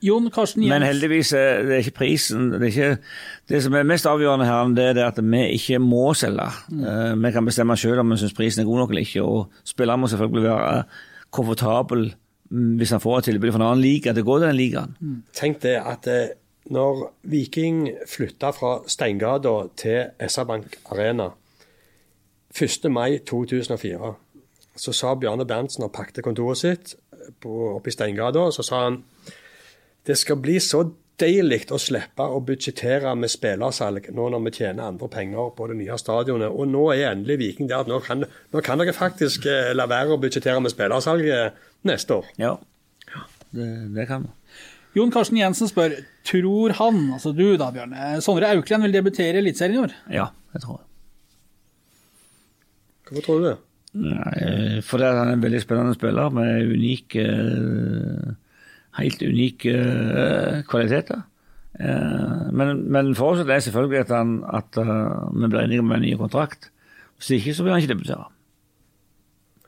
Jon 0.02 0.24
Karsten 0.34 0.64
Jens. 0.64 0.72
Men 0.72 0.82
heldigvis 0.82 1.28
er 1.38 1.62
det 1.62 1.76
ikke 1.84 1.94
prisen. 2.00 2.48
Det, 2.50 2.58
er 2.62 2.66
ikke, 2.72 2.98
det 3.48 3.60
som 3.62 3.74
er 3.78 3.84
mest 3.86 4.06
avgjørende 4.10 4.48
her, 4.48 4.64
det 4.74 4.86
er 4.98 5.04
at 5.06 5.20
vi 5.22 5.44
ikke 5.54 5.78
må 5.78 6.08
selge. 6.18 6.48
Eh, 6.74 7.12
vi 7.22 7.30
kan 7.30 7.46
bestemme 7.46 7.76
selv 7.78 8.02
om 8.02 8.10
vi 8.10 8.16
syns 8.18 8.34
prisen 8.34 8.64
er 8.64 8.66
god 8.66 8.80
nok 8.82 8.90
eller 8.90 9.06
ikke. 9.06 9.22
Og 9.22 9.52
spilleren 9.64 10.00
må 10.02 10.10
selvfølgelig 10.10 10.42
være 10.50 10.82
komfortabel 11.30 12.02
mm, 12.10 12.16
hvis 12.52 12.90
han 12.92 13.00
får 13.00 13.18
et 13.18 13.28
tilbud 13.30 13.52
fra 13.52 13.60
en 13.60 13.66
annen 13.70 13.84
liga. 13.84 14.12
Det 14.12 14.24
går 14.24 14.38
til 14.38 14.48
den 14.48 14.58
ligaen. 14.58 14.96
Tenk 15.36 15.62
det 15.64 15.76
at 15.80 16.08
eh, 16.10 16.34
når 16.72 17.06
Viking 17.32 17.86
flytta 18.08 18.52
fra 18.54 18.74
Steingata 18.86 19.54
til 19.76 20.28
SR-Bank 20.28 20.76
Arena 20.92 21.30
1. 22.52 22.90
mai 22.92 23.18
2004, 23.18 24.14
så 24.76 24.92
sa 24.92 25.14
Bjarne 25.14 25.46
Berntsen 25.48 25.84
og 25.84 25.92
pakte 25.92 26.22
kontoret 26.22 26.60
sitt 26.60 26.94
på, 27.40 27.76
oppe 27.76 27.88
i 27.88 27.94
Steingata, 27.94 28.50
så 28.52 28.62
sa 28.66 28.84
han 28.84 29.02
det 30.06 30.18
skal 30.18 30.40
bli 30.42 30.58
så 30.60 30.82
deilig 31.22 31.66
å 31.70 31.78
slippe 31.78 32.24
å 32.24 32.40
budsjettere 32.42 33.12
med 33.18 33.30
spillersalg 33.30 34.08
nå 34.16 34.28
når 34.32 34.40
vi 34.46 34.54
tjener 34.56 34.88
andre 34.88 35.08
penger 35.12 35.52
på 35.56 35.68
det 35.70 35.76
nye 35.78 35.98
stadionet. 36.00 36.50
Og 36.50 36.70
nå 36.70 36.88
er 36.94 37.12
endelig 37.12 37.38
Viking 37.42 37.70
der 37.70 37.84
at 37.84 37.90
nå 37.90 38.00
kan, 38.04 38.24
nå 38.26 38.62
kan 38.64 38.80
dere 38.80 38.94
faktisk 38.96 39.46
eh, 39.50 39.70
la 39.76 39.86
være 39.90 40.16
å 40.16 40.22
budsjettere 40.22 40.62
med 40.62 40.74
spillersalg 40.74 41.28
eh, 41.28 41.68
neste 41.88 42.20
år. 42.20 42.28
Ja, 42.40 42.54
det, 43.52 43.66
det 43.96 44.06
kan 44.08 44.28
vi. 44.28 44.32
Jon 44.96 45.10
Karsten 45.14 45.38
Jensen 45.40 45.70
spør 45.70 45.94
tror 46.28 46.74
han, 46.76 46.98
altså 47.16 47.30
du 47.32 47.56
da, 47.56 47.70
Bjørne, 47.72 48.18
Sondre 48.24 48.50
Auklend 48.52 48.84
vil 48.84 48.92
debutere 48.92 49.38
i 49.38 49.40
Eliteserien 49.40 49.78
i 49.78 49.82
år. 49.86 49.94
Ja, 50.12 50.26
det 50.52 50.60
tror 50.66 50.82
jeg. 50.82 50.88
Hvorfor 53.08 53.24
tror 53.26 53.40
du 53.40 53.46
det? 53.50 53.56
Nei, 53.92 54.80
fordi 54.88 55.04
han 55.04 55.18
er 55.20 55.34
en 55.34 55.42
veldig 55.44 55.60
spennende 55.60 55.96
spiller 55.96 56.30
med 56.32 56.70
unike 56.72 57.24
eh, 57.28 58.30
Helt 58.96 59.20
unike 59.24 59.72
eh, 59.72 60.60
kvaliteter. 60.68 61.22
Eh, 61.80 62.48
Men, 62.56 62.82
men 62.92 63.14
fortsatt 63.16 63.48
er 63.52 63.60
selvfølgelig 63.64 64.00
at, 64.06 64.12
han, 64.16 64.32
at 64.44 64.76
vi 64.76 65.48
blir 65.48 65.62
enige 65.64 65.80
om 65.84 65.92
en 65.96 66.04
ny 66.04 66.12
kontrakt. 66.20 66.68
Hvis 67.16 67.30
ikke, 67.38 67.54
så 67.56 67.64
vil 67.64 67.72
han 67.72 67.80
ikke 67.80 67.94
debutere. 67.94 68.28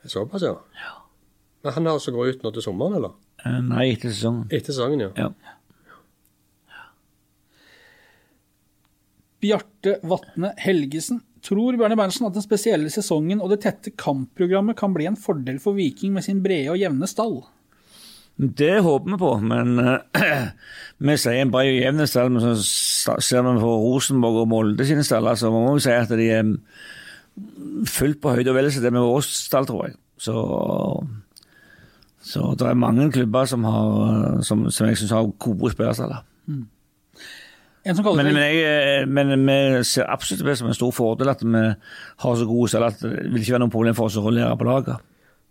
Såpass, 0.04 0.44
ja. 0.44 0.56
Men 1.64 1.76
han 1.76 1.86
er 1.86 1.96
altså 1.96 2.12
går 2.12 2.34
ut 2.34 2.42
nå 2.44 2.52
til 2.54 2.64
sommeren, 2.66 2.98
eller? 3.00 3.14
Eh, 3.44 3.60
Nei, 3.64 3.86
etter 3.94 4.12
sesongen. 4.12 4.46
Etter 4.52 4.76
sesongen, 4.76 5.06
ja. 5.06 5.10
Ja. 5.16 5.30
Bjarte 9.44 9.98
Vatne 10.08 10.52
Helgesen. 10.60 11.22
Tror 11.44 11.76
Bjarne 11.76 11.96
Berntsen 12.00 12.24
at 12.28 12.36
den 12.36 12.44
spesielle 12.44 12.92
sesongen 12.92 13.42
og 13.44 13.50
det 13.52 13.60
tette 13.66 13.92
kampprogrammet 14.00 14.78
kan 14.80 14.94
bli 14.94 15.08
en 15.08 15.18
fordel 15.20 15.58
for 15.60 15.76
Viking 15.76 16.14
med 16.16 16.24
sin 16.24 16.40
brede 16.44 16.72
og 16.72 16.80
jevne 16.80 17.08
stall? 17.10 17.42
Det 18.34 18.80
håper 18.82 19.12
vi 19.12 19.18
på, 19.20 19.30
men 19.46 19.76
eh, 19.78 20.46
vi 21.06 21.16
sier 21.20 21.44
en 21.44 21.52
bred 21.54 21.70
og 21.70 21.82
jevn 21.84 22.06
stall. 22.10 22.32
Men 22.34 22.42
så 22.44 23.18
ser 23.22 23.44
vi 23.46 23.52
på 23.62 23.74
Rosenborg 23.84 24.40
og 24.42 24.48
Molde 24.50 24.86
sine 24.88 25.04
staller, 25.06 25.38
så 25.38 25.52
må 25.54 25.66
vi 25.76 25.84
si 25.84 25.92
at 25.94 26.10
de 26.18 26.30
er 26.34 26.54
fullt 27.90 28.20
på 28.22 28.34
høyde 28.34 28.50
og 28.52 28.58
vel 28.58 28.72
det 28.72 28.94
med 28.94 29.04
vår 29.04 29.22
stall, 29.28 29.68
tror 29.70 29.86
jeg. 29.88 29.96
Så, 30.24 30.34
så 32.24 32.54
det 32.58 32.66
er 32.70 32.78
mange 32.80 33.10
klubber 33.12 33.48
som, 33.48 33.64
har, 33.68 34.38
som, 34.46 34.64
som 34.72 34.88
jeg 34.88 34.96
syns 35.00 35.12
har 35.12 35.26
gode 35.44 35.72
spillerstaller. 35.74 36.22
Mm. 36.48 36.62
Men, 37.84 38.16
men, 38.16 38.36
jeg, 38.40 39.08
men 39.12 39.32
vi 39.44 39.56
ser 39.84 40.08
absolutt 40.08 40.46
det 40.46 40.54
som 40.56 40.70
en 40.70 40.76
stor 40.76 40.92
fordel 40.96 41.28
at 41.34 41.42
vi 41.44 41.64
har 42.24 42.38
så 42.40 42.46
gode 42.48 42.70
steder 42.72 42.86
at 42.86 43.02
det 43.02 43.26
vil 43.28 43.42
ikke 43.42 43.58
være 43.58 43.64
noe 43.66 43.74
problem 43.74 43.98
for 43.98 44.08
oss 44.08 44.16
å 44.16 44.24
rullere 44.24 44.56
på 44.56 44.68
laget. 44.68 45.02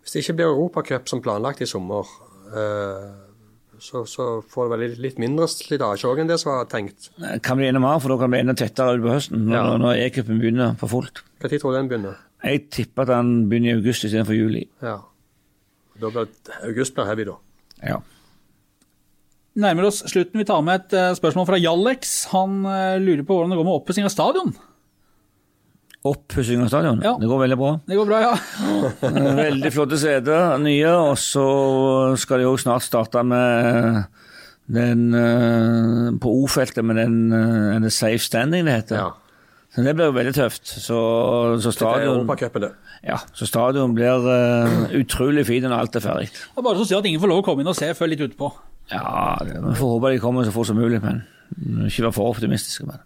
Hvis 0.01 0.15
det 0.15 0.23
ikke 0.23 0.35
blir 0.39 0.49
Europacup 0.49 1.11
som 1.11 1.21
planlagt 1.23 1.61
i 1.61 1.69
sommer, 1.69 2.09
eh, 2.57 3.05
så, 3.83 4.01
så 4.09 4.27
får 4.49 4.65
det 4.65 4.73
vel 4.73 4.83
litt, 4.87 4.97
litt 5.05 5.21
mindre 5.21 5.45
slitasje 5.51 6.09
òg 6.09 6.23
enn 6.23 6.33
det 6.33 6.39
som 6.41 6.55
var 6.55 6.67
tenkt. 6.71 7.11
Kan 7.45 7.61
bli 7.61 7.69
enda 7.69 7.83
mer, 7.83 8.01
for 8.01 8.11
da 8.15 8.17
kan 8.17 8.31
det 8.31 8.39
bli 8.39 8.43
enda 8.47 8.57
tettere 8.57 8.97
utpå 8.97 9.13
høsten, 9.13 9.45
når, 9.45 9.55
Ja. 9.59 9.79
når 9.85 10.03
e-cupen 10.07 10.41
begynner 10.41 10.75
for 10.81 10.91
fullt. 10.91 11.21
Når 11.43 11.53
tror 11.59 11.75
du 11.75 11.77
den 11.77 11.93
begynner? 11.93 12.21
Jeg 12.43 12.65
tipper 12.73 13.05
at 13.05 13.13
den 13.13 13.33
begynner 13.51 13.75
i 13.75 13.77
august 13.77 14.09
istedenfor 14.09 14.35
juli. 14.35 14.65
Ja. 14.81 14.97
Da 16.01 16.09
blir 16.09 16.27
August 16.63 16.95
blir 16.95 17.05
heavy, 17.09 17.25
da. 17.29 17.37
Ja. 17.83 18.01
nærmer 19.59 19.85
oss 19.89 20.01
slutten. 20.09 20.39
Vi 20.41 20.47
tar 20.49 20.61
med 20.65 20.81
et 20.81 20.93
eh, 20.97 21.13
spørsmål 21.17 21.45
fra 21.49 21.59
Jallex. 21.61 22.13
Han 22.33 22.63
eh, 22.65 22.99
lurer 23.03 23.25
på 23.27 23.35
hvordan 23.37 23.53
det 23.53 23.59
går 23.59 23.67
med 23.67 23.77
oppussing 23.77 24.07
av 24.07 24.13
stadion. 24.13 24.53
Oppussing 26.03 26.63
av 26.63 26.71
stadion. 26.71 27.03
Ja. 27.05 27.13
Det 27.21 27.29
går 27.29 27.43
veldig 27.45 27.57
bra. 27.59 27.73
Det 27.87 27.99
går 27.99 28.09
bra, 28.09 28.21
ja. 28.25 28.33
Veldig 29.43 29.71
flotte 29.71 29.99
seter, 30.01 30.57
nye. 30.59 30.89
Og 31.11 31.15
så 31.21 31.45
skal 32.19 32.41
de 32.41 32.49
jo 32.49 32.57
snart 32.59 32.83
starte 32.83 33.23
med 33.23 34.01
den 34.73 35.09
eh, 35.19 36.09
på 36.23 36.33
O-feltet 36.41 36.83
med 36.87 36.99
den 37.03 37.17
er 37.35 37.83
det 37.83 37.93
safe 37.93 38.23
standing 38.23 38.65
det 38.67 38.79
heter. 38.81 39.03
Ja. 39.03 39.11
Så 39.73 39.81
det 39.81 39.95
blir 39.97 40.11
jo 40.11 40.13
veldig 40.13 40.33
tøft. 40.37 40.67
Så, 40.69 40.97
så 41.63 41.71
stadion 41.73 42.27
ja, 43.03 43.17
så 43.33 43.47
stadion 43.49 43.95
blir 43.97 44.27
uh, 44.27 44.91
utrolig 44.99 45.47
fint 45.47 45.65
når 45.65 45.79
alt 45.79 45.97
er 45.97 46.03
ferdig. 46.05 46.27
Det 46.29 46.61
er 46.61 46.67
bare 46.67 46.77
så 46.77 46.85
si 46.87 46.97
at 46.97 47.07
ingen 47.09 47.21
får 47.23 47.31
lov 47.31 47.41
å 47.41 47.45
komme 47.47 47.65
inn 47.65 47.71
og 47.71 47.77
se 47.77 47.89
før 47.97 48.11
litt 48.11 48.21
utpå. 48.23 48.51
Ja, 48.91 49.39
vi 49.41 49.73
får 49.79 49.95
håpe 49.95 50.13
de 50.13 50.21
kommer 50.21 50.45
så 50.45 50.53
fort 50.53 50.69
som 50.69 50.77
mulig, 50.77 51.01
men 51.01 51.23
ikke 51.87 52.05
være 52.05 52.15
for 52.15 52.35
optimistiske. 52.35 52.85
Men, 52.85 53.01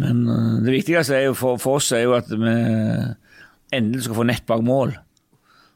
men 0.00 0.24
uh, 0.30 0.56
det 0.64 0.78
viktigste 0.78 1.18
er 1.18 1.28
jo 1.28 1.36
for, 1.36 1.60
for 1.60 1.82
oss 1.82 1.92
er 1.92 2.06
jo 2.06 2.16
at 2.16 2.32
vi 2.32 2.56
endelig 3.72 4.06
skal 4.06 4.16
få 4.16 4.28
nett 4.32 4.48
bak 4.48 4.64
mål. 4.64 4.96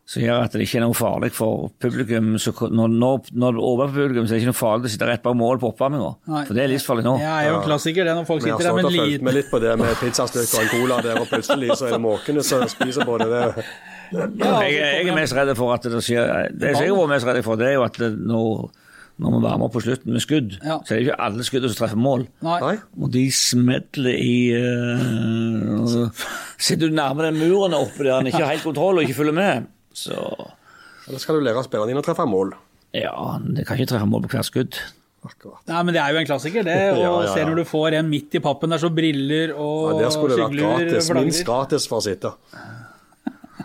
Som 0.06 0.22
gjør 0.22 0.44
at 0.44 0.52
det 0.54 0.62
ikke 0.62 0.78
er 0.78 0.84
noe 0.84 0.94
farlig 0.94 1.32
for 1.34 1.64
publikum. 1.82 2.28
Så 2.38 2.52
når, 2.70 2.92
når, 2.94 3.24
når 3.34 3.56
det 3.56 3.58
er 3.58 3.64
over 3.66 3.88
på 3.90 3.96
publikum, 3.96 4.26
så 4.28 4.36
er 4.36 4.38
det 4.38 4.44
ikke 4.44 4.52
noe 4.52 4.58
farlig 4.60 4.86
å 4.86 4.92
sitte 4.92 5.08
rett 5.08 5.24
bak 5.24 5.34
mål 5.34 5.58
på 5.58 5.72
oppvarminga. 5.72 6.10
For 6.46 6.54
det 6.54 6.62
er 6.62 6.70
livsfarlig 6.70 7.02
nå. 7.08 7.16
Det 7.18 7.26
er 7.32 7.48
jo 7.50 7.56
klassiker 7.64 8.06
det 8.06 8.14
når 8.14 8.28
folk 8.28 8.44
Vi 8.44 8.52
har 8.52 8.60
sitter 8.62 8.70
der 8.70 8.78
stått 8.78 8.78
med 8.78 8.86
og 8.86 8.92
en 8.92 9.00
fulgt 9.00 9.10
liten 9.16 9.26
med 9.26 9.34
litt 9.40 9.50
på 9.50 9.62
det 9.64 9.74
med 9.82 9.98
pizzastykker 10.04 10.54
og 10.54 10.62
en 10.62 10.72
cola 10.76 11.00
der, 11.08 11.20
og 11.24 11.26
plutselig 11.32 11.70
så 11.74 11.88
er 11.90 11.96
det 11.96 12.02
måkene 12.06 12.46
som 12.46 12.62
spiser 12.70 13.08
på 13.08 13.18
det. 13.24 13.28
det. 13.34 13.66
Ja, 14.14 14.50
Jeg, 14.62 14.74
jeg 14.78 15.08
er 15.10 15.16
mest 15.18 15.34
redd 15.34 15.50
for 15.58 15.74
at 15.74 15.82
det 15.90 15.98
skjer 16.06 16.52
Det 16.54 16.68
jeg 16.76 16.78
har 16.86 16.94
vært 17.00 17.10
mest 17.16 17.26
redd 17.26 17.42
for, 17.42 17.58
det 17.58 17.72
er 17.72 17.74
jo 17.80 17.82
at 17.88 17.98
når, 17.98 18.68
når 19.18 19.34
vi 19.34 19.40
varmer 19.42 19.66
opp 19.66 19.74
på 19.74 19.82
slutten 19.88 20.14
med 20.14 20.22
skudd, 20.22 20.54
Ja. 20.62 20.76
så 20.86 20.94
er 20.94 21.00
det 21.00 21.08
ikke 21.08 21.18
alle 21.26 21.46
skuddene 21.48 21.72
som 21.74 21.80
treffer 21.82 21.98
mål. 21.98 22.28
Nei. 22.46 22.76
Og 23.02 23.10
de 23.10 23.24
smedler 23.34 24.14
i 24.22 24.36
uh, 24.54 26.06
Sitter 26.62 26.86
du 26.86 26.94
nærme 26.94 27.26
den 27.26 27.40
muren 27.42 27.74
oppe 27.74 28.06
der 28.06 28.20
han 28.20 28.30
ikke 28.30 28.44
har 28.44 28.54
helt 28.54 28.66
kontroll 28.70 29.00
og 29.00 29.08
ikke 29.08 29.18
følger 29.24 29.34
med, 29.36 29.66
så 29.96 30.20
Eller 31.06 31.22
skal 31.22 31.38
du 31.38 31.44
lære 31.46 31.64
spillerne 31.66 31.92
dine 31.94 32.02
å 32.02 32.06
treffe 32.06 32.26
mål? 32.28 32.54
Ja, 32.96 33.14
det 33.42 33.66
kan 33.68 33.78
ikke 33.78 33.92
treffe 33.94 34.08
mål 34.08 34.24
på 34.26 34.32
hvert 34.36 34.48
skudd. 34.48 34.78
Akkurat. 35.26 35.58
Nei, 35.66 35.80
men 35.88 35.94
det 35.96 36.00
er 36.02 36.14
jo 36.14 36.20
en 36.20 36.28
klassiker, 36.28 36.62
det. 36.66 36.76
Å 36.94 36.98
Ja, 37.02 37.10
ja, 37.10 37.12
ja. 37.26 37.34
se 37.34 37.44
når 37.48 37.60
du 37.60 37.64
får 37.66 37.96
en 37.98 38.08
midt 38.10 38.36
i 38.38 38.42
pappen 38.44 38.70
der 38.74 38.82
så 38.82 38.90
briller 38.94 39.52
og 39.56 39.96
Ja, 39.96 39.98
der 40.04 40.14
skulle 40.14 40.36
det 40.36 40.44
vært 40.44 40.58
gratis. 40.60 41.10
Minst 41.18 41.46
gratis 41.48 41.88
for 41.90 41.98
å 41.98 42.04
sitte. 42.06 42.32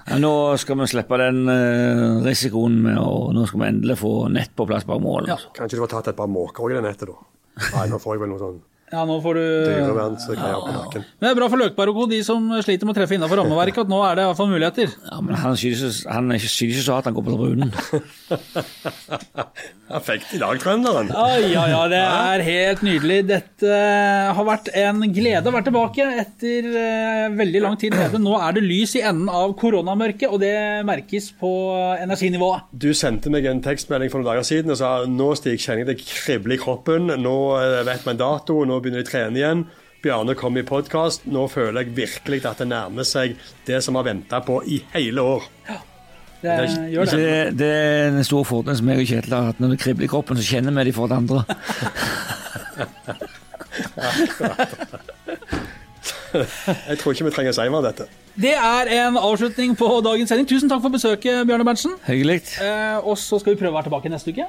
Ja, 0.07 0.17
nå 0.19 0.31
skal 0.59 0.79
vi 0.79 0.87
slippe 0.89 1.17
den 1.21 1.43
eh, 1.51 2.23
risikoen 2.25 2.79
med 2.83 2.97
å 2.97 3.29
Nå 3.35 3.43
skal 3.47 3.61
vi 3.61 3.67
endelig 3.69 3.97
få 4.01 4.11
nett 4.33 4.53
på 4.57 4.65
plass 4.67 4.87
bak 4.87 5.01
mål. 5.03 5.29
Ja. 5.29 5.37
Kan 5.55 5.69
ikke 5.69 5.77
du 5.77 5.83
få 5.85 5.91
tatt 5.93 6.09
et 6.11 6.17
par 6.17 6.31
måker 6.31 6.65
òg 6.65 6.73
i 6.73 6.79
det 6.79 6.85
nettet, 6.87 7.11
da? 7.11 7.69
Nei, 7.75 7.85
nå 7.91 7.99
får 8.01 8.15
jeg 8.17 8.23
vel 8.23 8.31
noe 8.33 8.41
sånn 8.41 8.59
Ja, 8.91 9.05
nå 9.07 9.15
får 9.23 9.37
du 9.39 9.43
ja. 9.71 9.87
på. 9.87 9.93
Men 10.99 11.23
det 11.23 11.29
er 11.31 11.37
bra 11.39 11.47
for 11.51 11.59
Løkberg 11.61 11.89
og 11.93 11.97
co., 12.01 12.05
de 12.11 12.19
som 12.27 12.49
sliter 12.59 12.85
med 12.87 12.95
å 12.95 12.97
treffe 12.99 13.15
innenfor 13.15 13.39
rammeverket, 13.39 13.85
at 13.85 13.91
nå 13.91 13.99
er 14.03 14.13
det 14.19 14.23
i 14.25 14.27
hvert 14.31 14.39
fall 14.41 14.51
muligheter. 14.51 14.87
Ja, 15.07 15.17
men 15.23 15.33
han 15.39 15.55
synes, 15.55 16.03
ikke- 16.03 16.11
han 16.11 16.27
så 16.81 16.97
hardt 16.97 17.07
han 17.07 17.15
går 17.15 17.23
på 17.23 17.31
tribunen. 17.37 17.71
Perfekt 19.91 20.31
i 20.35 20.39
dag, 20.39 20.59
trønderen. 20.61 21.09
Oi, 21.11 21.49
ja, 21.51 21.65
ja, 21.67 21.81
det 21.91 21.99
er 21.99 22.43
helt 22.47 22.83
nydelig. 22.85 23.17
Dette 23.27 23.79
har 24.35 24.45
vært 24.47 24.69
en 24.79 25.01
glede 25.11 25.49
å 25.49 25.53
være 25.55 25.67
tilbake 25.67 26.05
etter 26.21 26.67
eh, 26.79 27.25
veldig 27.35 27.61
lang 27.65 27.75
tid 27.79 27.95
nede. 27.97 28.21
Nå 28.23 28.37
er 28.39 28.55
det 28.55 28.63
lys 28.65 28.95
i 28.99 29.03
enden 29.07 29.29
av 29.31 29.53
koronamørket, 29.59 30.29
og 30.31 30.39
det 30.43 30.53
merkes 30.87 31.31
på 31.39 31.51
energinivået. 31.99 32.69
Du 32.71 32.91
sendte 32.97 33.31
meg 33.33 33.47
en 33.51 33.63
tekstmelding 33.63 34.11
for 34.11 34.21
noen 34.21 34.31
dager 34.31 34.47
siden 34.47 34.75
og 34.75 34.79
sa 34.79 34.91
nå 35.07 35.31
Stig, 35.39 35.59
kjenner 35.63 35.83
jeg 35.83 35.89
det 35.91 35.97
kribler 36.03 36.55
i 36.55 36.61
kroppen. 36.61 37.11
Nå 37.21 37.35
eh, 37.59 37.81
vet 37.87 38.07
man 38.07 38.19
dato, 38.19 38.61
nå 38.67 38.79
begynner 38.81 39.03
de 39.03 39.07
å 39.07 39.11
trene 39.11 39.37
igjen. 39.41 39.63
Bjarne 40.01 40.33
kom 40.35 40.57
i 40.57 40.63
podkast. 40.65 41.27
Nå 41.29 41.45
føler 41.53 41.83
jeg 41.85 41.95
virkelig 41.95 42.41
at 42.49 42.57
det 42.63 42.67
nærmer 42.71 43.05
seg 43.05 43.35
det 43.67 43.83
som 43.85 43.93
vi 43.93 44.01
har 44.01 44.07
venta 44.09 44.39
på 44.45 44.59
i 44.65 44.79
hele 44.95 45.21
år. 45.37 45.43
Det 45.67 45.77
Det 46.41 46.51
er- 46.57 46.89
gjør 46.89 47.05
det. 47.05 47.11
Det, 47.21 47.57
det 47.57 47.67
er 47.69 48.07
en 48.17 48.23
stor 48.25 48.43
fordel 48.49 48.77
som 48.79 48.87
jeg 48.89 48.97
og 49.03 49.07
Kjetil 49.11 49.33
har 49.37 49.43
hatt. 49.51 49.59
Når 49.61 49.69
det 49.75 49.79
kribler 49.83 50.05
i 50.05 50.09
kroppen, 50.09 50.37
så 50.41 50.47
kjenner 50.55 50.73
vi 50.73 50.83
de 50.89 50.93
for 50.97 51.07
det 51.07 51.17
andre. 51.21 51.43
Jeg 56.31 56.97
tror 57.01 57.11
ikke 57.13 57.25
vi 57.27 57.33
trenger 57.35 57.51
å 57.51 57.55
si 57.57 57.65
mer 57.67 57.81
om 57.81 57.85
dette. 57.85 58.05
Det 58.39 58.53
er 58.55 58.89
en 59.01 59.17
avslutning 59.19 59.73
på 59.79 59.87
dagens 60.05 60.31
sending. 60.31 60.47
Tusen 60.47 60.71
takk 60.71 60.81
for 60.85 60.93
besøket, 60.93 61.41
Bjørne 61.49 61.65
Berntsen. 61.67 61.97
Hyggelig. 62.07 62.37
Eh, 62.63 62.97
og 63.03 63.17
så 63.19 63.39
skal 63.41 63.53
vi 63.53 63.59
prøve 63.59 63.73
å 63.73 63.77
være 63.79 63.89
tilbake 63.89 64.11
neste 64.13 64.31
uke. 64.31 64.47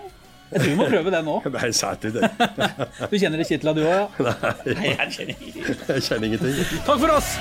Jeg 0.53 0.61
tror 0.61 0.69
vi 0.69 0.77
må 0.77 0.87
prøve 0.93 1.13
det 1.15 1.23
nå. 1.25 1.37
Nei, 1.57 1.71
sa 1.77 1.95
du 2.03 2.11
det? 2.13 2.29
Du 3.11 3.17
kjenner 3.19 3.41
det, 3.41 3.47
Kitla, 3.49 3.73
du 3.77 3.83
òg? 3.87 4.21
Ja. 4.21 4.35
Nei, 4.69 4.93
jeg 4.93 5.15
kjenner 5.17 5.95
Jeg 5.97 6.05
kjenner 6.09 6.29
ingenting. 6.29 6.81
Takk 6.87 7.01
for 7.01 7.17
oss! 7.17 7.33